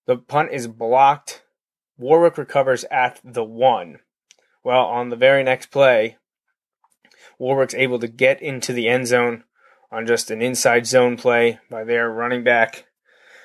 The 0.07 0.17
punt 0.17 0.51
is 0.53 0.67
blocked. 0.67 1.43
Warwick 1.97 2.37
recovers 2.37 2.85
at 2.91 3.21
the 3.23 3.45
one. 3.45 4.01
Well, 4.65 4.85
on 4.87 5.11
the 5.11 5.17
very 5.17 5.45
next 5.45 5.67
play, 5.67 6.17
Warwick's 7.39 7.75
able 7.75 8.01
to 8.01 8.09
get 8.09 8.43
into 8.43 8.73
the 8.73 8.89
end 8.89 9.07
zone 9.07 9.45
on 9.95 10.07
just 10.07 10.31
an 10.31 10.43
inside 10.43 10.87
zone 10.87 11.17
play 11.17 11.61
by 11.71 11.85
their 11.85 12.11
running 12.11 12.43
back, 12.43 12.87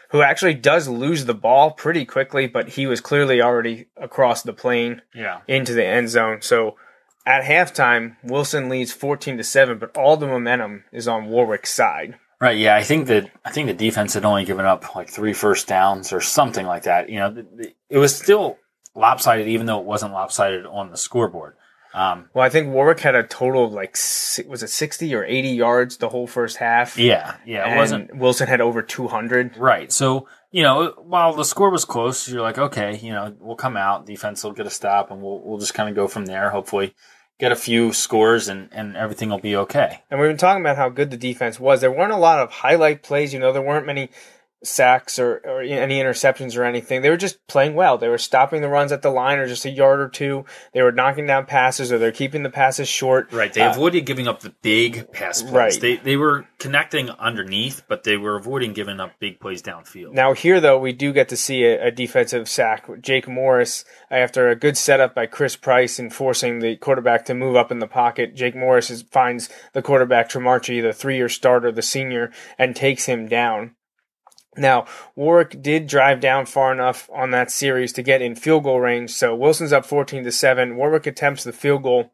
who 0.09 0.23
actually 0.23 0.55
does 0.55 0.87
lose 0.87 1.25
the 1.25 1.35
ball 1.35 1.71
pretty 1.71 2.05
quickly, 2.05 2.47
but 2.47 2.69
he 2.69 2.87
was 2.87 3.01
clearly 3.01 3.39
already 3.41 3.85
across 3.95 4.41
the 4.41 4.53
plane 4.53 5.01
yeah. 5.13 5.41
into 5.47 5.73
the 5.73 5.85
end 5.85 6.09
zone. 6.09 6.41
So 6.41 6.75
At 7.25 7.43
halftime, 7.43 8.15
Wilson 8.23 8.69
leads 8.69 8.91
14 8.91 9.37
to 9.37 9.43
7, 9.43 9.77
but 9.77 9.95
all 9.95 10.17
the 10.17 10.25
momentum 10.25 10.85
is 10.91 11.07
on 11.07 11.27
Warwick's 11.29 11.71
side. 11.71 12.15
Right. 12.41 12.57
Yeah. 12.57 12.75
I 12.75 12.83
think 12.83 13.07
that 13.07 13.29
I 13.45 13.51
think 13.51 13.67
the 13.67 13.73
defense 13.73 14.13
had 14.13 14.25
only 14.25 14.45
given 14.45 14.65
up 14.65 14.95
like 14.95 15.09
three 15.09 15.33
first 15.33 15.67
downs 15.67 16.13
or 16.13 16.21
something 16.21 16.65
like 16.65 16.83
that. 16.83 17.09
You 17.09 17.19
know, 17.19 17.31
the, 17.31 17.43
the, 17.43 17.73
it 17.89 17.97
was 17.97 18.15
still 18.15 18.57
lopsided, 18.95 19.47
even 19.47 19.67
though 19.67 19.79
it 19.79 19.85
wasn't 19.85 20.13
lopsided 20.13 20.65
on 20.65 20.89
the 20.89 20.97
scoreboard. 20.97 21.55
Um, 21.93 22.29
Well, 22.33 22.45
I 22.45 22.49
think 22.49 22.71
Warwick 22.73 22.99
had 22.99 23.15
a 23.15 23.23
total 23.23 23.65
of 23.65 23.73
like, 23.73 23.91
was 24.47 24.63
it 24.63 24.69
60 24.69 25.13
or 25.15 25.23
80 25.23 25.49
yards 25.49 25.97
the 25.97 26.09
whole 26.09 26.27
first 26.27 26.57
half? 26.57 26.97
yeah. 26.97 27.35
Yeah. 27.45 27.65
It 27.65 27.69
and 27.69 27.77
wasn't 27.77 28.15
Wilson 28.15 28.47
had 28.47 28.61
over 28.61 28.81
200. 28.81 29.57
right. 29.57 29.91
So 29.91 30.27
you 30.51 30.63
know, 30.63 30.93
while 30.97 31.33
the 31.33 31.45
score 31.45 31.69
was 31.69 31.85
close, 31.85 32.27
you're 32.27 32.41
like, 32.41 32.57
okay, 32.57 32.97
you 32.97 33.11
know, 33.11 33.35
we'll 33.39 33.55
come 33.55 33.77
out, 33.77 34.07
defense 34.07 34.43
will 34.43 34.51
get 34.51 34.65
a 34.65 34.71
stop, 34.71 35.11
and 35.11 35.21
we'll 35.21 35.39
we'll 35.41 35.59
just 35.59 35.75
kind 35.75 35.87
of 35.89 35.95
go 35.95 36.07
from 36.07 36.25
there. 36.25 36.49
Hopefully, 36.49 36.95
get 37.39 37.51
a 37.51 37.55
few 37.55 37.93
scores, 37.93 38.47
and 38.47 38.67
and 38.71 38.97
everything 38.97 39.29
will 39.29 39.37
be 39.39 39.55
okay. 39.55 40.01
And 40.09 40.19
we've 40.19 40.29
been 40.29 40.37
talking 40.37 40.61
about 40.61 40.75
how 40.77 40.89
good 40.89 41.11
the 41.11 41.17
defense 41.17 41.59
was. 41.59 41.81
There 41.81 41.91
weren't 41.91 42.13
a 42.13 42.17
lot 42.17 42.39
of 42.39 42.49
highlight 42.49 43.03
plays. 43.03 43.31
You 43.31 43.39
know, 43.39 43.53
there 43.53 43.61
weren't 43.61 43.85
many 43.85 44.09
sacks 44.63 45.17
or, 45.17 45.41
or 45.45 45.61
any 45.61 45.99
interceptions 45.99 46.57
or 46.57 46.63
anything. 46.63 47.01
They 47.01 47.09
were 47.09 47.17
just 47.17 47.45
playing 47.47 47.75
well. 47.75 47.97
They 47.97 48.09
were 48.09 48.17
stopping 48.17 48.61
the 48.61 48.67
runs 48.67 48.91
at 48.91 49.01
the 49.01 49.09
line 49.09 49.39
or 49.39 49.47
just 49.47 49.65
a 49.65 49.69
yard 49.69 50.01
or 50.01 50.09
two. 50.09 50.45
They 50.73 50.81
were 50.81 50.91
knocking 50.91 51.25
down 51.25 51.45
passes 51.45 51.91
or 51.91 51.97
they're 51.97 52.11
keeping 52.11 52.43
the 52.43 52.49
passes 52.49 52.89
short. 52.89 53.31
Right. 53.31 53.53
They 53.53 53.61
Uh, 53.61 53.71
avoided 53.71 54.05
giving 54.05 54.27
up 54.27 54.41
the 54.41 54.53
big 54.61 55.11
pass 55.13 55.41
plays. 55.41 55.53
Right. 55.53 55.79
They 55.79 55.95
they 55.97 56.17
were 56.17 56.45
connecting 56.57 57.09
underneath, 57.09 57.83
but 57.87 58.03
they 58.03 58.17
were 58.17 58.35
avoiding 58.35 58.73
giving 58.73 58.99
up 58.99 59.13
big 59.19 59.39
plays 59.39 59.61
downfield. 59.61 60.13
Now 60.13 60.33
here 60.33 60.59
though, 60.59 60.77
we 60.77 60.91
do 60.91 61.13
get 61.13 61.29
to 61.29 61.37
see 61.37 61.63
a, 61.63 61.87
a 61.87 61.91
defensive 61.91 62.49
sack. 62.49 62.85
Jake 63.01 63.27
Morris, 63.27 63.85
after 64.11 64.49
a 64.49 64.55
good 64.55 64.77
setup 64.77 65.15
by 65.15 65.25
Chris 65.25 65.55
Price 65.55 65.99
and 65.99 66.13
forcing 66.13 66.59
the 66.59 66.75
quarterback 66.75 67.25
to 67.25 67.33
move 67.33 67.55
up 67.55 67.71
in 67.71 67.79
the 67.79 67.87
pocket, 67.87 68.35
Jake 68.35 68.55
Morris 68.55 68.89
is, 68.89 69.03
finds 69.03 69.49
the 69.73 69.81
quarterback 69.81 70.29
Tremarchi, 70.29 70.81
the 70.81 70.93
three-year 70.93 71.29
starter, 71.29 71.71
the 71.71 71.81
senior, 71.81 72.31
and 72.57 72.75
takes 72.75 73.05
him 73.05 73.27
down. 73.27 73.75
Now, 74.59 74.85
Warwick 75.15 75.61
did 75.61 75.87
drive 75.87 76.19
down 76.19 76.45
far 76.45 76.71
enough 76.71 77.09
on 77.13 77.31
that 77.31 77.49
series 77.51 77.93
to 77.93 78.03
get 78.03 78.21
in 78.21 78.35
field 78.35 78.63
goal 78.63 78.79
range. 78.79 79.11
So 79.11 79.35
Wilson's 79.35 79.73
up 79.73 79.85
14 79.85 80.23
to 80.23 80.31
7. 80.31 80.75
Warwick 80.75 81.07
attempts 81.07 81.43
the 81.43 81.53
field 81.53 81.83
goal 81.83 82.11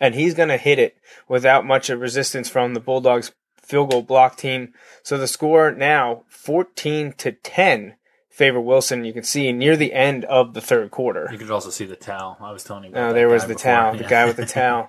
and 0.00 0.14
he's 0.14 0.34
going 0.34 0.48
to 0.48 0.56
hit 0.56 0.78
it 0.78 0.96
without 1.28 1.66
much 1.66 1.90
of 1.90 2.00
resistance 2.00 2.48
from 2.48 2.74
the 2.74 2.80
Bulldogs 2.80 3.32
field 3.62 3.90
goal 3.90 4.02
block 4.02 4.36
team. 4.36 4.72
So 5.02 5.18
the 5.18 5.26
score 5.26 5.72
now 5.72 6.24
14 6.28 7.12
to 7.18 7.32
10 7.32 7.96
favor 8.30 8.60
Wilson. 8.60 9.04
You 9.04 9.12
can 9.12 9.22
see 9.24 9.50
near 9.52 9.76
the 9.76 9.92
end 9.92 10.24
of 10.26 10.54
the 10.54 10.60
third 10.60 10.90
quarter. 10.90 11.28
You 11.32 11.38
could 11.38 11.50
also 11.50 11.70
see 11.70 11.84
the 11.84 11.96
towel. 11.96 12.36
I 12.40 12.52
was 12.52 12.64
telling 12.64 12.84
you. 12.84 12.90
About 12.90 13.10
Oh, 13.10 13.12
there 13.12 13.28
was 13.28 13.42
the 13.42 13.54
before. 13.54 13.62
towel, 13.62 13.96
the 13.96 14.04
guy 14.04 14.24
with 14.26 14.36
the 14.36 14.46
towel. 14.46 14.88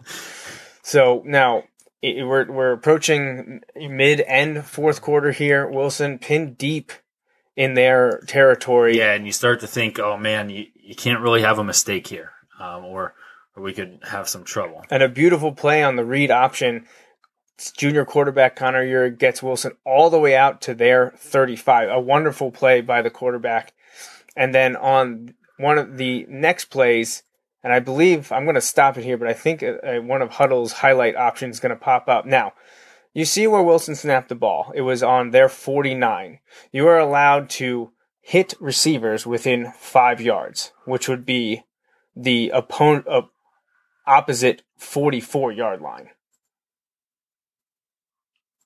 So 0.83 1.21
now 1.25 1.63
we're 2.03 2.51
we're 2.51 2.71
approaching 2.73 3.61
mid 3.75 4.21
end 4.21 4.65
fourth 4.65 5.01
quarter 5.01 5.31
here. 5.31 5.67
Wilson 5.67 6.19
pinned 6.19 6.57
deep 6.57 6.91
in 7.55 7.73
their 7.73 8.21
territory. 8.27 8.97
yeah, 8.97 9.13
and 9.13 9.25
you 9.25 9.31
start 9.31 9.59
to 9.61 9.67
think, 9.67 9.99
oh 9.99 10.17
man, 10.17 10.49
you, 10.49 10.67
you 10.75 10.95
can't 10.95 11.21
really 11.21 11.41
have 11.41 11.57
a 11.57 11.63
mistake 11.63 12.07
here, 12.07 12.31
um, 12.59 12.85
or 12.85 13.15
or 13.55 13.63
we 13.63 13.73
could 13.73 13.99
have 14.03 14.29
some 14.29 14.43
trouble. 14.43 14.83
And 14.89 15.01
a 15.03 15.09
beautiful 15.09 15.51
play 15.51 15.83
on 15.83 15.95
the 15.95 16.05
read 16.05 16.31
option. 16.31 16.85
Junior 17.75 18.05
quarterback 18.05 18.55
Connor 18.55 18.83
Ure 18.83 19.09
gets 19.09 19.41
Wilson 19.41 19.71
all 19.83 20.11
the 20.11 20.19
way 20.19 20.35
out 20.35 20.61
to 20.61 20.75
their 20.75 21.13
35. 21.17 21.89
A 21.89 21.99
wonderful 21.99 22.51
play 22.51 22.81
by 22.81 23.01
the 23.01 23.09
quarterback. 23.09 23.73
And 24.35 24.53
then 24.53 24.75
on 24.75 25.33
one 25.57 25.79
of 25.79 25.97
the 25.97 26.27
next 26.29 26.65
plays, 26.65 27.23
and 27.67 27.73
I 27.73 27.81
believe 27.81 28.31
I'm 28.31 28.45
going 28.45 28.55
to 28.55 28.61
stop 28.61 28.97
it 28.97 29.03
here, 29.03 29.17
but 29.17 29.27
I 29.27 29.33
think 29.33 29.61
uh, 29.61 29.73
uh, 29.85 29.99
one 29.99 30.21
of 30.21 30.29
Hudl's 30.29 30.71
highlight 30.71 31.17
options 31.17 31.57
is 31.57 31.59
going 31.59 31.71
to 31.71 31.75
pop 31.75 32.07
up. 32.07 32.25
Now, 32.25 32.53
you 33.13 33.25
see 33.25 33.45
where 33.45 33.61
Wilson 33.61 33.93
snapped 33.93 34.29
the 34.29 34.35
ball. 34.35 34.71
It 34.73 34.83
was 34.83 35.03
on 35.03 35.31
their 35.31 35.49
49. 35.49 36.39
You 36.71 36.87
are 36.87 36.97
allowed 36.97 37.49
to 37.49 37.91
hit 38.21 38.53
receivers 38.61 39.27
within 39.27 39.73
five 39.77 40.21
yards, 40.21 40.71
which 40.85 41.09
would 41.09 41.25
be 41.25 41.65
the 42.15 42.51
opponent, 42.53 43.05
uh, 43.05 43.23
opposite 44.05 44.61
44 44.77 45.51
yard 45.51 45.81
line. 45.81 46.11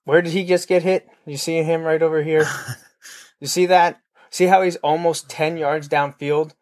Where 0.03 0.21
did 0.21 0.33
he 0.33 0.45
just 0.45 0.67
get 0.67 0.83
hit? 0.83 1.07
You 1.25 1.37
see 1.37 1.63
him 1.63 1.81
right 1.81 2.03
over 2.03 2.21
here? 2.21 2.47
you 3.39 3.47
see 3.47 3.65
that? 3.65 3.99
See 4.29 4.45
how 4.45 4.61
he's 4.61 4.75
almost 4.75 5.27
10 5.27 5.57
yards 5.57 5.89
downfield? 5.89 6.53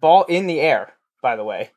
Ball 0.00 0.24
in 0.24 0.46
the 0.46 0.60
air, 0.60 0.94
by 1.22 1.36
the 1.36 1.44
way. 1.44 1.70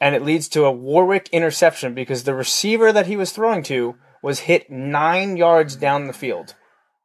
And 0.00 0.14
it 0.14 0.22
leads 0.22 0.48
to 0.48 0.64
a 0.64 0.72
Warwick 0.72 1.28
interception 1.30 1.94
because 1.94 2.24
the 2.24 2.34
receiver 2.34 2.92
that 2.92 3.06
he 3.06 3.16
was 3.16 3.30
throwing 3.30 3.62
to 3.64 3.94
was 4.22 4.40
hit 4.40 4.70
nine 4.70 5.36
yards 5.36 5.76
down 5.76 6.06
the 6.06 6.12
field 6.12 6.54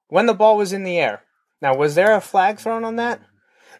when 0.07 0.25
the 0.25 0.33
ball 0.33 0.57
was 0.57 0.73
in 0.73 0.83
the 0.83 0.97
air. 0.97 1.21
Now, 1.61 1.75
was 1.75 1.95
there 1.95 2.15
a 2.15 2.21
flag 2.21 2.59
thrown 2.59 2.83
on 2.83 2.95
that? 2.95 3.21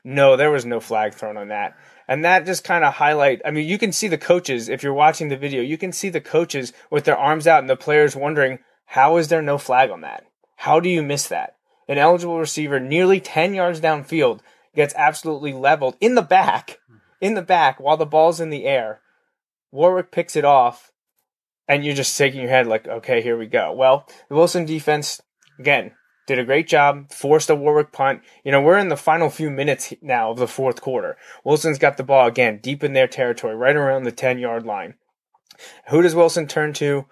No, 0.04 0.36
there 0.36 0.52
was 0.52 0.66
no 0.66 0.80
flag 0.80 1.14
thrown 1.14 1.38
on 1.38 1.50
that. 1.50 1.76
And 2.08 2.24
that 2.24 2.46
just 2.46 2.64
kind 2.64 2.84
of 2.84 2.94
highlight. 2.94 3.42
I 3.44 3.52
mean, 3.52 3.68
you 3.68 3.78
can 3.78 3.92
see 3.92 4.08
the 4.08 4.18
coaches 4.18 4.70
if 4.70 4.82
you're 4.82 4.94
watching 4.94 5.30
the 5.30 5.38
video. 5.38 5.62
You 5.62 5.78
can 5.78 5.92
see 5.92 6.10
the 6.10 6.22
coaches 6.22 6.72
with 6.90 7.04
their 7.04 7.18
arms 7.18 7.46
out 7.46 7.60
and 7.60 7.70
the 7.70 7.76
players 7.76 8.16
wondering, 8.16 8.60
how 8.86 9.18
is 9.18 9.28
there 9.28 9.42
no 9.42 9.58
flag 9.58 9.90
on 9.90 10.02
that? 10.02 10.26
How 10.56 10.80
do 10.80 10.90
you 10.90 11.04
miss 11.04 11.28
that? 11.28 11.56
An 11.88 11.98
eligible 11.98 12.40
receiver 12.40 12.80
nearly 12.80 13.20
10 13.20 13.54
yards 13.54 13.82
downfield 13.82 14.40
gets 14.78 14.94
absolutely 14.96 15.52
leveled 15.52 15.98
in 16.00 16.16
the 16.16 16.22
back, 16.22 16.80
in 17.20 17.34
the 17.34 17.42
back 17.42 17.80
while 17.80 17.98
the 17.98 18.06
ball's 18.06 18.40
in 18.40 18.52
the 18.52 18.66
air. 18.66 19.02
Warwick 19.72 20.12
picks 20.12 20.36
it 20.38 20.46
off 20.46 20.92
and 21.68 21.84
you're 21.84 21.96
just 21.96 22.16
shaking 22.16 22.40
your 22.40 22.50
head 22.50 22.68
like, 22.68 22.88
okay, 22.88 23.22
here 23.22 23.38
we 23.38 23.48
go. 23.48 23.74
Well, 23.74 24.08
the 24.30 24.36
Wilson 24.36 24.66
defense, 24.66 25.20
again, 25.60 25.94
did 26.28 26.38
a 26.38 26.46
great 26.46 26.68
job, 26.68 27.12
forced 27.12 27.50
a 27.50 27.56
Warwick 27.56 27.92
punt. 27.92 28.22
You 28.44 28.52
know, 28.52 28.62
we're 28.62 28.78
in 28.78 28.90
the 28.90 28.96
final 28.96 29.32
few 29.32 29.50
minutes 29.50 29.94
now 30.02 30.30
of 30.30 30.38
the 30.38 30.48
fourth 30.48 30.80
quarter. 30.80 31.18
Wilson's 31.44 31.80
got 31.80 31.98
the 31.98 32.04
ball 32.04 32.28
again, 32.28 32.60
deep 32.62 32.84
in 32.84 32.94
their 32.94 33.08
territory, 33.08 33.56
right 33.56 33.76
around 33.76 34.04
the 34.04 34.12
10 34.12 34.38
yard 34.38 34.64
line. 34.64 34.94
Who 35.90 36.04
does 36.04 36.14
Wilson 36.14 36.48
turn 36.48 36.74
to? 36.74 37.08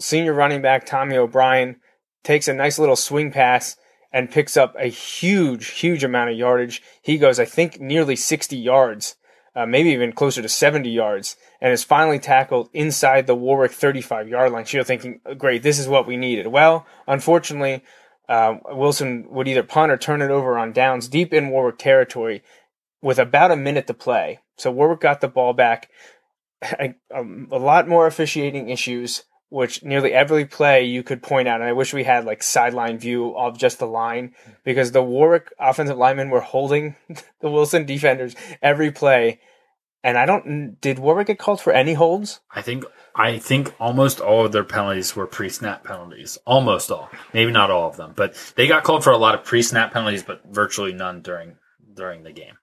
Senior 0.00 0.34
running 0.34 0.62
back 0.62 0.84
Tommy 0.84 1.16
O'Brien 1.16 1.76
takes 2.24 2.48
a 2.48 2.54
nice 2.54 2.78
little 2.78 2.96
swing 2.96 3.30
pass 3.30 3.76
and 4.14 4.30
picks 4.30 4.56
up 4.56 4.76
a 4.78 4.86
huge, 4.86 5.70
huge 5.70 6.04
amount 6.04 6.30
of 6.30 6.38
yardage. 6.38 6.80
He 7.02 7.18
goes, 7.18 7.40
I 7.40 7.44
think, 7.44 7.80
nearly 7.80 8.14
60 8.14 8.56
yards, 8.56 9.16
uh, 9.56 9.66
maybe 9.66 9.90
even 9.90 10.12
closer 10.12 10.40
to 10.40 10.48
70 10.48 10.88
yards, 10.88 11.36
and 11.60 11.72
is 11.72 11.82
finally 11.82 12.20
tackled 12.20 12.70
inside 12.72 13.26
the 13.26 13.34
Warwick 13.34 13.72
35 13.72 14.28
yard 14.28 14.52
line. 14.52 14.66
So 14.66 14.76
you're 14.76 14.84
thinking, 14.84 15.20
great, 15.36 15.64
this 15.64 15.80
is 15.80 15.88
what 15.88 16.06
we 16.06 16.16
needed. 16.16 16.46
Well, 16.46 16.86
unfortunately, 17.08 17.82
uh, 18.28 18.58
Wilson 18.70 19.26
would 19.30 19.48
either 19.48 19.64
punt 19.64 19.90
or 19.90 19.96
turn 19.96 20.22
it 20.22 20.30
over 20.30 20.56
on 20.56 20.72
downs 20.72 21.08
deep 21.08 21.34
in 21.34 21.50
Warwick 21.50 21.78
territory 21.78 22.44
with 23.02 23.18
about 23.18 23.50
a 23.50 23.56
minute 23.56 23.88
to 23.88 23.94
play. 23.94 24.38
So 24.56 24.70
Warwick 24.70 25.00
got 25.00 25.22
the 25.22 25.28
ball 25.28 25.52
back. 25.52 25.90
A, 26.62 26.94
a 27.10 27.58
lot 27.58 27.88
more 27.88 28.06
officiating 28.06 28.70
issues, 28.70 29.24
which 29.54 29.84
nearly 29.84 30.12
every 30.12 30.44
play 30.44 30.82
you 30.82 31.04
could 31.04 31.22
point 31.22 31.46
out. 31.46 31.60
And 31.60 31.68
I 31.68 31.74
wish 31.74 31.94
we 31.94 32.02
had 32.02 32.24
like 32.24 32.42
sideline 32.42 32.98
view 32.98 33.36
of 33.36 33.56
just 33.56 33.78
the 33.78 33.86
line 33.86 34.34
because 34.64 34.90
the 34.90 35.00
Warwick 35.00 35.52
offensive 35.60 35.96
linemen 35.96 36.30
were 36.30 36.40
holding 36.40 36.96
the 37.40 37.48
Wilson 37.48 37.86
defenders 37.86 38.34
every 38.60 38.90
play. 38.90 39.38
And 40.02 40.18
I 40.18 40.26
don't, 40.26 40.80
did 40.80 40.98
Warwick 40.98 41.28
get 41.28 41.38
called 41.38 41.60
for 41.60 41.72
any 41.72 41.94
holds? 41.94 42.40
I 42.50 42.62
think 42.62 42.84
I 43.14 43.38
think 43.38 43.72
almost 43.78 44.20
all 44.20 44.44
of 44.44 44.50
their 44.50 44.64
penalties 44.64 45.14
were 45.14 45.26
pre-snap 45.26 45.84
penalties. 45.84 46.36
Almost 46.44 46.90
all, 46.90 47.08
maybe 47.32 47.52
not 47.52 47.70
all 47.70 47.88
of 47.88 47.96
them, 47.96 48.12
but 48.16 48.34
they 48.56 48.66
got 48.66 48.82
called 48.82 49.04
for 49.04 49.12
a 49.12 49.16
lot 49.16 49.36
of 49.36 49.44
pre-snap 49.44 49.92
penalties, 49.92 50.24
but 50.24 50.42
virtually 50.50 50.92
none 50.92 51.22
during 51.22 51.58
during 51.94 52.24
the 52.24 52.32
game. 52.32 52.58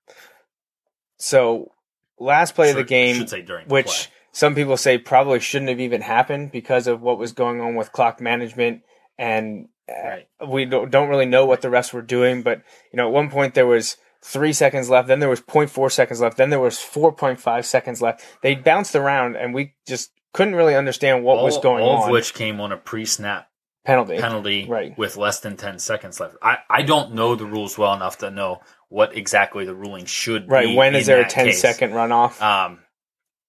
So 1.15 1.71
last 2.19 2.53
play 2.53 2.71
of 2.71 2.75
the 2.75 2.83
game, 2.83 3.15
should 3.15 3.29
say 3.29 3.43
during 3.43 3.69
the 3.69 3.73
which 3.73 3.85
play. 3.85 4.07
Some 4.31 4.55
people 4.55 4.77
say 4.77 4.97
probably 4.97 5.39
shouldn't 5.39 5.69
have 5.69 5.79
even 5.79 6.01
happened 6.01 6.51
because 6.51 6.87
of 6.87 7.01
what 7.01 7.17
was 7.17 7.33
going 7.33 7.61
on 7.61 7.75
with 7.75 7.91
clock 7.91 8.19
management 8.21 8.81
and 9.17 9.67
uh, 9.89 9.93
Right. 10.09 10.27
we 10.47 10.65
don't, 10.65 10.89
don't 10.89 11.09
really 11.09 11.25
know 11.25 11.45
what 11.45 11.61
the 11.61 11.67
refs 11.67 11.91
were 11.93 12.01
doing 12.01 12.41
but 12.43 12.61
you 12.93 12.97
know 12.97 13.07
at 13.07 13.13
one 13.13 13.29
point 13.29 13.53
there 13.55 13.67
was 13.67 13.97
three 14.23 14.53
seconds 14.53 14.89
left 14.89 15.07
then 15.07 15.19
there 15.19 15.27
was 15.29 15.41
0.4 15.41 15.91
seconds 15.91 16.21
left 16.21 16.37
then 16.37 16.49
there 16.49 16.59
was 16.59 16.77
4.5 16.77 17.65
seconds 17.65 18.01
left 18.01 18.23
they 18.41 18.55
bounced 18.55 18.95
around 18.95 19.35
and 19.35 19.53
we 19.53 19.73
just 19.87 20.11
couldn't 20.33 20.55
really 20.55 20.75
understand 20.75 21.23
what 21.25 21.39
all, 21.39 21.43
was 21.43 21.57
going 21.57 21.83
all 21.83 21.97
on 21.97 22.03
of 22.03 22.11
which 22.11 22.33
came 22.33 22.61
on 22.61 22.71
a 22.71 22.77
pre-snap 22.77 23.49
penalty 23.83 24.17
penalty 24.19 24.67
Right. 24.69 24.95
with 24.97 25.17
less 25.17 25.39
than 25.39 25.57
10 25.57 25.79
seconds 25.79 26.19
left. 26.19 26.35
I, 26.41 26.59
I 26.69 26.83
don't 26.83 27.13
know 27.15 27.33
the 27.35 27.47
rules 27.47 27.77
well 27.77 27.93
enough 27.95 28.19
to 28.19 28.29
know 28.29 28.61
what 28.89 29.17
exactly 29.17 29.65
the 29.65 29.73
ruling 29.75 30.05
should 30.05 30.47
be. 30.47 30.53
right 30.53 30.75
when 30.77 30.93
is 30.95 31.07
there 31.07 31.19
a 31.19 31.23
that 31.23 31.31
10 31.31 31.45
case. 31.47 31.59
second 31.61 31.91
runoff 31.91 32.39
Um, 32.41 32.79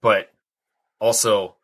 but 0.01 0.32
also, 1.03 1.57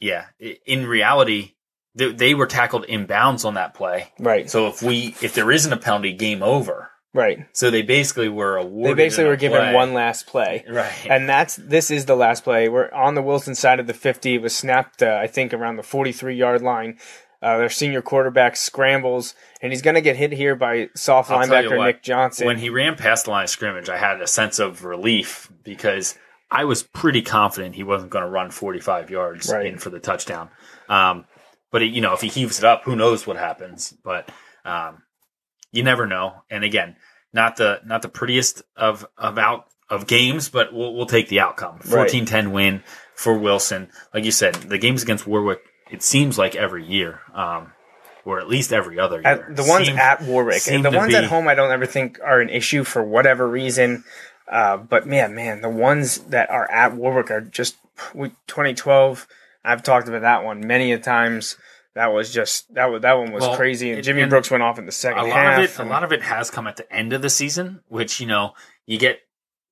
yeah, 0.00 0.26
in 0.66 0.86
reality, 0.86 1.52
they, 1.94 2.12
they 2.12 2.34
were 2.34 2.46
tackled 2.46 2.86
inbounds 2.88 3.44
on 3.44 3.54
that 3.54 3.72
play. 3.72 4.12
right 4.18 4.50
So 4.50 4.66
if 4.66 4.82
we 4.82 5.14
if 5.22 5.32
there 5.32 5.50
isn't 5.50 5.72
a 5.72 5.76
penalty, 5.76 6.12
game 6.12 6.42
over. 6.42 6.90
Right. 7.14 7.46
So 7.52 7.70
they 7.70 7.82
basically 7.82 8.28
were 8.28 8.56
awarded. 8.56 8.96
They 8.96 9.04
basically 9.04 9.24
were 9.24 9.36
given 9.36 9.60
play. 9.60 9.74
one 9.74 9.94
last 9.94 10.26
play. 10.26 10.64
Right. 10.68 11.06
And 11.08 11.28
that's 11.28 11.56
this 11.56 11.90
is 11.90 12.04
the 12.04 12.16
last 12.16 12.44
play. 12.44 12.68
We're 12.68 12.90
on 12.92 13.14
the 13.14 13.22
Wilson 13.22 13.54
side 13.54 13.80
of 13.80 13.86
the 13.86 13.94
50. 13.94 14.34
It 14.34 14.42
was 14.42 14.54
snapped, 14.54 15.02
uh, 15.02 15.18
I 15.22 15.26
think, 15.26 15.54
around 15.54 15.76
the 15.76 15.82
43 15.82 16.36
yard 16.36 16.60
line. 16.60 16.98
Uh, 17.40 17.56
their 17.56 17.68
senior 17.68 18.02
quarterback 18.02 18.56
scrambles, 18.56 19.32
and 19.62 19.72
he's 19.72 19.80
going 19.80 19.94
to 19.94 20.00
get 20.00 20.16
hit 20.16 20.32
here 20.32 20.56
by 20.56 20.88
soft 20.96 21.30
I'll 21.30 21.38
linebacker 21.38 21.76
what, 21.76 21.86
Nick 21.86 22.02
Johnson. 22.02 22.48
When 22.48 22.58
he 22.58 22.68
ran 22.68 22.96
past 22.96 23.26
the 23.26 23.30
line 23.30 23.44
of 23.44 23.50
scrimmage, 23.50 23.88
I 23.88 23.96
had 23.96 24.20
a 24.20 24.26
sense 24.26 24.58
of 24.58 24.82
relief 24.82 25.48
because 25.62 26.18
I 26.50 26.64
was 26.64 26.82
pretty 26.82 27.22
confident 27.22 27.74
he 27.74 27.82
wasn't 27.82 28.10
going 28.10 28.24
to 28.24 28.30
run 28.30 28.50
45 28.50 29.10
yards 29.10 29.50
Right. 29.52 29.66
in 29.66 29.78
for 29.78 29.90
the 29.90 30.00
touchdown. 30.00 30.48
Um, 30.88 31.26
but 31.70 31.82
it, 31.82 31.92
you 31.92 32.00
know, 32.00 32.14
if 32.14 32.20
he 32.22 32.28
heaves 32.28 32.58
it 32.58 32.64
up, 32.64 32.84
who 32.84 32.96
knows 32.96 33.26
what 33.26 33.36
happens? 33.36 33.94
But 34.02 34.30
um, 34.64 35.02
you 35.72 35.82
never 35.82 36.06
know. 36.06 36.42
And 36.50 36.64
again, 36.64 36.96
not 37.32 37.56
the 37.56 37.80
not 37.84 38.00
the 38.02 38.08
prettiest 38.08 38.62
of 38.76 39.06
of 39.18 39.38
out 39.38 39.66
of 39.90 40.06
games, 40.06 40.48
but 40.48 40.72
we'll 40.72 40.94
we'll 40.94 41.06
take 41.06 41.28
the 41.28 41.40
outcome. 41.40 41.80
Right. 41.86 42.10
14-10 42.10 42.52
win 42.52 42.82
for 43.14 43.36
Wilson. 43.36 43.90
Like 44.14 44.24
you 44.24 44.30
said, 44.30 44.54
the 44.54 44.78
games 44.78 45.02
against 45.02 45.26
Warwick, 45.26 45.60
it 45.90 46.02
seems 46.02 46.38
like 46.38 46.54
every 46.56 46.86
year. 46.86 47.20
Um, 47.34 47.72
or 48.24 48.40
at 48.40 48.48
least 48.48 48.74
every 48.74 48.98
other 48.98 49.22
year. 49.22 49.26
at, 49.48 49.56
the 49.56 49.64
ones 49.64 49.88
at 49.88 50.22
Warwick, 50.22 50.60
and 50.70 50.84
the 50.84 50.90
ones 50.90 51.14
at 51.14 51.24
home, 51.24 51.48
I 51.48 51.54
don't 51.54 51.70
ever 51.70 51.86
think 51.86 52.18
are 52.22 52.40
an 52.42 52.50
issue 52.50 52.84
for 52.84 53.02
whatever 53.02 53.48
reason. 53.48 54.04
Uh, 54.50 54.76
but 54.78 55.06
man, 55.06 55.34
man, 55.34 55.60
the 55.60 55.68
ones 55.68 56.18
that 56.18 56.50
are 56.50 56.70
at 56.70 56.94
Warwick 56.94 57.30
are 57.30 57.40
just 57.40 57.76
we, 58.14 58.30
2012. 58.46 59.26
I've 59.64 59.82
talked 59.82 60.08
about 60.08 60.22
that 60.22 60.44
one 60.44 60.66
many 60.66 60.92
a 60.92 60.98
times. 60.98 61.56
That 61.94 62.12
was 62.12 62.32
just 62.32 62.72
that 62.74 62.86
was 62.86 63.02
that 63.02 63.14
one 63.14 63.32
was 63.32 63.42
Well, 63.42 63.56
crazy, 63.56 63.90
and 63.90 63.98
it- 63.98 64.02
Jimmy 64.02 64.22
and 64.22 64.30
Brooks 64.30 64.50
went 64.50 64.62
off 64.62 64.78
in 64.78 64.86
the 64.86 64.92
second 64.92 65.18
a 65.18 65.24
lot 65.24 65.32
half. 65.32 65.58
of 65.58 65.64
it, 65.64 65.78
a 65.78 65.84
lot 65.84 66.04
of 66.04 66.12
it 66.12 66.22
has 66.22 66.48
come 66.50 66.66
at 66.66 66.76
the 66.76 66.90
end 66.92 67.12
of 67.12 67.22
the 67.22 67.30
season, 67.30 67.80
which 67.88 68.20
you 68.20 68.26
know 68.26 68.54
you 68.86 68.98
get 68.98 69.20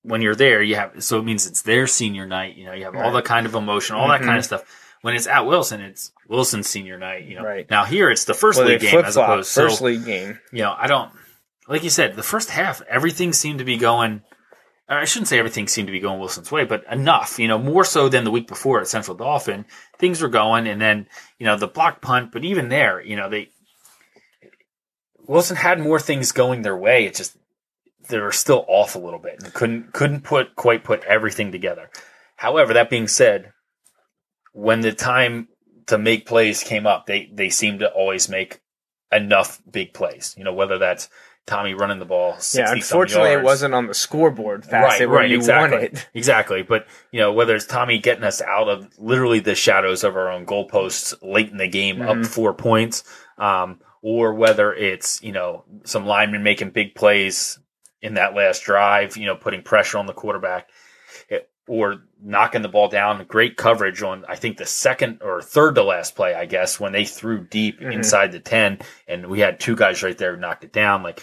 when 0.02 0.22
you're 0.22 0.34
there. 0.34 0.60
You 0.62 0.74
have 0.74 1.02
so 1.04 1.18
it 1.20 1.24
means 1.24 1.46
it's 1.46 1.62
their 1.62 1.86
senior 1.86 2.26
night. 2.26 2.56
You 2.56 2.66
know, 2.66 2.72
you 2.72 2.84
have 2.84 2.96
all 2.96 3.12
the 3.12 3.22
kind 3.22 3.46
of 3.46 3.54
emotion, 3.54 3.94
all 3.96 4.08
that 4.08 4.22
kind 4.22 4.38
of 4.38 4.44
stuff. 4.44 4.64
When 5.02 5.14
it's 5.14 5.28
at 5.28 5.46
Wilson, 5.46 5.80
it's 5.80 6.10
Wilson's 6.26 6.66
senior 6.68 6.98
night. 6.98 7.26
You 7.26 7.36
know, 7.36 7.44
Right. 7.44 7.70
now 7.70 7.84
here 7.84 8.10
it's 8.10 8.24
the 8.24 8.34
first 8.34 8.58
well, 8.58 8.66
league 8.68 8.80
game 8.80 8.98
as 9.04 9.16
opposed. 9.16 9.52
first 9.54 9.78
so 9.78 9.84
league 9.84 10.04
game. 10.04 10.40
you 10.52 10.62
know, 10.62 10.74
I 10.76 10.88
don't 10.88 11.12
like 11.68 11.84
you 11.84 11.90
said 11.90 12.16
the 12.16 12.22
first 12.24 12.50
half. 12.50 12.82
Everything 12.88 13.32
seemed 13.32 13.60
to 13.60 13.64
be 13.64 13.76
going. 13.76 14.22
I 14.88 15.04
shouldn't 15.04 15.28
say 15.28 15.38
everything 15.38 15.66
seemed 15.66 15.88
to 15.88 15.92
be 15.92 16.00
going 16.00 16.20
Wilson's 16.20 16.52
way, 16.52 16.64
but 16.64 16.84
enough, 16.90 17.40
you 17.40 17.48
know, 17.48 17.58
more 17.58 17.84
so 17.84 18.08
than 18.08 18.22
the 18.22 18.30
week 18.30 18.46
before 18.46 18.80
at 18.80 18.86
Central 18.86 19.16
Dauphin. 19.16 19.64
Things 19.98 20.22
were 20.22 20.28
going, 20.28 20.68
and 20.68 20.80
then 20.80 21.08
you 21.38 21.46
know 21.46 21.56
the 21.56 21.66
block 21.66 22.00
punt, 22.00 22.30
but 22.30 22.44
even 22.44 22.68
there, 22.68 23.00
you 23.00 23.16
know 23.16 23.28
they 23.28 23.48
Wilson 25.26 25.56
had 25.56 25.80
more 25.80 25.98
things 25.98 26.32
going 26.32 26.62
their 26.62 26.76
way. 26.76 27.04
It 27.04 27.16
just 27.16 27.36
they 28.08 28.20
were 28.20 28.32
still 28.32 28.64
off 28.68 28.94
a 28.94 29.00
little 29.00 29.18
bit 29.18 29.42
and 29.42 29.52
couldn't 29.52 29.92
couldn't 29.92 30.22
put 30.22 30.54
quite 30.54 30.84
put 30.84 31.02
everything 31.04 31.50
together. 31.50 31.90
However, 32.36 32.74
that 32.74 32.90
being 32.90 33.08
said, 33.08 33.52
when 34.52 34.82
the 34.82 34.92
time 34.92 35.48
to 35.86 35.98
make 35.98 36.26
plays 36.26 36.62
came 36.62 36.86
up, 36.86 37.06
they 37.06 37.28
they 37.32 37.50
seemed 37.50 37.80
to 37.80 37.90
always 37.90 38.28
make 38.28 38.60
enough 39.10 39.60
big 39.68 39.94
plays. 39.94 40.34
You 40.36 40.44
know, 40.44 40.54
whether 40.54 40.78
that's 40.78 41.08
Tommy 41.46 41.74
running 41.74 41.98
the 42.00 42.04
ball. 42.04 42.34
60 42.38 42.58
Yeah, 42.58 42.72
unfortunately, 42.72 43.30
it 43.30 43.42
wasn't 43.42 43.72
on 43.74 43.86
the 43.86 43.94
scoreboard 43.94 44.64
fast. 44.64 45.00
Right, 45.00 45.08
right, 45.08 45.30
exactly, 45.32 45.76
won 45.78 45.84
it. 45.86 46.08
exactly. 46.14 46.62
But 46.62 46.86
you 47.12 47.20
know, 47.20 47.32
whether 47.32 47.54
it's 47.54 47.66
Tommy 47.66 47.98
getting 47.98 48.24
us 48.24 48.42
out 48.42 48.68
of 48.68 48.88
literally 48.98 49.38
the 49.40 49.54
shadows 49.54 50.02
of 50.04 50.16
our 50.16 50.30
own 50.30 50.44
goalposts 50.46 51.14
late 51.22 51.50
in 51.50 51.56
the 51.58 51.68
game, 51.68 51.96
Mm-hmm. 51.98 52.22
up 52.22 52.26
four 52.26 52.52
points, 52.52 53.04
um, 53.38 53.80
or 54.02 54.34
whether 54.34 54.74
it's 54.74 55.22
you 55.22 55.32
know 55.32 55.64
some 55.84 56.04
linemen 56.04 56.42
making 56.42 56.70
big 56.70 56.94
plays 56.94 57.58
in 58.02 58.14
that 58.14 58.34
last 58.34 58.64
drive, 58.64 59.16
you 59.16 59.26
know, 59.26 59.36
putting 59.36 59.62
pressure 59.62 59.98
on 59.98 60.06
the 60.06 60.12
quarterback, 60.12 60.68
it- 61.28 61.48
or 61.68 62.02
knocking 62.22 62.62
the 62.62 62.68
ball 62.68 62.88
down. 62.88 63.24
Great 63.26 63.56
coverage 63.56 64.02
on, 64.02 64.24
I 64.28 64.36
think 64.36 64.56
the 64.56 64.66
second 64.66 65.20
or 65.22 65.42
third 65.42 65.74
to 65.74 65.82
last 65.84 66.16
play, 66.16 66.34
I 66.34 66.46
guess, 66.46 66.80
when 66.80 66.92
they 66.92 67.04
threw 67.04 67.44
deep 67.44 67.80
Mm-hmm. 67.80 67.92
inside 67.92 68.32
the 68.32 68.40
ten, 68.40 68.78
and 69.06 69.26
we 69.26 69.40
had 69.40 69.60
two 69.60 69.76
guys 69.76 70.02
right 70.02 70.16
there 70.16 70.34
who 70.34 70.40
knocked 70.40 70.64
it 70.64 70.72
down, 70.72 71.02
like 71.02 71.22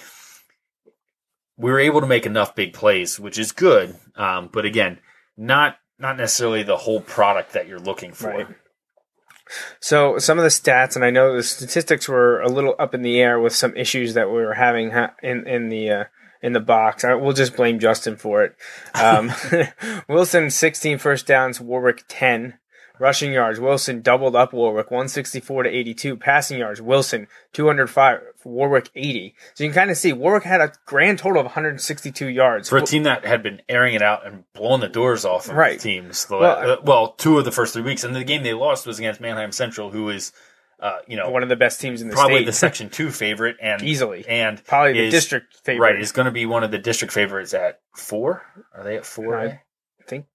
we 1.58 1.72
were 1.72 1.80
able 1.80 2.02
to 2.02 2.08
make 2.08 2.26
enough 2.26 2.56
big 2.56 2.74
plays, 2.74 3.20
which 3.20 3.38
is 3.38 3.52
good. 3.52 3.96
Um, 4.16 4.50
but 4.52 4.66
again, 4.66 5.00
not 5.38 5.78
not 6.00 6.18
necessarily 6.18 6.64
the 6.64 6.78
whole 6.78 7.02
product 7.02 7.54
that 7.54 7.68
you're 7.68 7.80
looking 7.80 8.12
for. 8.12 8.30
Right. 8.30 8.48
So 9.80 10.18
some 10.18 10.39
of 10.39 10.44
the 10.44 10.50
stats, 10.50 10.96
and 10.96 11.06
I 11.06 11.12
know 11.12 11.36
the 11.36 11.44
statistics 11.44 12.08
were 12.10 12.41
a 12.41 12.50
little 12.50 12.76
up 12.80 12.96
in 12.96 13.02
the 13.02 13.20
air 13.20 13.39
with 13.39 13.54
some 13.54 13.76
issues 13.76 14.14
that 14.16 14.28
we 14.28 14.38
were 14.38 14.56
having 14.56 14.91
in 15.22 15.48
in 15.48 15.70
the 15.70 15.89
uh, 15.89 16.04
in 16.44 16.54
the 16.54 16.60
box. 16.60 17.04
I, 17.04 17.16
we'll 17.16 17.34
just 17.34 17.56
blame 17.56 17.80
Justin 17.80 18.18
for 18.18 18.44
it. 18.44 18.56
Um, 18.94 19.32
Wilson 20.08 20.52
16 20.52 21.00
first 21.00 21.26
downs, 21.26 21.60
Warwick 21.60 22.04
10. 22.08 22.60
Rushing 23.00 23.34
yards, 23.34 23.60
Wilson 23.60 24.02
doubled 24.04 24.36
up 24.36 24.54
Warwick 24.54 24.91
164 24.91 25.64
to 25.64 25.70
82. 25.70 26.16
Passing 26.16 26.60
yards, 26.60 26.80
Wilson 26.80 27.28
205, 27.54 28.22
Warwick 28.46 28.91
80. 28.96 29.34
So 29.56 29.64
you 29.64 29.72
can 29.72 29.76
kind 29.76 29.89
of 29.89 29.98
see 29.98 30.14
Warwick 30.14 30.44
had 30.44 30.62
a 30.62 30.72
grand 30.86 31.18
total 31.18 31.39
of 31.39 31.48
162 31.48 32.28
yards. 32.28 32.70
For 32.70 32.78
a 32.78 32.84
team 32.84 33.04
that 33.04 33.26
had 33.26 33.41
been 33.41 33.64
airing 33.68 33.96
it 33.96 34.04
out 34.04 34.28
and 34.28 34.44
blowing 34.54 34.82
the 34.82 34.88
doors 34.89 35.26
off 35.26 35.50
of 35.50 35.56
Right. 35.56 35.80
teams, 35.80 36.26
the, 36.26 36.38
Well, 36.38 36.60
well, 36.62 36.78
well, 36.84 37.08
two 37.14 37.39
of 37.39 37.46
the 37.46 37.52
first 37.52 37.74
three 37.74 37.82
weeks, 37.82 38.04
and 38.04 38.16
the 38.16 38.24
game 38.24 38.44
they 38.44 38.54
lost 38.54 38.86
was 38.86 39.00
against 39.00 39.20
Manheim 39.20 39.52
Central, 39.52 39.89
who 39.89 40.10
is, 40.10 40.32
uh, 40.84 40.98
you 41.08 41.16
know, 41.18 41.30
one 41.32 41.42
of 41.44 41.50
the 41.50 41.56
best 41.56 41.80
teams 41.82 42.02
in 42.02 42.10
the 42.10 42.14
probably 42.14 42.38
state. 42.40 42.46
the 42.46 42.52
Section 42.54 42.90
Two 42.90 43.10
favorite, 43.10 43.56
and 43.62 43.82
Easily. 43.84 44.26
and 44.28 44.64
Probably 44.66 44.94
the 44.94 45.06
is- 45.06 45.14
district 45.14 45.56
favorite. 45.64 45.94
Right, 45.94 46.00
is 46.02 46.12
going 46.12 46.26
to 46.26 46.32
be 46.32 46.46
one 46.46 46.64
of 46.64 46.72
the 46.72 46.78
district 46.78 47.14
favorites 47.14 47.54
at 47.54 47.80
four. 47.96 48.44
Are 48.76 48.84
they 48.84 48.98
at 48.98 49.06
four? 49.06 49.40
I 49.40 49.62
think. 50.08 50.26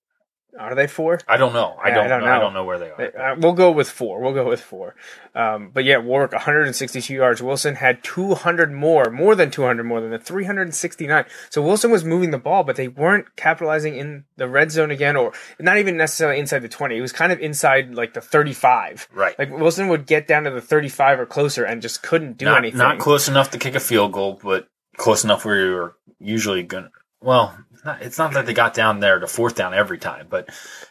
Are 0.59 0.75
they 0.75 0.87
four? 0.87 1.21
I 1.29 1.37
don't 1.37 1.53
know. 1.53 1.77
I 1.83 1.91
don't. 1.91 2.07
I 2.07 2.09
don't 2.09 2.21
know. 2.23 2.33
I 2.33 2.39
don't 2.39 2.55
know 2.55 2.65
where 2.65 2.79
they 2.79 2.91
are. 2.91 3.33
Uh, 3.33 3.37
we'll 3.39 3.53
go 3.53 3.71
with 3.71 3.89
four. 3.89 4.21
We'll 4.21 4.33
go 4.33 4.49
with 4.49 4.61
four. 4.61 4.95
Um, 5.35 5.71
but 5.73 5.85
yeah, 5.85 5.99
Warwick 5.99 6.33
162 6.33 7.13
yards. 7.13 7.43
Wilson 7.43 7.75
had 7.75 8.03
200 8.03 8.73
more, 8.73 9.11
more 9.11 9.35
than 9.35 9.51
200 9.51 9.85
more 9.85 10.01
than 10.01 10.11
the 10.11 10.19
369. 10.19 11.27
So 11.51 11.61
Wilson 11.61 11.91
was 11.91 12.03
moving 12.03 12.31
the 12.31 12.39
ball, 12.39 12.65
but 12.65 12.77
they 12.77 12.89
weren't 12.89 13.37
capitalizing 13.37 13.97
in 13.97 14.25
the 14.37 14.49
red 14.49 14.73
zone 14.73 14.91
again, 14.91 15.17
or 15.17 15.33
not 15.61 15.77
even 15.77 15.99
necessarily 15.99 16.41
inside 16.41 16.61
the 16.61 16.69
20. 16.69 16.97
It 16.97 17.01
was 17.03 17.13
kind 17.13 17.31
of 17.31 17.41
inside 17.41 17.95
like 17.95 18.15
the 18.15 18.23
35. 18.23 19.09
Right. 19.13 19.39
Like 19.39 19.51
Wilson 19.51 19.89
would 19.89 20.07
get 20.07 20.27
down 20.27 20.45
to 20.45 20.51
the 20.51 20.63
35 20.63 21.21
or 21.21 21.27
closer 21.27 21.65
and 21.65 21.83
just 21.83 22.03
couldn't 22.03 22.39
do 22.39 22.47
not, 22.47 22.59
anything. 22.59 22.79
Not 22.79 22.99
close 22.99 23.29
enough 23.29 23.51
to 23.51 23.59
kick 23.59 23.75
a 23.75 23.81
field 23.81 24.13
goal, 24.13 24.41
but 24.43 24.69
close 24.97 25.25
enough 25.25 25.45
where 25.45 25.61
you're 25.61 25.97
usually 26.19 26.63
going 26.63 26.85
to. 26.85 26.91
Well, 27.21 27.57
not, 27.85 28.03
it's 28.03 28.19
not 28.19 28.33
that 28.33 28.47
they 28.47 28.55
got 28.55 28.75
down 28.75 29.01
there 29.01 29.19
to 29.19 29.27
fourth 29.27 29.55
down 29.55 29.75
every 29.75 29.99
time, 29.99 30.27
but 30.29 30.49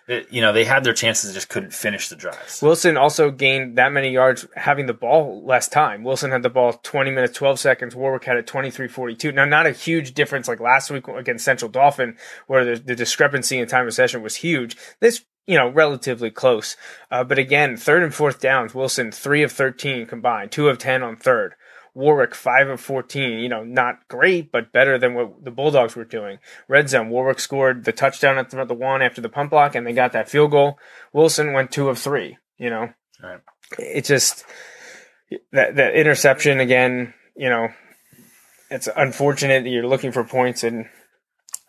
it, 0.07 0.27
you 0.31 0.41
know 0.41 0.53
they 0.53 0.65
had 0.65 0.83
their 0.83 0.93
chances, 0.93 1.33
just 1.33 1.49
couldn't 1.49 1.73
finish 1.73 2.09
the 2.09 2.15
drives. 2.15 2.61
Wilson 2.61 2.97
also 2.97 3.31
gained 3.31 3.77
that 3.77 3.91
many 3.91 4.09
yards 4.09 4.47
having 4.55 4.85
the 4.85 4.93
ball 4.93 5.43
less 5.45 5.67
time. 5.67 6.03
Wilson 6.03 6.31
had 6.31 6.43
the 6.43 6.49
ball 6.49 6.73
20 6.73 7.11
minutes, 7.11 7.37
12 7.37 7.59
seconds. 7.59 7.95
Warwick 7.95 8.23
had 8.23 8.37
it 8.37 8.47
23 8.47 8.87
42. 8.87 9.31
Now, 9.31 9.45
not 9.45 9.67
a 9.67 9.71
huge 9.71 10.13
difference 10.13 10.47
like 10.47 10.59
last 10.59 10.89
week 10.91 11.07
against 11.07 11.45
Central 11.45 11.69
Dauphin, 11.69 12.17
where 12.47 12.63
the, 12.63 12.81
the 12.81 12.95
discrepancy 12.95 13.59
in 13.59 13.67
time 13.67 13.87
of 13.87 13.93
session 13.93 14.21
was 14.21 14.35
huge. 14.37 14.77
This, 14.99 15.23
you 15.45 15.57
know, 15.57 15.69
relatively 15.69 16.29
close. 16.29 16.75
Uh, 17.09 17.23
but 17.23 17.39
again, 17.39 17.77
third 17.77 18.03
and 18.03 18.13
fourth 18.13 18.41
downs, 18.41 18.75
Wilson 18.75 19.11
3 19.11 19.43
of 19.43 19.51
13 19.51 20.05
combined, 20.05 20.51
2 20.51 20.69
of 20.69 20.77
10 20.77 21.03
on 21.03 21.15
third. 21.15 21.55
Warwick 21.97 22.35
five 22.35 22.69
of 22.69 22.79
fourteen. 22.79 23.39
You 23.39 23.49
know, 23.49 23.63
not 23.63 24.07
great, 24.07 24.51
but 24.51 24.71
better 24.71 24.99
than 24.99 25.15
what 25.15 25.43
the 25.43 25.49
Bulldogs 25.49 25.95
were 25.95 26.05
doing. 26.05 26.37
Red 26.67 26.89
zone. 26.89 27.09
Warwick 27.09 27.39
scored 27.39 27.85
the 27.85 27.91
touchdown 27.91 28.37
at 28.37 28.51
the, 28.51 28.73
one 28.75 29.01
after 29.01 29.19
the 29.19 29.29
pump 29.29 29.49
block, 29.49 29.73
and 29.73 29.85
they 29.85 29.93
got 29.93 30.11
that 30.13 30.29
field 30.29 30.51
goal. 30.51 30.77
Wilson 31.11 31.53
went 31.53 31.71
two 31.71 31.89
of 31.89 31.97
three. 31.97 32.37
You 32.59 32.69
know, 32.69 32.89
Right. 33.21 33.39
it 33.79 34.05
just 34.05 34.45
that 35.51 35.75
that 35.75 35.95
interception 35.95 36.59
again. 36.59 37.15
You 37.35 37.49
know, 37.49 37.69
it's 38.69 38.87
unfortunate 38.95 39.63
that 39.63 39.69
you're 39.69 39.87
looking 39.87 40.11
for 40.11 40.23
points 40.23 40.63
and 40.63 40.85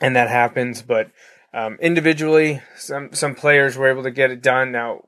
and 0.01 0.15
that 0.15 0.29
happens, 0.29 0.83
but 0.83 1.11
um, 1.55 1.79
individually, 1.81 2.61
some 2.77 3.15
some 3.15 3.35
players 3.35 3.79
were 3.79 3.89
able 3.89 4.03
to 4.03 4.11
get 4.11 4.31
it 4.31 4.43
done. 4.43 4.73
Now 4.73 5.08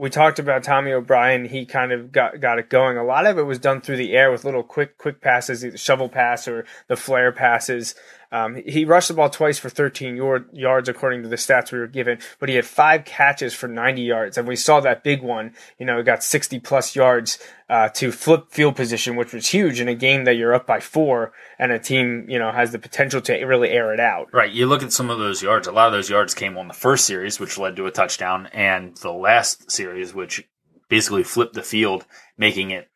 we 0.00 0.08
talked 0.08 0.38
about 0.38 0.64
Tommy 0.64 0.92
O'Brien. 0.92 1.44
He 1.44 1.66
kind 1.66 1.92
of 1.92 2.10
got 2.10 2.40
got 2.40 2.58
it 2.58 2.70
going. 2.70 2.96
A 2.96 3.04
lot 3.04 3.26
of 3.26 3.36
it 3.36 3.42
was 3.42 3.58
done 3.58 3.82
through 3.82 3.98
the 3.98 4.14
air 4.14 4.32
with 4.32 4.46
little 4.46 4.62
quick 4.62 4.96
quick 4.96 5.20
passes, 5.20 5.62
either 5.62 5.76
shovel 5.76 6.08
pass 6.08 6.48
or 6.48 6.64
the 6.88 6.96
flare 6.96 7.30
passes. 7.30 7.94
Um, 8.32 8.62
he 8.64 8.84
rushed 8.84 9.08
the 9.08 9.14
ball 9.14 9.28
twice 9.28 9.58
for 9.58 9.68
13 9.68 10.16
yard, 10.16 10.48
yards, 10.52 10.88
according 10.88 11.22
to 11.22 11.28
the 11.28 11.36
stats 11.36 11.72
we 11.72 11.78
were 11.78 11.86
given, 11.86 12.18
but 12.38 12.48
he 12.48 12.54
had 12.54 12.64
five 12.64 13.04
catches 13.04 13.54
for 13.54 13.66
90 13.68 14.02
yards. 14.02 14.38
And 14.38 14.46
we 14.46 14.56
saw 14.56 14.80
that 14.80 15.02
big 15.02 15.22
one, 15.22 15.54
you 15.78 15.86
know, 15.86 16.02
got 16.02 16.22
60 16.22 16.60
plus 16.60 16.94
yards 16.94 17.38
uh, 17.68 17.88
to 17.90 18.12
flip 18.12 18.50
field 18.50 18.76
position, 18.76 19.16
which 19.16 19.32
was 19.32 19.48
huge 19.48 19.80
in 19.80 19.88
a 19.88 19.94
game 19.94 20.24
that 20.24 20.34
you're 20.34 20.54
up 20.54 20.66
by 20.66 20.80
four 20.80 21.32
and 21.58 21.72
a 21.72 21.78
team, 21.78 22.26
you 22.28 22.38
know, 22.38 22.52
has 22.52 22.72
the 22.72 22.78
potential 22.78 23.20
to 23.22 23.44
really 23.44 23.70
air 23.70 23.92
it 23.92 24.00
out. 24.00 24.28
Right. 24.32 24.52
You 24.52 24.66
look 24.66 24.82
at 24.82 24.92
some 24.92 25.10
of 25.10 25.18
those 25.18 25.42
yards. 25.42 25.66
A 25.66 25.72
lot 25.72 25.86
of 25.86 25.92
those 25.92 26.10
yards 26.10 26.34
came 26.34 26.56
on 26.56 26.68
the 26.68 26.74
first 26.74 27.06
series, 27.06 27.40
which 27.40 27.58
led 27.58 27.76
to 27.76 27.86
a 27.86 27.90
touchdown, 27.90 28.48
and 28.52 28.96
the 28.98 29.12
last 29.12 29.70
series, 29.70 30.14
which 30.14 30.46
basically 30.88 31.22
flipped 31.22 31.54
the 31.54 31.62
field, 31.62 32.04
making 32.36 32.70
it 32.70 32.89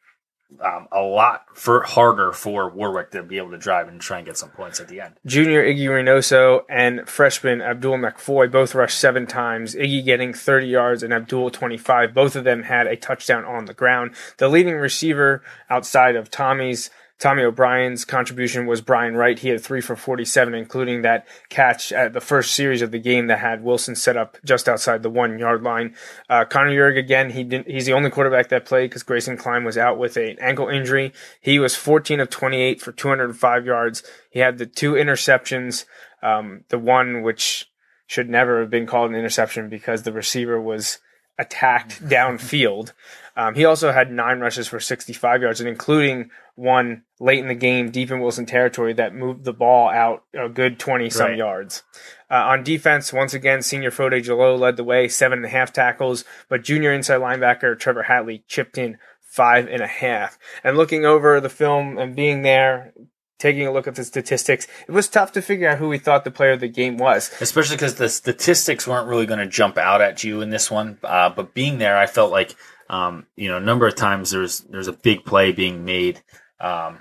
um, 0.60 0.88
a 0.92 1.00
lot 1.00 1.46
for 1.54 1.82
harder 1.82 2.32
for 2.32 2.70
Warwick 2.70 3.10
to 3.12 3.22
be 3.22 3.38
able 3.38 3.50
to 3.50 3.58
drive 3.58 3.88
and 3.88 4.00
try 4.00 4.18
and 4.18 4.26
get 4.26 4.36
some 4.36 4.50
points 4.50 4.80
at 4.80 4.88
the 4.88 5.00
end. 5.00 5.14
Junior 5.26 5.64
Iggy 5.64 5.88
Reynoso 5.88 6.64
and 6.68 7.08
freshman 7.08 7.60
Abdul 7.60 7.98
McFoy 7.98 8.50
both 8.50 8.74
rushed 8.74 8.98
seven 8.98 9.26
times. 9.26 9.74
Iggy 9.74 10.04
getting 10.04 10.32
30 10.32 10.66
yards 10.66 11.02
and 11.02 11.12
Abdul 11.12 11.50
25. 11.50 12.14
Both 12.14 12.36
of 12.36 12.44
them 12.44 12.64
had 12.64 12.86
a 12.86 12.96
touchdown 12.96 13.44
on 13.44 13.66
the 13.66 13.74
ground. 13.74 14.14
The 14.38 14.48
leading 14.48 14.76
receiver 14.76 15.42
outside 15.70 16.16
of 16.16 16.30
Tommy's 16.30 16.90
Tommy 17.24 17.42
O'Brien's 17.42 18.04
contribution 18.04 18.66
was 18.66 18.82
Brian 18.82 19.16
Wright. 19.16 19.38
He 19.38 19.48
had 19.48 19.62
three 19.62 19.80
for 19.80 19.96
47, 19.96 20.52
including 20.52 21.00
that 21.00 21.26
catch 21.48 21.90
at 21.90 22.12
the 22.12 22.20
first 22.20 22.52
series 22.52 22.82
of 22.82 22.90
the 22.90 22.98
game 22.98 23.28
that 23.28 23.38
had 23.38 23.64
Wilson 23.64 23.94
set 23.94 24.14
up 24.14 24.36
just 24.44 24.68
outside 24.68 25.02
the 25.02 25.08
one 25.08 25.38
yard 25.38 25.62
line. 25.62 25.94
Uh, 26.28 26.44
Connor 26.44 26.72
Yurg, 26.72 26.98
again, 26.98 27.30
he 27.30 27.42
didn't, 27.42 27.66
he's 27.66 27.86
the 27.86 27.94
only 27.94 28.10
quarterback 28.10 28.50
that 28.50 28.66
played 28.66 28.90
because 28.90 29.02
Grayson 29.02 29.38
Klein 29.38 29.64
was 29.64 29.78
out 29.78 29.98
with 29.98 30.18
an 30.18 30.36
ankle 30.38 30.68
injury. 30.68 31.14
He 31.40 31.58
was 31.58 31.74
14 31.74 32.20
of 32.20 32.28
28 32.28 32.82
for 32.82 32.92
205 32.92 33.64
yards. 33.64 34.02
He 34.28 34.40
had 34.40 34.58
the 34.58 34.66
two 34.66 34.92
interceptions, 34.92 35.86
um, 36.22 36.64
the 36.68 36.78
one 36.78 37.22
which 37.22 37.70
should 38.06 38.28
never 38.28 38.60
have 38.60 38.68
been 38.68 38.86
called 38.86 39.08
an 39.08 39.16
interception 39.16 39.70
because 39.70 40.02
the 40.02 40.12
receiver 40.12 40.60
was 40.60 40.98
attacked 41.38 42.04
downfield. 42.06 42.92
Um, 43.36 43.54
he 43.54 43.64
also 43.64 43.90
had 43.92 44.12
nine 44.12 44.38
rushes 44.40 44.68
for 44.68 44.78
65 44.78 45.42
yards, 45.42 45.60
and 45.60 45.68
including 45.68 46.30
one 46.54 47.02
late 47.18 47.40
in 47.40 47.48
the 47.48 47.54
game, 47.54 47.90
deep 47.90 48.10
in 48.12 48.20
Wilson 48.20 48.46
territory, 48.46 48.92
that 48.92 49.14
moved 49.14 49.44
the 49.44 49.52
ball 49.52 49.88
out 49.88 50.22
a 50.32 50.48
good 50.48 50.78
20 50.78 51.10
some 51.10 51.28
Right. 51.30 51.38
yards. 51.38 51.82
Uh, 52.30 52.34
on 52.34 52.62
defense, 52.62 53.12
once 53.12 53.34
again, 53.34 53.60
senior 53.60 53.90
Fode 53.90 54.22
Jalo 54.24 54.56
led 54.58 54.76
the 54.76 54.84
way, 54.84 55.08
seven 55.08 55.38
and 55.38 55.46
a 55.46 55.50
half 55.50 55.72
tackles, 55.72 56.24
but 56.48 56.62
junior 56.62 56.92
inside 56.92 57.20
linebacker 57.20 57.76
Trevor 57.78 58.04
Hatley 58.08 58.42
chipped 58.46 58.78
in 58.78 58.98
five 59.20 59.66
and 59.68 59.82
a 59.82 59.86
half. 59.88 60.38
And 60.62 60.76
looking 60.76 61.04
over 61.04 61.40
the 61.40 61.48
film 61.48 61.98
and 61.98 62.14
being 62.14 62.42
there, 62.42 62.92
taking 63.40 63.66
a 63.66 63.72
look 63.72 63.88
at 63.88 63.96
the 63.96 64.04
statistics, 64.04 64.68
it 64.86 64.92
was 64.92 65.08
tough 65.08 65.32
to 65.32 65.42
figure 65.42 65.68
out 65.68 65.78
who 65.78 65.88
we 65.88 65.98
thought 65.98 66.22
the 66.22 66.30
player 66.30 66.52
of 66.52 66.60
the 66.60 66.68
game 66.68 66.96
was. 66.98 67.32
especially 67.40 67.74
because 67.76 67.96
the 67.96 68.08
statistics 68.08 68.86
weren't 68.86 69.08
really 69.08 69.26
going 69.26 69.40
to 69.40 69.46
jump 69.46 69.76
out 69.76 70.00
at 70.00 70.22
you 70.22 70.40
in 70.40 70.50
this 70.50 70.70
one. 70.70 70.98
Uh, 71.02 71.28
but 71.30 71.52
being 71.52 71.78
there, 71.78 71.96
I 71.96 72.06
felt 72.06 72.30
like 72.30 72.54
um, 72.88 73.26
you 73.36 73.48
know 73.48 73.56
a 73.56 73.60
number 73.60 73.86
of 73.86 73.94
times 73.94 74.30
there's 74.30 74.60
there's 74.60 74.88
a 74.88 74.92
big 74.92 75.24
play 75.24 75.52
being 75.52 75.84
made, 75.84 76.22
um, 76.60 77.00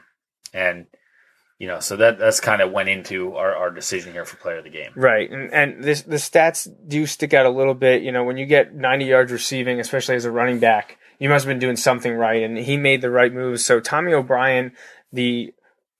and 0.53 0.87
you 1.59 1.67
know 1.67 1.79
so 1.79 1.95
that 1.97 2.19
that's 2.19 2.39
kind 2.39 2.61
of 2.61 2.71
went 2.71 2.89
into 2.89 3.35
our, 3.35 3.55
our 3.55 3.71
decision 3.71 4.13
here 4.13 4.25
for 4.25 4.37
player 4.37 4.57
of 4.57 4.63
the 4.63 4.69
game. 4.69 4.91
Right, 4.95 5.29
and 5.29 5.53
and 5.53 5.83
this 5.83 6.01
the 6.01 6.15
stats 6.15 6.67
do 6.87 7.05
stick 7.05 7.33
out 7.33 7.45
a 7.45 7.49
little 7.49 7.73
bit. 7.73 8.01
You 8.01 8.11
know, 8.11 8.23
when 8.23 8.37
you 8.37 8.45
get 8.45 8.73
90 8.73 9.05
yards 9.05 9.31
receiving, 9.31 9.79
especially 9.79 10.15
as 10.15 10.25
a 10.25 10.31
running 10.31 10.59
back, 10.59 10.97
you 11.19 11.29
must 11.29 11.45
have 11.45 11.51
been 11.51 11.59
doing 11.59 11.77
something 11.77 12.13
right, 12.13 12.43
and 12.43 12.57
he 12.57 12.77
made 12.77 13.01
the 13.01 13.11
right 13.11 13.33
moves. 13.33 13.65
So 13.65 13.79
Tommy 13.79 14.13
O'Brien, 14.13 14.73
the 15.11 15.53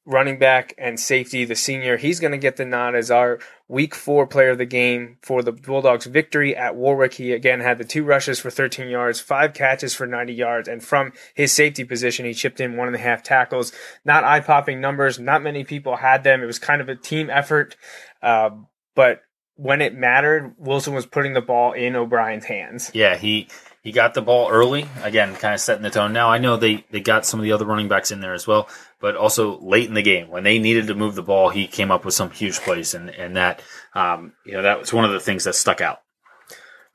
running 0.06 0.38
back 0.38 0.74
and 0.78 0.99
safety, 0.99 1.45
the 1.45 1.56
senior, 1.56 1.97
he's 1.97 2.20
going 2.20 2.32
to 2.32 2.38
get 2.38 2.58
the 2.58 2.66
nod 2.66 2.95
as 2.95 3.10
our 3.10 3.39
week 3.68 3.95
four 3.95 4.28
player 4.28 4.49
of 4.49 4.58
the 4.58 4.66
game 4.66 5.18
for 5.22 5.41
the 5.41 5.51
Bulldogs' 5.51 6.06
victory 6.06 6.56
at 6.56 6.76
Warwick. 6.76 7.14
He 7.14 7.32
again 7.32 7.62
had 7.62 7.78
the 7.78 7.86
two 7.86 8.04
rushes 8.04 8.39
for 8.39 8.49
13 8.49 8.89
yards, 8.89 9.20
five 9.20 9.54
catches 9.54 9.93
for 9.93 10.06
90 10.06 10.34
yards, 10.34 10.68
and 10.68 10.84
from 10.84 11.14
his 11.34 11.51
safety 11.51 11.84
position, 11.84 12.26
he 12.26 12.34
chipped 12.34 12.60
in 12.60 12.76
one 12.76 12.88
and 12.88 12.95
a 12.95 12.99
half 12.99 13.24
tackles. 13.24 13.72
Not 14.04 14.24
eye 14.24 14.41
popping 14.41 14.82
numbers. 14.82 15.20
Not 15.20 15.41
many 15.41 15.64
people 15.64 15.97
had 15.97 16.24
them. 16.24 16.43
It 16.43 16.47
was 16.47 16.60
kind 16.60 16.82
of 16.82 16.89
a 16.89 16.95
team 16.95 17.30
effort. 17.30 17.76
Uh, 18.22 18.51
but 18.95 19.22
when 19.56 19.82
it 19.82 19.95
mattered, 19.95 20.56
Wilson 20.58 20.93
was 20.93 21.06
putting 21.06 21.34
the 21.34 21.41
ball 21.41 21.74
in 21.74 21.95
O'Brien's 21.95 22.45
hands. 22.45 22.91
Yeah, 22.93 23.18
he 23.18 23.47
he 23.84 23.92
got 23.92 24.14
the 24.14 24.22
ball 24.22 24.50
early 24.50 24.88
again, 25.04 25.36
kind 25.36 25.54
of 25.54 25.60
setting 25.60 25.84
the 25.84 25.90
tone. 25.90 26.14
Now 26.14 26.30
I 26.30 26.38
know 26.38 26.56
they 26.56 26.86
they 26.90 27.02
got 27.02 27.26
some 27.26 27.40
of 27.40 27.44
the 27.44 27.52
other 27.52 27.66
running 27.66 27.90
backs 27.90 28.12
in 28.12 28.22
there 28.22 28.34
as 28.34 28.48
well, 28.48 28.70
but 29.00 29.18
also 29.18 29.60
late 29.60 29.88
in 29.88 29.94
the 29.94 30.02
game 30.02 30.30
when 30.30 30.44
they 30.44 30.58
needed 30.58 30.88
to 30.88 30.96
move 30.96 31.16
the 31.16 31.22
ball, 31.22 31.50
he 31.50 31.68
came 31.68 31.92
up 31.92 32.06
with 32.06 32.14
some 32.14 32.32
huge 32.32 32.60
plays, 32.62 32.94
and 32.94 33.10
and 33.10 33.36
that 33.36 33.62
um, 33.94 34.34
you 34.46 34.54
know 34.54 34.64
that 34.64 34.80
was 34.80 34.94
one 34.94 35.06
of 35.06 35.12
the 35.12 35.20
things 35.20 35.44
that 35.44 35.56
stuck 35.56 35.82
out. 35.82 36.00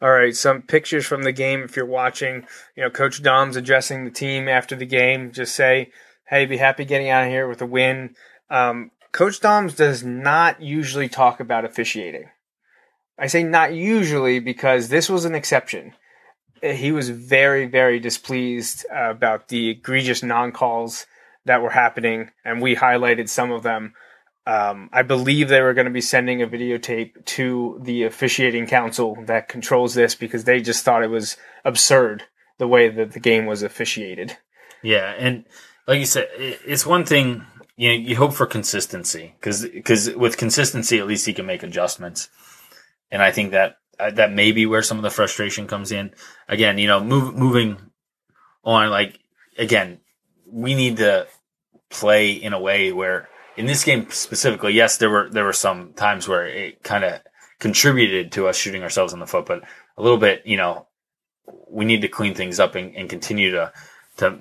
All 0.00 0.10
right, 0.10 0.34
some 0.34 0.62
pictures 0.62 1.04
from 1.04 1.24
the 1.24 1.32
game 1.32 1.62
if 1.62 1.76
you're 1.76 1.84
watching. 1.84 2.46
You 2.74 2.84
know, 2.84 2.90
Coach 2.90 3.22
Dom's 3.22 3.56
addressing 3.56 4.04
the 4.04 4.10
team 4.10 4.48
after 4.48 4.74
the 4.74 4.86
game. 4.86 5.32
Just 5.32 5.54
say, 5.54 5.90
hey, 6.28 6.46
be 6.46 6.56
happy 6.56 6.84
getting 6.84 7.10
out 7.10 7.24
of 7.24 7.30
here 7.30 7.48
with 7.48 7.60
a 7.60 7.66
win. 7.66 8.14
Um, 8.48 8.92
Coach 9.12 9.40
Doms 9.40 9.74
does 9.74 10.04
not 10.04 10.62
usually 10.62 11.08
talk 11.08 11.40
about 11.40 11.64
officiating. 11.64 12.30
I 13.18 13.26
say 13.26 13.42
not 13.42 13.74
usually 13.74 14.38
because 14.38 14.88
this 14.88 15.10
was 15.10 15.24
an 15.24 15.34
exception. 15.34 15.94
He 16.62 16.92
was 16.92 17.10
very, 17.10 17.66
very 17.66 18.00
displeased 18.00 18.86
about 18.90 19.48
the 19.48 19.70
egregious 19.70 20.22
non 20.22 20.52
calls 20.52 21.06
that 21.44 21.62
were 21.62 21.70
happening, 21.70 22.30
and 22.44 22.60
we 22.60 22.76
highlighted 22.76 23.28
some 23.28 23.50
of 23.50 23.62
them. 23.62 23.94
Um, 24.46 24.88
I 24.92 25.02
believe 25.02 25.48
they 25.48 25.60
were 25.60 25.74
going 25.74 25.86
to 25.86 25.92
be 25.92 26.00
sending 26.00 26.40
a 26.40 26.46
videotape 26.46 27.24
to 27.36 27.78
the 27.82 28.04
officiating 28.04 28.66
council 28.66 29.16
that 29.26 29.48
controls 29.48 29.94
this 29.94 30.14
because 30.14 30.44
they 30.44 30.60
just 30.60 30.84
thought 30.84 31.02
it 31.02 31.10
was 31.10 31.36
absurd 31.66 32.24
the 32.56 32.68
way 32.68 32.88
that 32.88 33.12
the 33.12 33.20
game 33.20 33.44
was 33.46 33.62
officiated. 33.62 34.38
Yeah, 34.82 35.14
and 35.18 35.44
like 35.86 35.98
you 35.98 36.06
said, 36.06 36.28
it's 36.36 36.86
one 36.86 37.04
thing 37.04 37.44
you 37.76 37.88
know, 37.88 37.94
you 37.94 38.16
hope 38.16 38.32
for 38.32 38.46
consistency 38.46 39.34
because 39.38 39.66
because 39.66 40.14
with 40.14 40.36
consistency, 40.36 40.98
at 40.98 41.06
least 41.06 41.26
he 41.26 41.32
can 41.32 41.46
make 41.46 41.62
adjustments, 41.62 42.28
and 43.10 43.22
I 43.22 43.30
think 43.30 43.52
that 43.52 43.76
that 43.98 44.32
may 44.32 44.52
be 44.52 44.66
where 44.66 44.82
some 44.82 44.96
of 44.96 45.02
the 45.02 45.10
frustration 45.10 45.66
comes 45.66 45.92
in. 45.92 46.12
Again, 46.48 46.78
you 46.78 46.86
know, 46.86 47.02
move, 47.02 47.34
moving 47.34 47.76
on, 48.64 48.90
like 48.90 49.18
again, 49.56 50.00
we 50.46 50.74
need 50.74 50.98
to 50.98 51.26
play 51.90 52.32
in 52.32 52.52
a 52.52 52.60
way 52.60 52.92
where 52.92 53.28
in 53.56 53.66
this 53.66 53.84
game 53.84 54.08
specifically, 54.10 54.72
yes, 54.72 54.98
there 54.98 55.10
were 55.10 55.28
there 55.28 55.44
were 55.44 55.52
some 55.52 55.92
times 55.94 56.28
where 56.28 56.46
it 56.46 56.82
kind 56.82 57.04
of 57.04 57.20
contributed 57.58 58.32
to 58.32 58.46
us 58.46 58.56
shooting 58.56 58.82
ourselves 58.82 59.12
in 59.12 59.18
the 59.18 59.26
foot, 59.26 59.46
but 59.46 59.64
a 59.96 60.02
little 60.02 60.18
bit, 60.18 60.42
you 60.46 60.56
know, 60.56 60.86
we 61.68 61.84
need 61.84 62.02
to 62.02 62.08
clean 62.08 62.34
things 62.34 62.60
up 62.60 62.74
and, 62.74 62.94
and 62.94 63.10
continue 63.10 63.50
to 63.52 63.72
to 64.18 64.38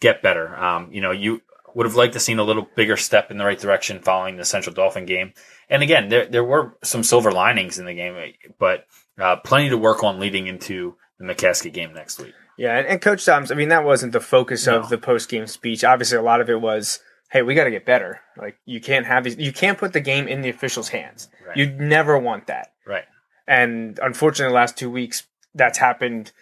get 0.00 0.22
better. 0.22 0.56
Um, 0.56 0.92
you 0.92 1.00
know, 1.00 1.10
you 1.10 1.42
would 1.74 1.86
have 1.86 1.96
liked 1.96 2.14
to 2.14 2.20
seen 2.20 2.38
a 2.38 2.44
little 2.44 2.66
bigger 2.76 2.96
step 2.96 3.30
in 3.30 3.38
the 3.38 3.44
right 3.44 3.58
direction 3.58 4.00
following 4.00 4.36
the 4.36 4.44
Central 4.44 4.74
Dauphin 4.74 5.06
game. 5.06 5.32
And 5.70 5.82
again, 5.82 6.08
there 6.08 6.26
there 6.26 6.44
were 6.44 6.76
some 6.82 7.02
silver 7.02 7.30
linings 7.30 7.78
in 7.78 7.86
the 7.86 7.94
game, 7.94 8.16
but 8.58 8.86
uh, 9.18 9.36
plenty 9.36 9.68
to 9.70 9.76
work 9.78 10.02
on 10.02 10.18
leading 10.18 10.46
into 10.46 10.96
the 11.18 11.24
McCaskey 11.24 11.72
game 11.72 11.92
next 11.92 12.18
week. 12.18 12.34
Yeah, 12.56 12.76
and, 12.78 12.86
and 12.86 13.00
Coach 13.00 13.24
Doms, 13.24 13.52
I 13.52 13.54
mean, 13.54 13.68
that 13.68 13.84
wasn't 13.84 14.12
the 14.12 14.20
focus 14.20 14.66
No. 14.66 14.78
of 14.80 14.88
the 14.88 14.98
post 14.98 15.28
game 15.28 15.46
speech. 15.46 15.84
Obviously, 15.84 16.18
a 16.18 16.22
lot 16.22 16.40
of 16.40 16.48
it 16.50 16.60
was, 16.60 17.00
hey, 17.30 17.42
we 17.42 17.54
got 17.54 17.64
to 17.64 17.70
get 17.70 17.86
better. 17.86 18.20
Like, 18.36 18.56
you 18.64 18.80
can't 18.80 19.06
have 19.06 19.24
these, 19.24 19.36
you 19.36 19.52
can't 19.52 19.78
put 19.78 19.92
the 19.92 20.00
game 20.00 20.26
in 20.26 20.40
the 20.42 20.48
officials' 20.48 20.88
hands. 20.88 21.28
Right. 21.46 21.56
You'd 21.56 21.78
never 21.78 22.18
want 22.18 22.46
that. 22.48 22.72
Right. 22.86 23.04
And 23.46 23.98
unfortunately, 24.02 24.50
the 24.52 24.56
last 24.56 24.76
two 24.76 24.90
weeks, 24.90 25.26
that's 25.54 25.78
happened. 25.78 26.32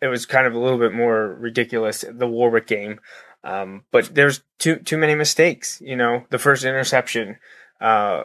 It 0.00 0.06
was 0.06 0.26
kind 0.26 0.46
of 0.46 0.54
a 0.54 0.58
little 0.58 0.78
bit 0.78 0.92
more 0.92 1.34
ridiculous, 1.34 2.04
the 2.08 2.28
Warwick 2.28 2.66
game. 2.68 3.00
Um, 3.42 3.84
but 3.90 4.14
there's 4.14 4.42
too 4.58 4.76
too 4.76 4.96
many 4.98 5.14
mistakes. 5.14 5.80
You 5.84 5.96
know, 5.96 6.24
the 6.30 6.38
first 6.38 6.64
interception, 6.64 7.36
uh, 7.80 8.24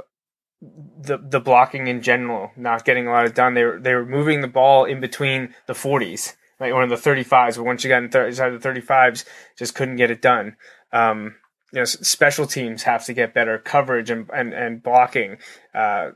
the 1.02 1.18
the 1.18 1.40
blocking 1.40 1.88
in 1.88 2.02
general, 2.02 2.52
not 2.56 2.86
getting 2.86 3.08
a 3.08 3.12
lot 3.12 3.26
of 3.26 3.34
done. 3.34 3.54
They 3.54 3.64
were 3.64 3.80
they 3.80 3.94
were 3.94 4.06
moving 4.06 4.42
the 4.42 4.48
ball 4.48 4.86
in 4.86 5.00
between 5.00 5.54
the 5.68 5.74
40s, 5.74 6.36
like 6.60 6.74
or 6.74 6.84
in 6.84 6.90
the 6.90 6.96
35s. 6.96 7.58
But 7.58 7.64
once 7.64 7.84
you 7.84 7.90
got 7.90 8.04
inside 8.04 8.50
the 8.50 8.60
35s, 8.60 9.26
just 9.58 9.76
couldn't 9.76 9.98
get 9.98 10.12
it 10.12 10.22
done. 10.22 10.56
Um, 10.92 11.36
you 11.72 11.80
know, 11.80 11.86
special 11.86 12.46
teams 12.46 12.84
have 12.84 13.06
to 13.06 13.14
get 13.14 13.34
better 13.34 13.58
coverage 13.58 14.10
and 14.10 14.30
and, 14.34 14.54
and 14.54 14.84
blocking. 14.84 15.38
Uh, 15.74 16.12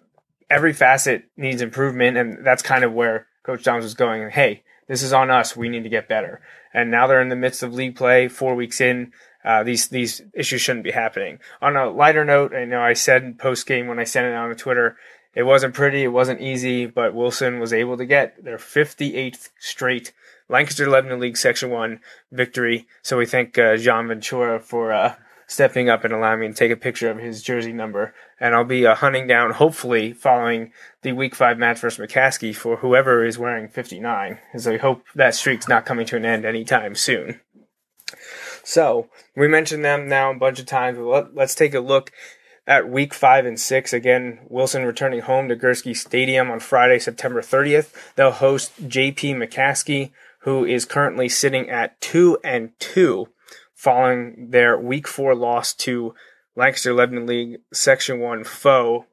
every 0.50 0.74
facet 0.74 1.26
needs 1.36 1.62
improvement, 1.62 2.18
and 2.18 2.46
that's 2.46 2.62
kind 2.62 2.84
of 2.84 2.94
where 2.94 3.28
Coach 3.44 3.64
Downs 3.64 3.84
was 3.84 3.94
going. 3.94 4.30
Hey, 4.30 4.64
this 4.88 5.02
is 5.02 5.14
on 5.14 5.30
us. 5.30 5.56
We 5.56 5.70
need 5.70 5.84
to 5.84 5.90
get 5.90 6.08
better. 6.08 6.42
And 6.74 6.92
now 6.92 7.08
they're 7.08 7.22
in 7.22 7.30
the 7.30 7.36
midst 7.36 7.64
of 7.64 7.74
league 7.74 7.96
play, 7.96 8.28
four 8.28 8.56
weeks 8.56 8.80
in. 8.80 9.12
Uh, 9.48 9.64
these 9.64 9.88
these 9.88 10.22
issues 10.34 10.60
shouldn't 10.60 10.84
be 10.84 10.92
happening. 10.92 11.40
On 11.62 11.78
a 11.78 11.90
lighter 11.90 12.26
note, 12.26 12.54
I 12.54 12.66
know 12.66 12.82
I 12.82 12.94
said 12.94 13.40
post 13.40 13.66
game 13.66 13.88
when 13.88 13.98
I 13.98 14.04
sent 14.04 14.28
it 14.28 14.34
out 14.34 14.50
on 14.50 14.56
Twitter, 14.58 14.98
it 15.38 15.44
wasn't 15.44 15.76
pretty, 15.76 16.04
it 16.04 16.08
wasn't 16.08 16.42
easy, 16.42 16.86
but 16.88 17.14
Wilson 17.14 17.60
was 17.60 17.72
able 17.72 17.96
to 17.98 18.06
get 18.06 18.44
their 18.44 18.58
58th 18.58 19.50
straight 19.60 20.12
Lancaster 20.50 20.90
Lebanon 20.90 21.20
League 21.20 21.38
Section 21.38 21.70
One 21.70 22.00
victory. 22.32 22.88
So 23.04 23.18
we 23.18 23.26
thank 23.26 23.58
uh, 23.58 23.78
Jean 23.78 24.08
Ventura 24.08 24.60
for 24.60 24.92
uh, 24.92 25.16
stepping 25.46 25.90
up 25.90 26.04
and 26.04 26.14
allowing 26.14 26.42
me 26.42 26.48
to 26.48 26.54
take 26.54 26.72
a 26.72 26.76
picture 26.76 27.10
of 27.10 27.20
his 27.20 27.44
jersey 27.44 27.72
number. 27.72 28.14
And 28.40 28.54
I'll 28.54 28.64
be 28.64 28.86
uh, 28.86 28.96
hunting 28.96 29.28
down, 29.28 29.52
hopefully, 29.52 30.12
following 30.14 30.72
the 31.04 31.14
Week 31.14 31.36
Five 31.36 31.58
match 31.58 31.80
versus 31.80 32.06
McCaskey 32.06 32.56
for 32.56 32.78
whoever 32.78 33.24
is 33.24 33.38
wearing 33.38 33.68
59, 33.70 34.40
as 34.54 34.68
I 34.68 34.78
hope 34.78 35.04
that 35.16 35.36
streak's 35.36 35.68
not 35.68 35.86
coming 35.86 36.06
to 36.08 36.18
an 36.18 36.26
end 36.26 36.46
anytime 36.46 36.96
soon. 36.96 37.42
So 38.68 39.08
we 39.34 39.48
mentioned 39.48 39.86
them 39.86 40.10
now 40.10 40.30
a 40.30 40.36
bunch 40.36 40.60
of 40.60 40.66
times. 40.66 40.98
Let, 41.00 41.34
let's 41.34 41.56
take 41.56 41.74
a 41.74 41.80
look 41.80 42.12
at 42.68 42.90
week 42.90 43.14
five 43.14 43.46
and 43.46 43.58
six. 43.58 43.94
Again, 43.94 44.40
Wilson 44.50 44.84
returning 44.84 45.22
home 45.22 45.48
to 45.48 45.56
Gursky 45.56 45.96
Stadium 45.96 46.52
on 46.52 46.60
Friday, 46.60 47.00
September 47.00 47.42
30th. 47.42 47.94
They'll 48.16 48.32
host 48.32 48.90
JP 48.90 49.38
McCaskey, 49.38 50.12
who 50.40 50.66
is 50.66 50.84
currently 50.84 51.30
sitting 51.30 51.70
at 51.70 52.00
two 52.02 52.40
and 52.44 52.72
two. 52.78 53.30
following 53.74 54.48
their 54.50 54.78
Week 54.78 55.08
Four 55.08 55.34
loss 55.36 55.72
to 55.76 56.14
Lancaster 56.58 56.94
Lebanon 56.94 57.26
League 57.28 57.60
Section 57.72 58.20
One 58.20 58.44
foe, 58.44 59.06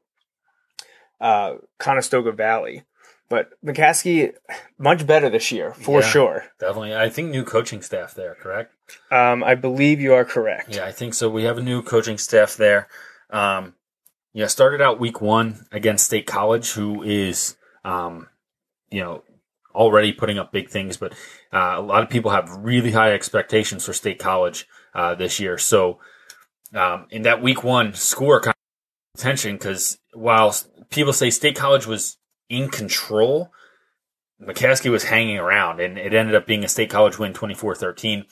uh, 1.21 1.55
Conestoga 1.77 2.31
Valley. 2.33 2.83
But 3.29 3.51
McCaskey, 3.63 4.33
much 4.77 5.05
better 5.07 5.29
this 5.29 5.51
year 5.51 5.73
for 5.75 6.01
Yeah. 6.01 6.07
sure. 6.07 6.45
Definitely. 6.59 6.95
I 6.95 7.09
think 7.09 7.29
new 7.29 7.43
coaching 7.45 7.81
staff 7.83 8.13
there, 8.15 8.35
correct? 8.35 8.73
Um, 9.11 9.43
I 9.43 9.55
believe 9.55 9.99
you 9.99 10.13
are 10.13 10.25
correct. 10.25 10.75
Yeah, 10.75 10.85
I 10.85 10.91
think 10.91 11.13
so. 11.13 11.29
We 11.29 11.43
have 11.43 11.57
a 11.57 11.63
new 11.63 11.81
coaching 11.81 12.17
staff 12.17 12.55
there. 12.55 12.87
Um, 13.29 13.75
yeah, 14.33 14.47
started 14.47 14.81
out 14.81 14.99
week 14.99 15.21
one 15.21 15.65
against 15.71 16.05
State 16.05 16.27
College, 16.27 16.71
who 16.73 17.03
is, 17.03 17.55
um, 17.83 18.27
you 18.89 19.01
know, 19.01 19.23
already 19.73 20.11
putting 20.11 20.39
up 20.39 20.51
big 20.51 20.69
things, 20.69 20.97
but 20.97 21.13
uh, 21.53 21.75
a 21.77 21.81
lot 21.81 22.03
of 22.03 22.09
people 22.09 22.31
have 22.31 22.49
really 22.49 22.91
high 22.91 23.13
expectations 23.13 23.85
for 23.85 23.93
State 23.93 24.19
College 24.19 24.67
uh, 24.93 25.15
this 25.15 25.39
year. 25.39 25.57
So, 25.57 25.99
um, 26.73 27.07
in 27.11 27.23
that 27.23 27.41
week 27.41 27.63
one 27.63 27.93
score, 27.93 28.41
kind 28.41 28.55
of 29.13 29.19
attention 29.19 29.55
because 29.55 29.99
while 30.13 30.55
people 30.89 31.13
say 31.13 31.29
State 31.29 31.55
College 31.55 31.85
was 31.85 32.17
in 32.49 32.69
control, 32.69 33.51
McCaskey 34.41 34.91
was 34.91 35.05
hanging 35.05 35.37
around, 35.37 35.79
and 35.79 35.97
it 35.97 36.13
ended 36.13 36.35
up 36.35 36.45
being 36.45 36.63
a 36.63 36.67
State 36.67 36.89
College 36.89 37.17
win 37.17 37.33
24 37.33 37.75
13 37.75 38.25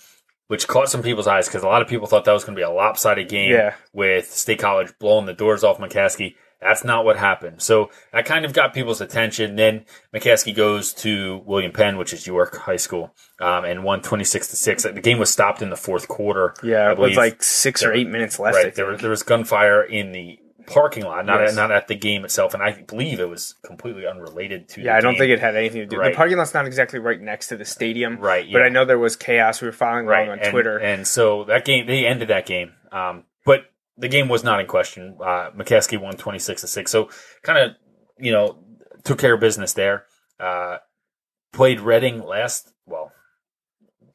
which 0.53 0.67
caught 0.67 0.87
some 0.87 1.01
people's 1.01 1.25
eyes 1.25 1.47
because 1.47 1.63
a 1.63 1.67
lot 1.67 1.81
of 1.81 1.87
people 1.87 2.05
thought 2.05 2.25
that 2.25 2.31
was 2.31 2.43
going 2.43 2.55
to 2.55 2.59
be 2.59 2.63
a 2.63 2.69
lopsided 2.69 3.27
game 3.27 3.51
Yeah. 3.51 3.73
with 3.91 4.29
State 4.31 4.59
College 4.59 4.93
blowing 4.99 5.25
the 5.25 5.33
doors 5.33 5.63
off 5.63 5.79
McCaskey. 5.79 6.35
That's 6.61 6.83
not 6.83 7.05
what 7.05 7.17
happened. 7.17 7.59
So 7.63 7.89
that 8.11 8.25
kind 8.25 8.45
of 8.45 8.53
got 8.53 8.71
people's 8.71 9.01
attention. 9.01 9.55
Then 9.55 9.85
McCaskey 10.13 10.55
goes 10.55 10.93
to 11.05 11.41
William 11.47 11.71
Penn, 11.71 11.97
which 11.97 12.13
is 12.13 12.27
York 12.27 12.55
High 12.55 12.75
School, 12.77 13.15
um, 13.41 13.65
and 13.65 13.83
won 13.83 14.01
26 14.03 14.47
to 14.49 14.55
6. 14.55 14.83
The 14.83 14.91
game 15.01 15.17
was 15.17 15.31
stopped 15.31 15.63
in 15.63 15.71
the 15.71 15.75
fourth 15.75 16.07
quarter. 16.07 16.53
Yeah, 16.63 16.93
with 16.93 17.17
like 17.17 17.41
six 17.41 17.83
or 17.83 17.91
eight 17.91 18.07
minutes 18.07 18.39
left. 18.39 18.55
Right. 18.55 18.75
There 18.75 18.85
was, 18.85 19.01
there 19.01 19.09
was 19.09 19.23
gunfire 19.23 19.81
in 19.83 20.11
the 20.11 20.37
parking 20.67 21.03
lot, 21.03 21.25
not, 21.25 21.39
Yes. 21.41 21.51
at, 21.51 21.55
not 21.55 21.71
at 21.71 21.87
the 21.87 21.95
game 21.95 22.23
itself. 22.25 22.53
And 22.53 22.61
I 22.63 22.81
believe 22.81 23.19
it 23.19 23.29
was 23.29 23.55
completely 23.65 24.05
unrelated 24.07 24.69
to 24.69 24.81
Yeah, 24.81 24.95
I 24.95 25.01
don't 25.01 25.13
game. 25.13 25.19
think 25.19 25.31
it 25.31 25.39
had 25.39 25.55
anything 25.55 25.81
to 25.81 25.85
do. 25.85 25.97
Right. 25.97 26.11
The 26.11 26.15
parking 26.15 26.37
lot's 26.37 26.53
not 26.53 26.65
exactly 26.65 26.99
right 26.99 27.19
next 27.21 27.47
to 27.47 27.57
the 27.57 27.65
stadium, 27.65 28.17
Right, 28.17 28.47
But. 28.51 28.61
I 28.63 28.69
know 28.69 28.85
there 28.85 28.99
was 28.99 29.15
chaos. 29.15 29.61
We 29.61 29.67
were 29.67 29.71
following 29.71 30.07
along 30.07 30.29
on 30.29 30.39
and, 30.39 30.51
Twitter. 30.51 30.77
And 30.77 31.07
so 31.07 31.43
that 31.45 31.65
game, 31.65 31.87
they 31.87 32.05
ended 32.05 32.27
that 32.29 32.45
game. 32.45 32.73
Um, 32.91 33.23
but 33.45 33.65
the 33.97 34.07
game 34.07 34.27
was 34.29 34.43
not 34.43 34.59
in 34.59 34.67
question. 34.67 35.17
Uh, 35.21 35.51
McCaskey 35.51 35.99
won 35.99 36.15
26 36.17 36.61
to 36.61 36.67
6. 36.67 36.91
So 36.91 37.09
kind 37.43 37.59
of, 37.59 37.75
you 38.17 38.31
know, 38.31 38.57
took 39.03 39.19
care 39.19 39.33
of 39.33 39.39
business 39.39 39.73
there. 39.73 40.05
Uh, 40.39 40.77
played 41.51 41.79
Reading 41.79 42.23
last, 42.23 42.71
well, 42.85 43.11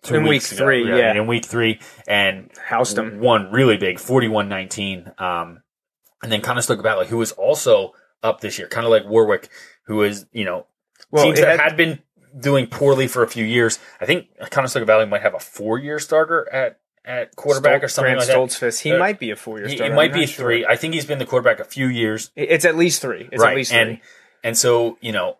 two 0.02 0.16
In 0.16 0.22
week 0.24 0.42
ago. 0.50 0.56
three, 0.56 0.88
yeah. 0.88 1.14
In 1.14 1.26
week 1.26 1.44
three. 1.44 1.80
And 2.06 2.50
Housed 2.66 2.96
them. 2.96 3.20
One 3.20 3.52
really 3.52 3.76
big, 3.76 3.98
41 4.00 4.48
19. 4.48 5.12
Um, 5.18 5.62
and 6.22 6.30
then 6.32 6.40
Conestoga 6.40 6.82
Valley, 6.82 7.06
who 7.06 7.16
was 7.18 7.32
also 7.32 7.92
up 8.22 8.40
this 8.40 8.58
year, 8.58 8.68
kind 8.68 8.84
of 8.86 8.90
like 8.90 9.04
Warwick, 9.06 9.48
who 9.84 10.02
is, 10.02 10.26
you 10.32 10.44
know, 10.44 10.66
Well, 11.10 11.24
teams 11.24 11.40
that 11.40 11.48
had- 11.48 11.60
had 11.60 11.76
been 11.76 12.00
doing 12.38 12.66
poorly 12.66 13.06
for 13.08 13.22
a 13.22 13.28
few 13.28 13.44
years. 13.44 13.78
I 14.00 14.06
think 14.06 14.26
Conestoga 14.50 14.84
Valley 14.86 15.06
might 15.06 15.22
have 15.22 15.34
a 15.34 15.38
four 15.40 15.78
year 15.78 15.98
starter 15.98 16.48
at, 16.52 16.78
at 17.04 17.34
quarterback 17.36 17.82
or 17.82 17.88
something 17.88 18.14
Grant 18.14 18.28
like 18.28 18.36
Stoltzfus. 18.36 18.80
He 18.80 18.92
Uh, 18.92 18.98
might 18.98 19.18
be 19.18 19.30
a 19.30 19.36
four-year 19.36 19.66
that. 19.66 19.70
He- 19.70 19.76
starter. 19.78 19.92
It 19.92 19.96
might 19.96 20.10
I'm 20.10 20.14
be 20.14 20.20
not 20.20 20.28
sure. 20.28 20.44
three. 20.44 20.66
I 20.66 20.76
think 20.76 20.92
he's 20.94 21.06
been 21.06 21.18
the 21.18 21.24
quarterback 21.26 21.58
a 21.58 21.64
few 21.64 21.86
years. 21.86 22.30
It's 22.36 22.64
at 22.66 22.76
least 22.76 23.00
three. 23.00 23.28
It's 23.32 23.42
right. 23.42 23.50
at 23.52 23.56
least 23.56 23.70
three. 23.72 23.80
and 23.80 24.00
and 24.44 24.58
so, 24.58 24.98
you 25.00 25.10
know, 25.12 25.38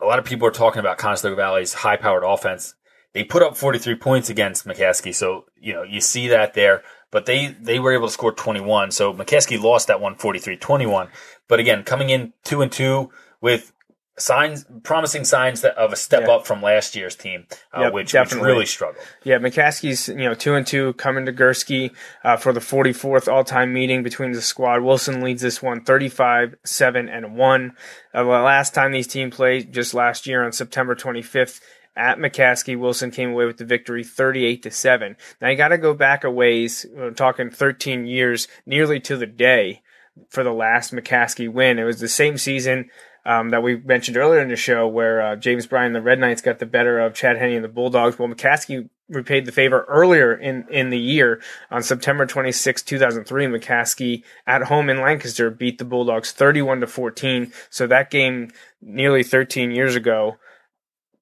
a 0.00 0.04
lot 0.06 0.18
of 0.20 0.24
people 0.24 0.46
are 0.46 0.50
talking 0.52 0.78
about 0.80 0.96
Conestoga 0.96 1.34
Valley's 1.34 1.74
high 1.74 1.96
powered 1.96 2.22
offense. 2.24 2.74
They 3.14 3.24
put 3.24 3.42
up 3.42 3.56
43 3.56 3.96
points 3.96 4.30
against 4.30 4.64
McCaskey, 4.66 5.12
so 5.14 5.46
you 5.60 5.72
know 5.72 5.82
you 5.82 6.00
see 6.00 6.28
that 6.28 6.54
there. 6.54 6.82
But 7.10 7.26
they 7.26 7.56
they 7.60 7.78
were 7.78 7.92
able 7.94 8.06
to 8.08 8.12
score 8.12 8.32
21, 8.32 8.90
so 8.90 9.14
McCaskey 9.14 9.60
lost 9.60 9.86
that 9.88 10.00
one 10.00 10.14
43-21. 10.16 11.08
But 11.48 11.58
again, 11.60 11.82
coming 11.82 12.10
in 12.10 12.32
two 12.44 12.60
and 12.60 12.70
two 12.70 13.10
with 13.40 13.72
signs, 14.18 14.66
promising 14.82 15.24
signs 15.24 15.60
that 15.60 15.76
of 15.76 15.92
a 15.92 15.96
step 15.96 16.22
Yeah. 16.26 16.34
up 16.34 16.46
from 16.46 16.60
last 16.60 16.96
year's 16.96 17.14
team, 17.14 17.46
uh, 17.72 17.82
Yep, 17.82 17.92
which, 17.92 18.12
which 18.14 18.34
really 18.34 18.66
struggled. 18.66 19.04
Yeah, 19.22 19.38
McCaskey's 19.38 20.08
you 20.08 20.16
know 20.16 20.34
two 20.34 20.54
and 20.54 20.66
two 20.66 20.92
coming 20.94 21.24
to 21.26 21.32
Gursky 21.32 21.92
uh, 22.24 22.36
for 22.36 22.52
the 22.52 22.60
44th 22.60 23.32
all-time 23.32 23.72
meeting 23.72 24.02
between 24.02 24.32
the 24.32 24.42
squad. 24.42 24.82
Wilson 24.82 25.22
leads 25.22 25.40
this 25.42 25.62
one 25.62 25.82
35 25.84 26.56
seven 26.64 27.08
and 27.08 27.36
one. 27.36 27.74
Uh, 28.12 28.24
the 28.24 28.28
last 28.28 28.74
time 28.74 28.92
these 28.92 29.06
teams 29.06 29.34
played 29.34 29.72
just 29.72 29.94
last 29.94 30.26
year 30.26 30.44
on 30.44 30.52
September 30.52 30.94
25th 30.94 31.60
at 31.98 32.18
McCaskey, 32.18 32.78
Wilson 32.78 33.10
came 33.10 33.32
away 33.32 33.44
with 33.44 33.58
the 33.58 33.64
victory 33.64 34.04
38 34.04 34.62
to 34.62 34.70
seven. 34.70 35.16
Now 35.42 35.48
you 35.48 35.56
got 35.56 35.68
to 35.68 35.78
go 35.78 35.92
back 35.92 36.24
a 36.24 36.30
ways. 36.30 36.86
We're 36.94 37.10
talking 37.10 37.50
13 37.50 38.06
years, 38.06 38.46
nearly 38.64 39.00
to 39.00 39.16
the 39.16 39.26
day 39.26 39.82
for 40.30 40.44
the 40.44 40.52
last 40.52 40.94
McCaskey 40.94 41.52
win. 41.52 41.78
It 41.78 41.84
was 41.84 42.00
the 42.00 42.08
same 42.08 42.38
season 42.38 42.88
um, 43.26 43.50
that 43.50 43.62
we 43.62 43.76
mentioned 43.76 44.16
earlier 44.16 44.40
in 44.40 44.48
the 44.48 44.56
show 44.56 44.86
where 44.86 45.20
uh, 45.20 45.36
James 45.36 45.66
Bryan 45.66 45.88
and 45.88 45.96
the 45.96 46.02
Red 46.02 46.20
Knights 46.20 46.40
got 46.40 46.60
the 46.60 46.66
better 46.66 47.00
of 47.00 47.14
Chad 47.14 47.36
Henne 47.36 47.52
and 47.52 47.64
the 47.64 47.68
Bulldogs. 47.68 48.18
Well, 48.18 48.28
McCaskey 48.28 48.88
repaid 49.08 49.44
the 49.44 49.52
favor 49.52 49.84
earlier 49.88 50.34
in, 50.34 50.66
in 50.70 50.90
the 50.90 50.98
year 50.98 51.40
on 51.70 51.82
September 51.82 52.26
26, 52.26 52.82
2003. 52.82 53.46
McCaskey 53.46 54.22
at 54.46 54.64
home 54.64 54.88
in 54.88 55.00
Lancaster 55.00 55.50
beat 55.50 55.78
the 55.78 55.84
Bulldogs 55.84 56.30
31 56.30 56.80
to 56.80 56.86
14. 56.86 57.52
So 57.70 57.86
that 57.86 58.10
game 58.10 58.52
nearly 58.80 59.22
13 59.22 59.72
years 59.72 59.96
ago 59.96 60.38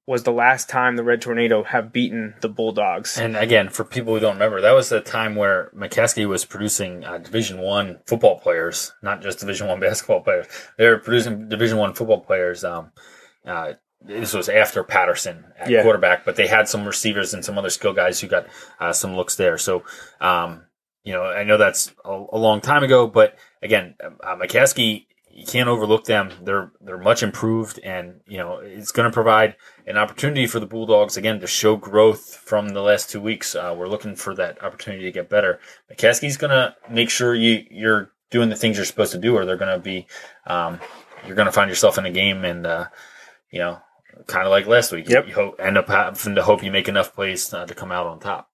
was 0.07 0.23
the 0.23 0.31
last 0.31 0.69
time 0.69 0.95
the 0.95 1.03
Red 1.03 1.21
Tornado 1.21 1.63
have 1.63 1.91
beaten 1.91 2.33
the 2.41 2.47
Bulldogs. 2.47 3.17
And 3.17 3.35
again, 3.35 3.67
for 3.67 3.83
people 3.83 4.13
who 4.13 4.21
don't 4.21 4.35
remember, 4.35 4.61
that 4.61 4.71
was 4.71 4.87
the 4.87 5.01
time 5.01 5.35
where 5.35 5.69
McCaskey 5.75 6.25
was 6.27 6.45
producing 6.45 7.03
uh, 7.03 7.17
Division 7.17 7.59
One 7.59 7.99
football 8.07 8.39
players, 8.39 8.93
not 9.03 9.21
just 9.21 9.39
Division 9.39 9.67
One 9.67 9.79
basketball 9.81 10.21
players. 10.21 10.47
They 10.77 10.87
were 10.87 10.97
producing 10.97 11.49
Division 11.49 11.77
One 11.77 11.93
football 11.93 12.21
players. 12.21 12.63
Um, 12.63 12.91
uh, 13.45 13.73
this 14.01 14.33
was 14.33 14.47
after 14.47 14.83
Patterson 14.83 15.43
at 15.59 15.69
Yeah. 15.69 15.83
quarterback, 15.83 16.23
but 16.23 16.37
they 16.37 16.47
had 16.47 16.69
some 16.69 16.85
receivers 16.85 17.33
and 17.33 17.43
some 17.43 17.57
other 17.57 17.69
skill 17.69 17.93
guys 17.93 18.21
who 18.21 18.27
got 18.27 18.47
uh, 18.79 18.93
some 18.93 19.15
looks 19.15 19.35
there. 19.35 19.57
So, 19.57 19.83
um, 20.21 20.63
you 21.03 21.11
know, 21.13 21.23
I 21.23 21.43
know 21.43 21.57
that's 21.57 21.91
a, 22.05 22.11
a 22.31 22.37
long 22.37 22.61
time 22.61 22.83
ago, 22.83 23.07
but 23.07 23.35
again, 23.61 23.95
uh, 24.01 24.35
McCaskey, 24.37 25.07
you 25.37 25.45
can't 25.45 25.69
overlook 25.69 26.05
them. 26.05 26.31
They're 26.41 26.71
they're 26.81 26.97
much 26.97 27.21
improved, 27.21 27.79
and 27.83 28.21
you 28.25 28.39
know 28.39 28.57
it's 28.57 28.91
going 28.91 29.07
to 29.07 29.13
provide 29.13 29.55
an 29.85 29.95
opportunity 29.95 30.47
for 30.47 30.59
the 30.59 30.65
Bulldogs 30.65 31.15
again 31.15 31.39
to 31.41 31.47
show 31.47 31.75
growth 31.75 32.35
from 32.35 32.69
the 32.69 32.81
last 32.81 33.11
two 33.11 33.21
weeks. 33.21 33.53
Uh, 33.53 33.75
we're 33.77 33.87
looking 33.87 34.15
for 34.15 34.33
that 34.33 34.63
opportunity 34.63 35.03
to 35.03 35.11
get 35.11 35.29
better. 35.29 35.59
McCaskey's 35.93 36.37
going 36.37 36.49
to 36.49 36.75
make 36.89 37.11
sure 37.11 37.35
you 37.35 37.63
you're 37.69 38.09
doing 38.31 38.49
the 38.49 38.55
things 38.55 38.77
you're 38.77 38.85
supposed 38.85 39.11
to 39.11 39.19
do, 39.19 39.35
or 39.37 39.45
they're 39.45 39.57
going 39.57 39.77
to 39.77 39.83
be 39.83 40.07
um, 40.47 40.79
you're 41.27 41.35
going 41.35 41.45
to 41.45 41.51
find 41.51 41.69
yourself 41.69 41.99
in 41.99 42.05
a 42.07 42.11
game, 42.11 42.43
and 42.43 42.65
uh, 42.65 42.85
you 43.51 43.59
know, 43.59 43.79
kind 44.25 44.45
of 44.47 44.49
like 44.49 44.65
last 44.65 44.91
week, 44.91 45.07
Yep. 45.07 45.27
you 45.27 45.35
hope, 45.35 45.59
end 45.59 45.77
up 45.77 45.87
having 45.87 46.33
to 46.33 46.41
hope 46.43 46.63
you 46.63 46.71
make 46.71 46.87
enough 46.87 47.13
plays 47.13 47.53
uh, 47.53 47.67
to 47.67 47.75
come 47.75 47.91
out 47.91 48.07
on 48.07 48.19
top. 48.19 48.46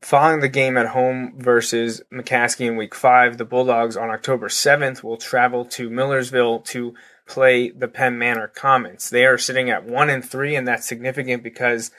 Following 0.00 0.40
the 0.40 0.48
game 0.48 0.76
at 0.76 0.88
home 0.88 1.34
versus 1.36 2.02
McCaskey 2.12 2.66
in 2.66 2.76
week 2.76 2.94
five, 2.94 3.38
the 3.38 3.44
Bulldogs 3.44 3.96
on 3.96 4.10
October 4.10 4.48
7th 4.48 5.02
will 5.02 5.16
travel 5.16 5.64
to 5.64 5.90
Millersville 5.90 6.60
to 6.60 6.94
play 7.26 7.70
the 7.70 7.88
Penn 7.88 8.18
Manor 8.18 8.48
Comets. 8.48 9.10
They 9.10 9.26
are 9.26 9.36
sitting 9.38 9.68
at 9.68 9.84
one 9.84 10.08
and 10.08 10.24
three, 10.24 10.54
and 10.54 10.66
that's 10.66 10.86
significant 10.86 11.42
because 11.42 11.90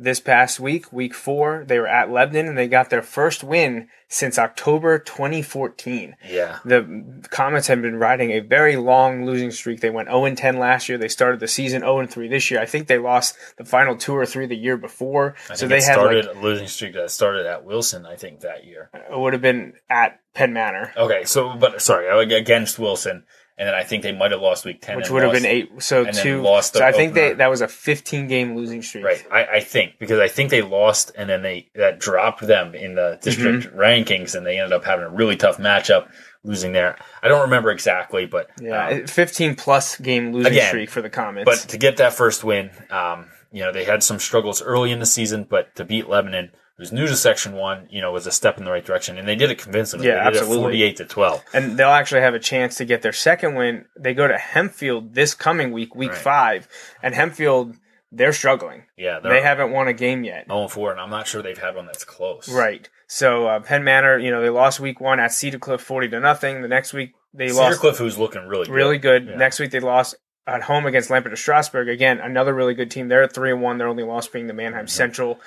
this 0.00 0.18
past 0.18 0.58
week, 0.58 0.90
week 0.92 1.14
four, 1.14 1.64
they 1.66 1.78
were 1.78 1.86
at 1.86 2.10
Lebanon 2.10 2.48
and 2.48 2.56
they 2.58 2.68
got 2.68 2.88
their 2.88 3.02
first 3.02 3.44
win 3.44 3.88
since 4.08 4.38
October 4.38 4.98
2014. 4.98 6.16
Yeah. 6.28 6.58
The 6.64 7.22
Comets 7.30 7.66
have 7.66 7.82
been 7.82 7.96
riding 7.96 8.30
a 8.30 8.40
very 8.40 8.76
long 8.76 9.26
losing 9.26 9.50
streak. 9.50 9.80
They 9.80 9.90
went 9.90 10.08
0 10.08 10.34
10 10.34 10.58
last 10.58 10.88
year. 10.88 10.96
They 10.96 11.08
started 11.08 11.38
the 11.38 11.46
season 11.46 11.82
0 11.82 12.06
3 12.06 12.28
this 12.28 12.50
year. 12.50 12.60
I 12.60 12.66
think 12.66 12.86
they 12.86 12.98
lost 12.98 13.36
the 13.58 13.64
final 13.64 13.96
two 13.96 14.16
or 14.16 14.24
three 14.24 14.46
the 14.46 14.56
year 14.56 14.78
before. 14.78 15.36
I 15.50 15.54
so 15.54 15.68
they 15.68 15.82
had 15.82 15.96
like 15.98 16.24
started 16.24 16.26
a 16.26 16.40
losing 16.40 16.66
streak 16.66 16.94
that 16.94 17.10
started 17.10 17.44
at 17.46 17.64
Wilson, 17.64 18.06
I 18.06 18.16
think, 18.16 18.40
that 18.40 18.64
year. 18.64 18.90
it 18.94 19.18
would 19.18 19.34
have 19.34 19.42
been 19.42 19.74
at 19.90 20.20
Penn 20.32 20.52
Manor, 20.52 20.92
Okay, 20.96 21.24
so 21.24 21.54
but 21.56 21.82
sorry, 21.82 22.08
against 22.34 22.78
Wilson, 22.78 23.24
and 23.60 23.68
then 23.68 23.74
I 23.74 23.84
think 23.84 24.02
they 24.02 24.12
might 24.12 24.30
have 24.30 24.40
lost 24.40 24.64
week 24.64 24.80
ten, 24.80 24.96
which 24.96 25.10
would 25.10 25.22
have 25.22 25.32
been 25.32 25.44
eight. 25.44 25.70
So 25.82 26.06
two. 26.10 26.40
lost 26.40 26.74
so 26.76 26.84
I 26.84 26.92
think 26.92 27.12
they 27.12 27.34
that 27.34 27.50
was 27.50 27.60
a 27.60 27.68
15 27.68 28.26
game 28.26 28.56
losing 28.56 28.80
streak. 28.80 29.04
Right, 29.04 29.22
I, 29.30 29.44
I 29.44 29.60
think 29.60 29.98
because 29.98 30.18
I 30.18 30.28
think 30.28 30.48
they 30.48 30.62
lost, 30.62 31.12
and 31.14 31.28
then 31.28 31.42
they 31.42 31.68
that 31.74 32.00
dropped 32.00 32.40
them 32.40 32.74
in 32.74 32.94
the 32.94 33.18
district 33.20 33.66
Mm-hmm. 33.66 33.78
rankings, 33.78 34.34
and 34.34 34.46
they 34.46 34.56
ended 34.58 34.72
up 34.72 34.84
having 34.84 35.04
a 35.04 35.10
really 35.10 35.36
tough 35.36 35.58
matchup, 35.58 36.08
losing 36.42 36.72
there. 36.72 36.96
I 37.22 37.28
don't 37.28 37.42
remember 37.42 37.70
exactly, 37.70 38.24
but 38.24 38.48
Yeah, 38.62 38.88
um, 38.88 39.06
15 39.06 39.56
plus 39.56 39.98
game 39.98 40.32
losing 40.32 40.52
Again, 40.52 40.68
streak 40.68 40.88
for 40.88 41.02
the 41.02 41.10
Comets. 41.10 41.44
but 41.44 41.68
to 41.68 41.76
get 41.76 41.98
that 41.98 42.14
first 42.14 42.42
win, 42.42 42.70
um, 42.90 43.26
you 43.52 43.60
know, 43.62 43.72
they 43.72 43.84
had 43.84 44.02
some 44.02 44.18
struggles 44.18 44.62
early 44.62 44.90
in 44.90 45.00
the 45.00 45.06
season, 45.06 45.44
but 45.44 45.74
to 45.76 45.84
beat 45.84 46.08
Lebanon, 46.08 46.52
who's 46.80 46.90
new 46.92 47.06
to 47.06 47.14
Section 47.14 47.52
One, 47.52 47.86
you 47.90 48.00
know, 48.00 48.10
was 48.10 48.26
a 48.26 48.32
step 48.32 48.58
in 48.58 48.64
the 48.64 48.70
right 48.72 48.84
direction, 48.84 49.18
and 49.18 49.28
they 49.28 49.36
did 49.36 49.50
it 49.50 49.58
convincingly. 49.58 50.08
Yeah, 50.08 50.26
absolutely. 50.26 50.56
forty-eight 50.58 50.96
to 50.96 51.04
twelve. 51.04 51.44
and 51.54 51.78
they'll 51.78 51.88
actually 51.90 52.22
have 52.22 52.34
a 52.34 52.38
chance 52.40 52.74
to 52.76 52.84
get 52.84 53.02
their 53.02 53.12
second 53.12 53.54
win. 53.54 53.84
They 53.98 54.14
go 54.14 54.26
to 54.26 54.34
Hempfield 54.34 55.14
this 55.14 55.34
coming 55.34 55.70
week, 55.72 55.94
week 55.94 56.10
Right. 56.10 56.18
five, 56.18 56.68
and 57.02 57.14
Hempfield 57.14 57.76
they're 58.12 58.32
struggling. 58.32 58.84
Yeah, 58.96 59.20
They 59.20 59.40
haven't 59.40 59.70
won 59.70 59.86
a 59.86 59.92
game 59.92 60.24
yet. 60.24 60.46
0 60.48 60.66
4, 60.66 60.90
and 60.90 61.00
I'm 61.00 61.10
not 61.10 61.28
sure 61.28 61.42
they've 61.42 61.56
had 61.56 61.76
one 61.76 61.86
that's 61.86 62.04
close. 62.04 62.48
Right. 62.48 62.88
So 63.06 63.46
uh, 63.46 63.60
Penn 63.60 63.84
Manor, 63.84 64.18
you 64.18 64.32
know, 64.32 64.40
they 64.42 64.48
lost 64.50 64.80
week 64.80 65.00
one 65.00 65.20
at 65.20 65.30
Cedar 65.32 65.58
Cliff, 65.60 65.80
forty 65.80 66.08
to 66.08 66.18
nothing. 66.18 66.62
The 66.62 66.68
next 66.68 66.92
week 66.92 67.12
they 67.34 67.48
Cedar 67.48 67.60
lost 67.60 67.80
Cliff, 67.80 67.98
who's 67.98 68.18
looking 68.18 68.46
really 68.48 68.64
good. 68.66 68.72
really 68.74 68.98
good. 68.98 69.26
Yeah. 69.28 69.36
Next 69.36 69.60
week 69.60 69.70
they 69.70 69.78
lost 69.80 70.16
at 70.46 70.62
home 70.62 70.86
against 70.86 71.10
Lampeter-Strasburg. 71.10 71.88
Again, 71.88 72.18
another 72.18 72.52
really 72.52 72.74
good 72.74 72.90
team. 72.90 73.06
They're 73.08 73.22
at 73.22 73.32
three 73.32 73.52
and 73.52 73.60
one. 73.62 73.78
Their 73.78 73.86
only 73.86 74.02
loss 74.02 74.26
being 74.26 74.48
the 74.48 74.54
Manheim 74.54 74.86
Mm-hmm. 74.86 74.88
Central. 74.88 75.38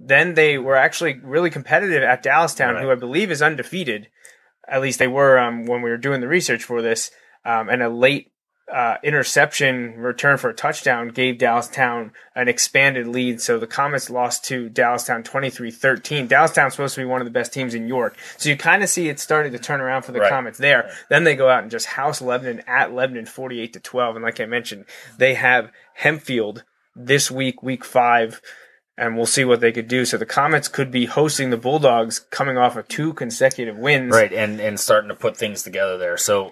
Then 0.00 0.34
they 0.34 0.58
were 0.58 0.76
actually 0.76 1.18
really 1.22 1.50
competitive 1.50 2.02
at 2.02 2.22
Dallastown, 2.22 2.74
Right. 2.74 2.82
who 2.82 2.90
I 2.90 2.94
believe 2.94 3.30
is 3.30 3.42
undefeated. 3.42 4.08
At 4.68 4.80
least 4.82 4.98
they 4.98 5.08
were 5.08 5.38
um, 5.38 5.66
when 5.66 5.82
we 5.82 5.90
were 5.90 5.96
doing 5.96 6.20
the 6.20 6.28
research 6.28 6.62
for 6.64 6.82
this. 6.82 7.10
Um, 7.44 7.68
and 7.68 7.82
a 7.82 7.88
late 7.88 8.32
uh, 8.72 8.96
interception 9.02 9.94
return 9.96 10.36
for 10.36 10.50
a 10.50 10.54
touchdown 10.54 11.08
gave 11.08 11.36
Dallastown 11.36 12.10
an 12.34 12.48
expanded 12.48 13.06
lead. 13.06 13.40
So 13.40 13.58
the 13.58 13.66
Comets 13.66 14.10
lost 14.10 14.44
to 14.46 14.68
Dallastown 14.68 15.24
23-13. 15.24 16.28
Dallastown's 16.28 16.72
supposed 16.74 16.94
to 16.96 17.00
be 17.00 17.06
one 17.06 17.22
of 17.22 17.24
the 17.24 17.30
best 17.30 17.52
teams 17.52 17.74
in 17.74 17.88
York. 17.88 18.16
So 18.36 18.50
you 18.50 18.56
kind 18.58 18.82
of 18.82 18.90
see 18.90 19.08
it 19.08 19.18
starting 19.18 19.52
to 19.52 19.58
turn 19.58 19.80
around 19.80 20.02
for 20.02 20.12
the 20.12 20.20
Right. 20.20 20.28
Comets 20.30 20.58
there. 20.58 20.90
Then 21.08 21.24
they 21.24 21.34
go 21.34 21.48
out 21.48 21.62
and 21.62 21.70
just 21.70 21.86
house 21.86 22.20
Lebanon 22.20 22.62
at 22.66 22.92
Lebanon 22.92 23.24
48 23.26 23.72
to 23.72 23.80
12. 23.80 24.16
And 24.16 24.22
like 24.24 24.38
I 24.38 24.44
mentioned, 24.46 24.84
they 25.16 25.34
have 25.34 25.70
Hempfield 26.00 26.62
this 26.94 27.30
week, 27.30 27.62
week 27.62 27.84
five. 27.86 28.42
And 28.98 29.16
we'll 29.16 29.26
see 29.26 29.44
what 29.44 29.60
they 29.60 29.70
could 29.70 29.86
do. 29.86 30.04
So 30.04 30.18
the 30.18 30.26
Comets 30.26 30.66
could 30.66 30.90
be 30.90 31.06
hosting 31.06 31.50
the 31.50 31.56
Bulldogs 31.56 32.18
coming 32.18 32.58
off 32.58 32.76
of 32.76 32.88
two 32.88 33.12
consecutive 33.14 33.78
wins. 33.78 34.12
Right, 34.12 34.32
and 34.32 34.60
and 34.60 34.80
starting 34.80 35.08
to 35.08 35.14
put 35.14 35.36
things 35.36 35.62
together 35.62 35.96
there. 35.96 36.16
So 36.16 36.50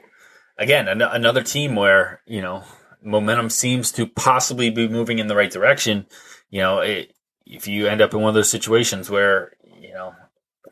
again, 0.57 0.87
an- 0.87 1.03
another 1.03 1.43
team 1.43 1.75
where 1.75 2.23
you 2.25 2.41
know 2.41 2.63
momentum 3.03 3.51
seems 3.51 3.91
to 3.93 4.07
possibly 4.07 4.71
be 4.71 4.87
moving 4.89 5.19
in 5.19 5.27
the 5.27 5.35
right 5.35 5.51
direction. 5.51 6.07
You 6.49 6.61
know, 6.61 6.79
it, 6.79 7.13
if 7.45 7.67
you 7.67 7.89
end 7.89 8.01
up 8.01 8.15
in 8.15 8.21
one 8.21 8.29
of 8.29 8.35
those 8.35 8.51
situations 8.51 9.11
where 9.11 9.57
you 9.81 9.93
know 9.93 10.15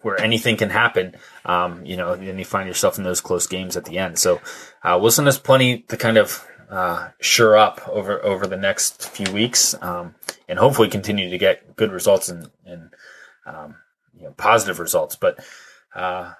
where 0.03 0.21
anything 0.21 0.57
can 0.57 0.71
happen, 0.71 1.17
um, 1.45 1.85
you 1.85 1.97
know, 1.97 2.15
then 2.15 2.39
you 2.39 2.45
find 2.45 2.69
yourself 2.69 2.99
in 2.99 3.05
those 3.05 3.21
close 3.21 3.47
games 3.47 3.77
at 3.77 3.87
the 3.87 3.99
end. 3.99 4.19
So 4.19 4.41
uh, 4.83 4.99
Wilson 5.01 5.25
has 5.25 5.39
plenty 5.39 5.79
to 5.89 5.97
kind 5.97 6.19
of 6.19 6.47
uh, 6.75 7.11
sure 7.21 7.57
up 7.57 7.87
over 7.89 8.23
over 8.25 8.47
the 8.47 8.57
next 8.57 9.09
few 9.09 9.33
weeks, 9.33 9.75
um, 9.81 10.15
and 10.49 10.59
hopefully 10.59 10.89
continue 10.89 11.31
to 11.31 11.39
get 11.39 11.77
good 11.77 11.93
results 11.93 12.29
and 12.29 12.51
and 12.67 12.91
um, 13.47 13.77
you 14.19 14.25
know 14.25 14.33
positive 14.33 14.79
results. 14.79 15.17
But 15.17 15.45
uh, 15.95 16.33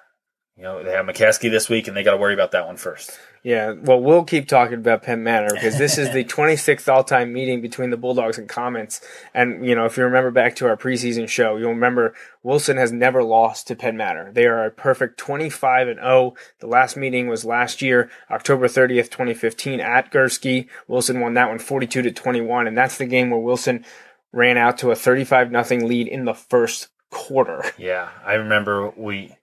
you 0.57 0.63
know 0.63 0.83
they 0.83 0.91
have 0.91 1.05
McCaskey 1.05 1.49
this 1.49 1.69
week, 1.69 1.87
and 1.87 1.95
they 1.95 2.03
got 2.03 2.11
to 2.11 2.17
worry 2.17 2.33
about 2.33 2.51
that 2.51 2.65
one 2.65 2.77
first. 2.77 3.17
Yeah, 3.45 3.73
well, 3.73 4.01
we'll 4.01 4.23
keep 4.23 4.47
talking 4.47 4.79
about 4.79 5.03
Penn 5.03 5.23
Manor 5.23 5.53
because 5.53 5.77
this 5.77 5.99
is 5.99 6.11
the 6.11 6.23
26th 6.25 6.91
all-time 6.91 7.31
meeting 7.31 7.61
between 7.61 7.91
the 7.91 7.97
Bulldogs 7.97 8.39
and 8.39 8.49
Comets. 8.49 9.01
And, 9.35 9.63
you 9.63 9.75
know, 9.75 9.85
if 9.85 9.97
you 9.97 10.03
remember 10.03 10.31
back 10.31 10.55
to 10.55 10.67
our 10.67 10.75
preseason 10.75 11.29
show, 11.29 11.55
you'll 11.55 11.69
remember 11.69 12.15
Wilson 12.41 12.77
has 12.77 12.91
never 12.91 13.21
lost 13.21 13.67
to 13.67 13.75
Penn 13.75 13.97
Manor. 13.97 14.31
They 14.31 14.47
are 14.47 14.65
a 14.65 14.71
perfect 14.71 15.19
25 15.19 15.89
and 15.89 15.99
0. 15.99 16.33
The 16.59 16.65
last 16.65 16.97
meeting 16.97 17.27
was 17.27 17.45
last 17.45 17.83
year, 17.83 18.09
October 18.31 18.67
30th, 18.67 19.11
2015 19.11 19.79
at 19.79 20.11
Gursky. 20.11 20.67
Wilson 20.87 21.19
won 21.19 21.35
that 21.35 21.49
one 21.49 21.59
42 21.59 22.01
to 22.01 22.11
21. 22.11 22.65
And 22.65 22.75
that's 22.75 22.97
the 22.97 23.05
game 23.05 23.29
where 23.29 23.39
Wilson 23.39 23.85
ran 24.31 24.57
out 24.57 24.79
to 24.79 24.89
a 24.89 24.95
35 24.95 25.51
nothing 25.51 25.87
lead 25.87 26.07
in 26.07 26.25
the 26.25 26.33
first 26.33 26.87
quarter. 27.11 27.63
Yeah, 27.77 28.09
I 28.25 28.33
remember 28.33 28.89
we. 28.89 29.35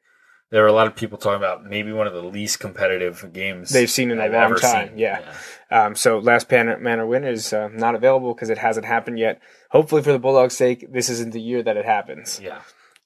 There 0.53 0.61
were 0.62 0.68
a 0.68 0.72
lot 0.72 0.86
of 0.86 0.94
people 0.94 1.16
talking 1.16 1.38
about 1.38 1.64
maybe 1.64 1.92
one 1.92 2.07
of 2.07 2.12
the 2.12 2.22
least 2.22 2.61
competitive 2.61 3.32
games 3.32 3.70
They've 3.70 3.90
seen 3.90 4.11
in 4.11 4.20
a 4.20 4.24
I've 4.24 4.32
long 4.32 4.55
time, 4.57 4.88
seen. 4.90 4.98
yeah. 4.98 5.32
Um, 5.70 5.94
so 5.96 6.18
last 6.18 6.48
Pan- 6.50 6.82
Manor 6.82 7.07
win 7.07 7.24
is 7.24 7.55
uh, 7.55 7.68
not 7.72 7.94
available 7.94 8.34
because 8.34 8.50
it 8.50 8.59
hasn't 8.59 8.84
happened 8.84 9.18
yet. 9.18 9.40
Hopefully, 9.70 10.03
for 10.03 10.12
the 10.12 10.18
Bulldogs' 10.18 10.55
sake, 10.55 10.92
this 10.92 11.09
isn't 11.09 11.32
the 11.32 11.40
year 11.40 11.62
that 11.62 11.78
it 11.78 11.86
happens. 11.86 12.38
yeah. 12.42 12.61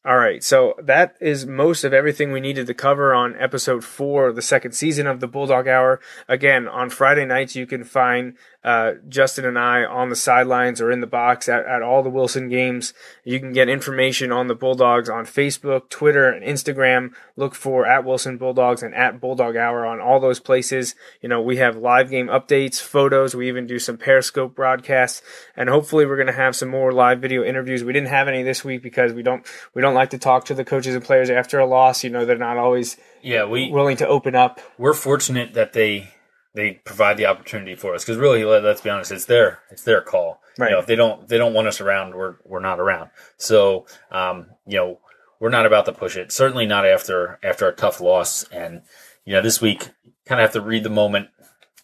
All 0.06 0.18
right, 0.18 0.40
so 0.40 0.74
that 0.80 1.16
is 1.20 1.46
most 1.46 1.82
of 1.82 1.92
everything 1.92 2.30
we 2.30 2.38
needed 2.38 2.68
to 2.68 2.74
cover 2.74 3.12
on 3.12 3.34
episode 3.40 3.82
four 3.82 4.32
the 4.32 4.40
second 4.40 4.70
season 4.70 5.08
of 5.08 5.18
the 5.18 5.26
Bulldog 5.26 5.66
Hour. 5.66 5.98
Again, 6.28 6.68
on 6.68 6.90
Friday 6.90 7.24
nights, 7.24 7.56
you 7.56 7.66
can 7.66 7.82
find 7.82 8.36
uh, 8.66 8.94
Justin 9.08 9.44
and 9.44 9.56
I 9.56 9.84
on 9.84 10.08
the 10.08 10.16
sidelines 10.16 10.80
or 10.80 10.90
in 10.90 11.00
the 11.00 11.06
box 11.08 11.48
at, 11.48 11.64
at 11.66 11.82
all 11.82 12.02
the 12.02 12.10
Wilson 12.10 12.48
games. 12.48 12.94
You 13.24 13.38
can 13.38 13.52
get 13.52 13.68
information 13.68 14.32
on 14.32 14.48
the 14.48 14.56
Bulldogs 14.56 15.08
on 15.08 15.24
Facebook, 15.24 15.88
Twitter, 15.88 16.28
and 16.28 16.44
Instagram. 16.44 17.12
Look 17.36 17.54
for 17.54 17.86
at 17.86 18.04
Wilson 18.04 18.38
Bulldogs 18.38 18.82
and 18.82 18.94
at 18.94 19.20
Bulldog 19.20 19.56
Hour 19.56 19.86
on 19.86 20.00
all 20.00 20.18
those 20.18 20.40
places. 20.40 20.96
You 21.20 21.28
know, 21.28 21.40
we 21.40 21.58
have 21.58 21.76
live 21.76 22.10
game 22.10 22.26
updates, 22.26 22.80
photos. 22.80 23.34
We 23.34 23.48
even 23.48 23.66
do 23.66 23.80
some 23.80 23.98
Periscope 23.98 24.54
broadcasts, 24.54 25.22
and 25.56 25.68
hopefully, 25.68 26.06
we're 26.06 26.16
going 26.16 26.26
to 26.26 26.32
have 26.32 26.54
some 26.54 26.68
more 26.68 26.92
live 26.92 27.20
video 27.20 27.44
interviews. 27.44 27.82
We 27.82 27.92
didn't 27.92 28.08
have 28.08 28.28
any 28.28 28.44
this 28.44 28.64
week 28.64 28.82
because 28.82 29.12
we 29.12 29.22
don't 29.22 29.44
we 29.74 29.82
don't 29.82 29.95
like 29.96 30.10
to 30.10 30.18
talk 30.18 30.44
to 30.46 30.54
the 30.54 30.64
coaches 30.64 30.94
and 30.94 31.02
players 31.04 31.28
after 31.30 31.58
a 31.58 31.66
loss. 31.66 32.04
You 32.04 32.10
know, 32.10 32.24
they're 32.24 32.38
not 32.38 32.56
always 32.58 32.96
Yeah, 33.22 33.44
we 33.46 33.70
willing 33.70 33.96
to 33.98 34.06
open 34.06 34.34
up. 34.34 34.60
we're 34.78 34.94
fortunate 34.94 35.54
that 35.54 35.72
they 35.72 36.10
they 36.54 36.72
provide 36.84 37.16
the 37.18 37.26
opportunity 37.26 37.74
for 37.74 37.94
us 37.94 38.02
because 38.04 38.16
really, 38.16 38.42
let, 38.44 38.64
us 38.64 38.80
be 38.80 38.88
honest, 38.90 39.12
it's 39.12 39.24
their 39.26 39.58
it's 39.70 39.82
their 39.82 40.00
call. 40.00 40.40
Right. 40.58 40.68
You 40.70 40.76
know, 40.76 40.80
if 40.80 40.86
they 40.86 40.96
don't 40.96 41.28
they 41.28 41.36
don't 41.38 41.52
want 41.52 41.68
us 41.68 41.80
around, 41.80 42.14
we're 42.14 42.36
we're 42.44 42.60
not 42.60 42.80
around. 42.80 43.10
So, 43.36 43.86
um, 44.10 44.46
you 44.66 44.78
know, 44.78 45.00
we're 45.38 45.50
not 45.50 45.66
about 45.66 45.84
to 45.86 45.92
push 45.92 46.16
it. 46.16 46.32
Certainly 46.32 46.64
not 46.66 46.86
after 46.86 47.38
after 47.42 47.68
a 47.68 47.72
tough 47.72 48.00
loss. 48.00 48.44
And 48.44 48.82
you 49.26 49.34
know, 49.34 49.42
this 49.42 49.60
week 49.60 49.90
kind 50.24 50.40
of 50.40 50.44
have 50.46 50.52
to 50.54 50.60
read 50.62 50.82
the 50.82 50.88
moment. 50.90 51.28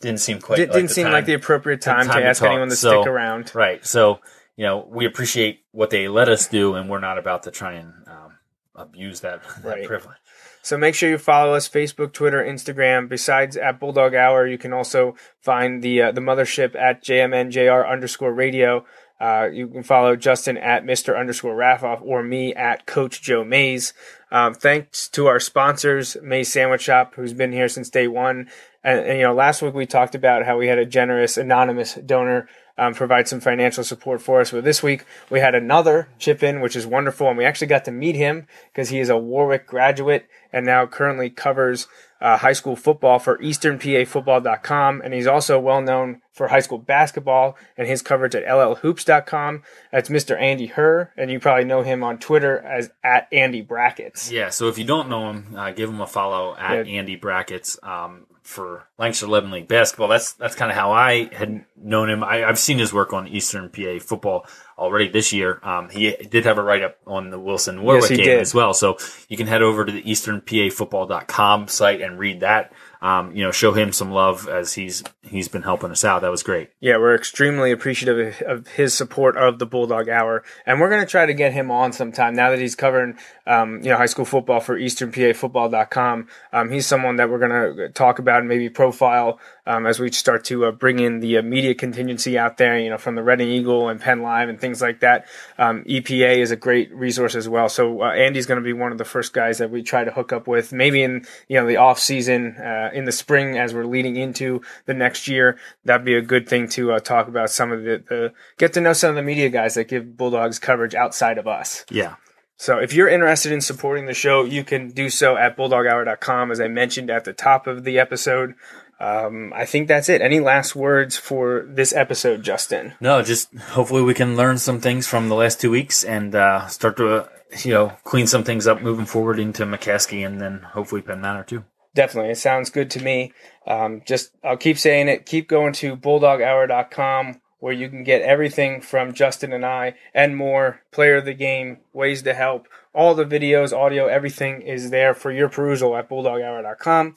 Didn't 0.00 0.20
seem 0.20 0.40
quite. 0.40 0.58
It 0.58 0.68
like 0.70 0.72
didn't 0.72 0.88
the 0.88 0.94
seem 0.94 1.04
time. 1.04 1.12
like 1.12 1.26
the 1.26 1.34
appropriate 1.34 1.80
time, 1.82 2.06
time 2.06 2.16
to 2.16 2.20
to 2.22 2.26
ask 2.26 2.40
talk. 2.40 2.48
anyone 2.50 2.68
to 2.70 2.76
So- 2.76 3.02
stick 3.02 3.06
around. 3.12 3.54
Right. 3.54 3.84
So, 3.86 4.20
you 4.56 4.64
know, 4.64 4.86
we 4.88 5.06
appreciate 5.06 5.64
what 5.72 5.90
they 5.90 6.08
let 6.08 6.28
us 6.28 6.46
do, 6.46 6.74
and 6.74 6.88
we're 6.88 7.00
not 7.00 7.18
about 7.18 7.44
to 7.44 7.50
try 7.50 7.74
and 7.74 7.92
um, 8.06 8.38
abuse 8.74 9.20
that, 9.20 9.42
that 9.62 9.84
privilege. 9.84 10.16
So 10.64 10.78
make 10.78 10.94
sure 10.94 11.10
you 11.10 11.18
follow 11.18 11.54
us 11.54 11.68
Facebook, 11.68 12.12
Twitter, 12.12 12.42
Instagram. 12.42 13.08
Besides 13.08 13.56
at 13.56 13.80
Bulldog 13.80 14.14
Hour, 14.14 14.46
you 14.46 14.58
can 14.58 14.72
also 14.72 15.16
find 15.40 15.82
the 15.82 16.02
uh, 16.02 16.12
the 16.12 16.20
mothership 16.20 16.76
at 16.76 17.02
JMNJR 17.02 17.88
underscore 17.90 18.32
radio. 18.32 18.84
Uh, 19.20 19.48
you 19.52 19.68
can 19.68 19.82
follow 19.82 20.16
Justin 20.16 20.56
at 20.56 20.84
Mr. 20.84 21.18
underscore 21.18 21.54
Raffoff 21.54 22.02
or 22.02 22.22
me 22.24 22.54
at 22.54 22.86
Coach 22.86 23.22
Joe 23.22 23.44
Mays. 23.44 23.92
Um, 24.32 24.52
thanks 24.52 25.08
to 25.10 25.26
our 25.26 25.38
sponsors, 25.38 26.16
Mays 26.22 26.52
Sandwich 26.52 26.82
Shop, 26.82 27.14
who's 27.14 27.32
been 27.32 27.52
here 27.52 27.68
since 27.68 27.88
day 27.88 28.08
one. 28.08 28.48
And, 28.82 28.98
and, 28.98 29.18
you 29.18 29.24
know, 29.24 29.34
last 29.34 29.62
week 29.62 29.74
we 29.74 29.86
talked 29.86 30.16
about 30.16 30.44
how 30.44 30.58
we 30.58 30.66
had 30.66 30.78
a 30.78 30.86
generous 30.86 31.36
anonymous 31.36 31.94
donor 31.94 32.48
um, 32.82 32.94
provide 32.94 33.28
some 33.28 33.40
financial 33.40 33.84
support 33.84 34.20
for 34.20 34.40
us. 34.40 34.50
But 34.50 34.64
this 34.64 34.82
week 34.82 35.04
we 35.30 35.40
had 35.40 35.54
another 35.54 36.08
chip 36.18 36.42
in, 36.42 36.60
which 36.60 36.76
is 36.76 36.86
wonderful, 36.86 37.28
and 37.28 37.38
we 37.38 37.44
actually 37.44 37.68
got 37.68 37.84
to 37.84 37.90
meet 37.92 38.16
him 38.16 38.46
because 38.72 38.88
he 38.88 38.98
is 38.98 39.08
a 39.08 39.16
Warwick 39.16 39.66
graduate 39.66 40.26
and 40.52 40.66
now 40.66 40.86
currently 40.86 41.30
covers 41.30 41.86
uh, 42.20 42.36
high 42.36 42.52
school 42.52 42.76
football 42.76 43.18
for 43.18 43.36
EasternPAFootball.com, 43.38 45.00
and 45.02 45.12
he's 45.14 45.26
also 45.26 45.58
well 45.58 45.80
known 45.80 46.20
for 46.32 46.48
high 46.48 46.60
school 46.60 46.78
basketball 46.78 47.56
and 47.76 47.88
his 47.88 48.00
coverage 48.02 48.34
at 48.34 48.44
LLHoops.com. 48.44 49.62
That's 49.90 50.08
Mr. 50.08 50.40
Andy 50.40 50.66
Herr, 50.66 51.12
and 51.16 51.30
you 51.30 51.40
probably 51.40 51.64
know 51.64 51.82
him 51.82 52.04
on 52.04 52.18
Twitter 52.18 52.58
as 52.60 52.90
at 53.02 53.28
Andy 53.32 53.60
Brackets. 53.60 54.30
Yeah, 54.30 54.50
so 54.50 54.68
if 54.68 54.78
you 54.78 54.84
don't 54.84 55.08
know 55.08 55.30
him, 55.30 55.54
uh, 55.56 55.72
give 55.72 55.88
him 55.90 56.00
a 56.00 56.06
follow 56.06 56.56
at 56.56 56.86
Yeah. 56.86 56.98
Andy 56.98 57.16
Brackets 57.16 57.78
um, 57.82 58.26
for 58.42 58.88
Lancaster 58.98 59.26
Lebanon 59.26 59.52
League 59.54 59.68
basketball. 59.68 60.08
That's 60.08 60.32
that's 60.32 60.54
kind 60.54 60.70
of 60.70 60.76
how 60.76 60.92
I 60.92 61.32
had 61.34 61.64
known 61.76 62.10
him. 62.10 62.24
I, 62.24 62.44
I've 62.44 62.58
seen 62.58 62.78
his 62.78 62.92
work 62.92 63.12
on 63.12 63.28
Eastern 63.28 63.68
PA 63.68 63.98
football 64.00 64.46
already 64.78 65.08
this 65.08 65.32
year. 65.32 65.60
Um, 65.62 65.88
he 65.90 66.10
did 66.16 66.44
have 66.44 66.58
a 66.58 66.62
write 66.62 66.82
up 66.82 66.96
on 67.06 67.30
the 67.30 67.38
Wilson 67.38 67.82
Warwick 67.82 68.10
Yes, 68.10 68.16
game 68.16 68.26
did. 68.26 68.40
as 68.40 68.54
well. 68.54 68.74
So 68.74 68.96
you 69.28 69.36
can 69.36 69.46
head 69.46 69.62
over 69.62 69.84
to 69.84 69.92
the 69.92 70.02
EasternPAFootball.com 70.02 71.68
site 71.68 72.00
and 72.00 72.18
read 72.18 72.40
that. 72.40 72.72
Um, 73.02 73.34
you 73.34 73.42
know, 73.42 73.50
show 73.50 73.72
him 73.72 73.92
some 73.92 74.12
love 74.12 74.48
as 74.48 74.74
he's 74.74 75.02
he's 75.22 75.48
been 75.48 75.62
helping 75.62 75.90
us 75.90 76.04
out. 76.04 76.22
That 76.22 76.30
was 76.30 76.44
great. 76.44 76.70
Yeah, 76.78 76.98
we're 76.98 77.16
extremely 77.16 77.72
appreciative 77.72 78.40
of, 78.42 78.68
his 78.68 78.94
support 78.94 79.36
of 79.36 79.58
the 79.58 79.66
Bulldog 79.66 80.08
Hour, 80.08 80.44
and 80.64 80.80
we're 80.80 80.88
going 80.88 81.00
to 81.00 81.10
try 81.10 81.26
to 81.26 81.34
get 81.34 81.52
him 81.52 81.72
on 81.72 81.92
sometime. 81.92 82.34
Now 82.34 82.50
that 82.50 82.60
he's 82.60 82.76
covering, 82.76 83.18
um, 83.44 83.78
you 83.82 83.90
know, 83.90 83.96
high 83.96 84.06
school 84.06 84.24
football 84.24 84.60
for 84.60 84.78
EasternPAFootball.com, 84.78 86.28
um, 86.52 86.70
he's 86.70 86.86
someone 86.86 87.16
that 87.16 87.28
we're 87.28 87.40
going 87.40 87.76
to 87.76 87.88
talk 87.88 88.20
about 88.20 88.38
and 88.38 88.48
maybe 88.48 88.68
profile 88.68 89.40
um, 89.66 89.84
as 89.84 89.98
we 89.98 90.12
start 90.12 90.44
to 90.44 90.66
uh, 90.66 90.70
bring 90.70 91.00
in 91.00 91.18
the 91.18 91.38
uh, 91.38 91.42
media 91.42 91.74
contingency 91.74 92.38
out 92.38 92.56
there. 92.56 92.78
You 92.78 92.90
know, 92.90 92.98
from 92.98 93.16
the 93.16 93.22
Reading 93.24 93.48
Eagle 93.48 93.88
and 93.88 94.00
Penn 94.00 94.22
Live 94.22 94.48
and 94.48 94.60
things 94.60 94.80
like 94.80 95.00
that. 95.00 95.26
Um, 95.58 95.82
EPA 95.84 96.38
is 96.38 96.52
a 96.52 96.56
great 96.56 96.94
resource 96.94 97.34
as 97.34 97.48
well. 97.48 97.68
So 97.68 98.02
uh, 98.02 98.12
Andy's 98.12 98.46
going 98.46 98.60
to 98.60 98.64
be 98.64 98.72
one 98.72 98.92
of 98.92 98.98
the 98.98 99.04
first 99.04 99.32
guys 99.32 99.58
that 99.58 99.70
we 99.70 99.82
try 99.82 100.04
to 100.04 100.12
hook 100.12 100.32
up 100.32 100.46
with, 100.46 100.72
maybe 100.72 101.02
in 101.02 101.26
you 101.48 101.58
know 101.58 101.66
the 101.66 101.78
off 101.78 101.98
season 101.98 102.56
uh, 102.58 102.90
in 102.92 103.04
the 103.04 103.12
spring 103.12 103.58
as 103.58 103.74
we're 103.74 103.84
leading 103.84 104.16
into 104.16 104.60
the 104.86 104.94
next 104.94 105.28
year. 105.28 105.58
That'd 105.84 106.04
be 106.04 106.14
a 106.14 106.22
good 106.22 106.48
thing 106.48 106.68
to 106.70 106.92
uh, 106.92 107.00
talk 107.00 107.28
about 107.28 107.50
some 107.50 107.72
of 107.72 107.82
the, 107.82 108.04
the 108.08 108.32
get 108.58 108.72
to 108.74 108.80
know 108.80 108.92
some 108.92 109.10
of 109.10 109.16
the 109.16 109.22
media 109.22 109.48
guys 109.48 109.74
that 109.74 109.88
give 109.88 110.16
Bulldogs 110.16 110.58
coverage 110.58 110.94
outside 110.94 111.38
of 111.38 111.46
us. 111.46 111.84
Yeah. 111.90 112.16
So 112.56 112.78
if 112.78 112.92
you're 112.92 113.08
interested 113.08 113.50
in 113.50 113.60
supporting 113.60 114.06
the 114.06 114.14
show, 114.14 114.44
you 114.44 114.62
can 114.62 114.90
do 114.90 115.10
so 115.10 115.36
at 115.36 115.56
bulldoghour.com, 115.56 116.52
as 116.52 116.60
I 116.60 116.68
mentioned 116.68 117.10
at 117.10 117.24
the 117.24 117.32
top 117.32 117.66
of 117.66 117.82
the 117.82 117.98
episode. 117.98 118.54
Um, 119.00 119.52
I 119.52 119.66
think 119.66 119.88
that's 119.88 120.08
it. 120.08 120.20
Any 120.20 120.38
last 120.38 120.76
words 120.76 121.16
for 121.16 121.66
this 121.68 121.92
episode, 121.92 122.44
Justin? 122.44 122.94
No, 123.00 123.20
just 123.20 123.52
hopefully 123.56 124.02
we 124.02 124.14
can 124.14 124.36
learn 124.36 124.58
some 124.58 124.80
things 124.80 125.08
from 125.08 125.28
the 125.28 125.34
last 125.34 125.60
two 125.60 125.72
weeks 125.72 126.04
and 126.04 126.36
uh, 126.36 126.68
start 126.68 126.96
to, 126.98 127.08
uh, 127.08 127.28
you 127.64 127.72
know, 127.72 127.94
clean 128.04 128.28
some 128.28 128.44
things 128.44 128.68
up 128.68 128.80
moving 128.80 129.06
forward 129.06 129.40
into 129.40 129.66
McCaskey 129.66 130.24
and 130.24 130.40
then 130.40 130.60
hopefully 130.60 131.02
Penn 131.02 131.20
Manor 131.20 131.42
too. 131.42 131.64
Definitely. 131.94 132.30
It 132.30 132.38
sounds 132.38 132.70
good 132.70 132.90
to 132.92 133.02
me. 133.02 133.32
Um, 133.66 134.02
just, 134.06 134.32
I'll 134.42 134.56
keep 134.56 134.78
saying 134.78 135.08
it. 135.08 135.26
Keep 135.26 135.48
going 135.48 135.72
to 135.74 135.96
bulldoghour.com 135.96 137.40
where 137.62 137.72
you 137.72 137.88
can 137.88 138.02
get 138.02 138.22
everything 138.22 138.80
from 138.80 139.14
Justin 139.14 139.52
and 139.52 139.64
I 139.64 139.94
and 140.12 140.36
more, 140.36 140.80
player 140.90 141.18
of 141.18 141.24
the 141.24 141.32
game, 141.32 141.78
ways 141.92 142.22
to 142.22 142.34
help, 142.34 142.66
all 142.92 143.14
the 143.14 143.24
videos, 143.24 143.72
audio, 143.72 144.06
everything 144.06 144.62
is 144.62 144.90
there 144.90 145.14
for 145.14 145.30
your 145.30 145.48
perusal 145.48 145.96
at 145.96 146.08
bulldoghour.com. 146.08 147.14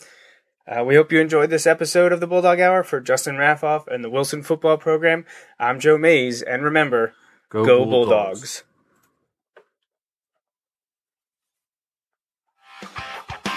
Uh, 0.67 0.83
we 0.83 0.95
hope 0.95 1.11
you 1.11 1.19
enjoyed 1.19 1.49
this 1.49 1.65
episode 1.65 2.11
of 2.11 2.19
the 2.19 2.27
Bulldog 2.27 2.59
Hour 2.59 2.83
for 2.83 3.01
Justin 3.01 3.37
Raffoff 3.37 3.87
and 3.87 4.03
the 4.03 4.09
Wilson 4.09 4.43
Football 4.43 4.77
Program. 4.77 5.25
I'm 5.59 5.79
Joe 5.79 5.97
Mays, 5.97 6.43
and 6.43 6.63
remember, 6.63 7.15
go, 7.49 7.65
go 7.65 7.85
Bulldogs. 7.85 8.63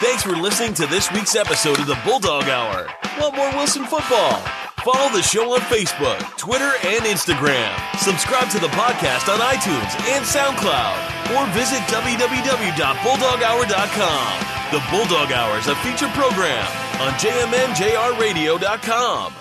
Thanks 0.01 0.23
for 0.23 0.37
listening 0.37 0.75
to 0.75 0.87
this 0.87 1.11
week's 1.13 1.35
episode 1.35 1.81
of 1.81 1.87
the 1.87 1.99
Bulldog 2.05 2.45
Hour. 2.45 2.87
Want 3.19 3.35
more 3.37 3.51
Wilson 3.51 3.85
football? 3.85 4.37
Follow 4.85 5.11
the 5.13 5.23
show 5.23 5.53
on 5.55 5.61
Facebook, 5.63 6.21
Twitter, 6.37 6.71
and 6.85 7.01
Instagram. 7.03 7.75
Subscribe 7.99 8.49
to 8.51 8.61
the 8.61 8.69
podcast 8.69 9.29
on 9.33 9.41
iTunes 9.41 9.99
and 10.15 10.25
SoundCloud, 10.25 11.35
or 11.35 11.47
visit 11.53 11.81
www.bulldoghour.com. 11.91 14.45
The 14.71 14.81
Bulldog 14.91 15.33
Hour 15.33 15.59
is 15.59 15.67
a 15.67 15.75
feature 15.77 16.09
program 16.15 16.67
on 17.01 17.13
jmnjrradio.com. 17.15 19.33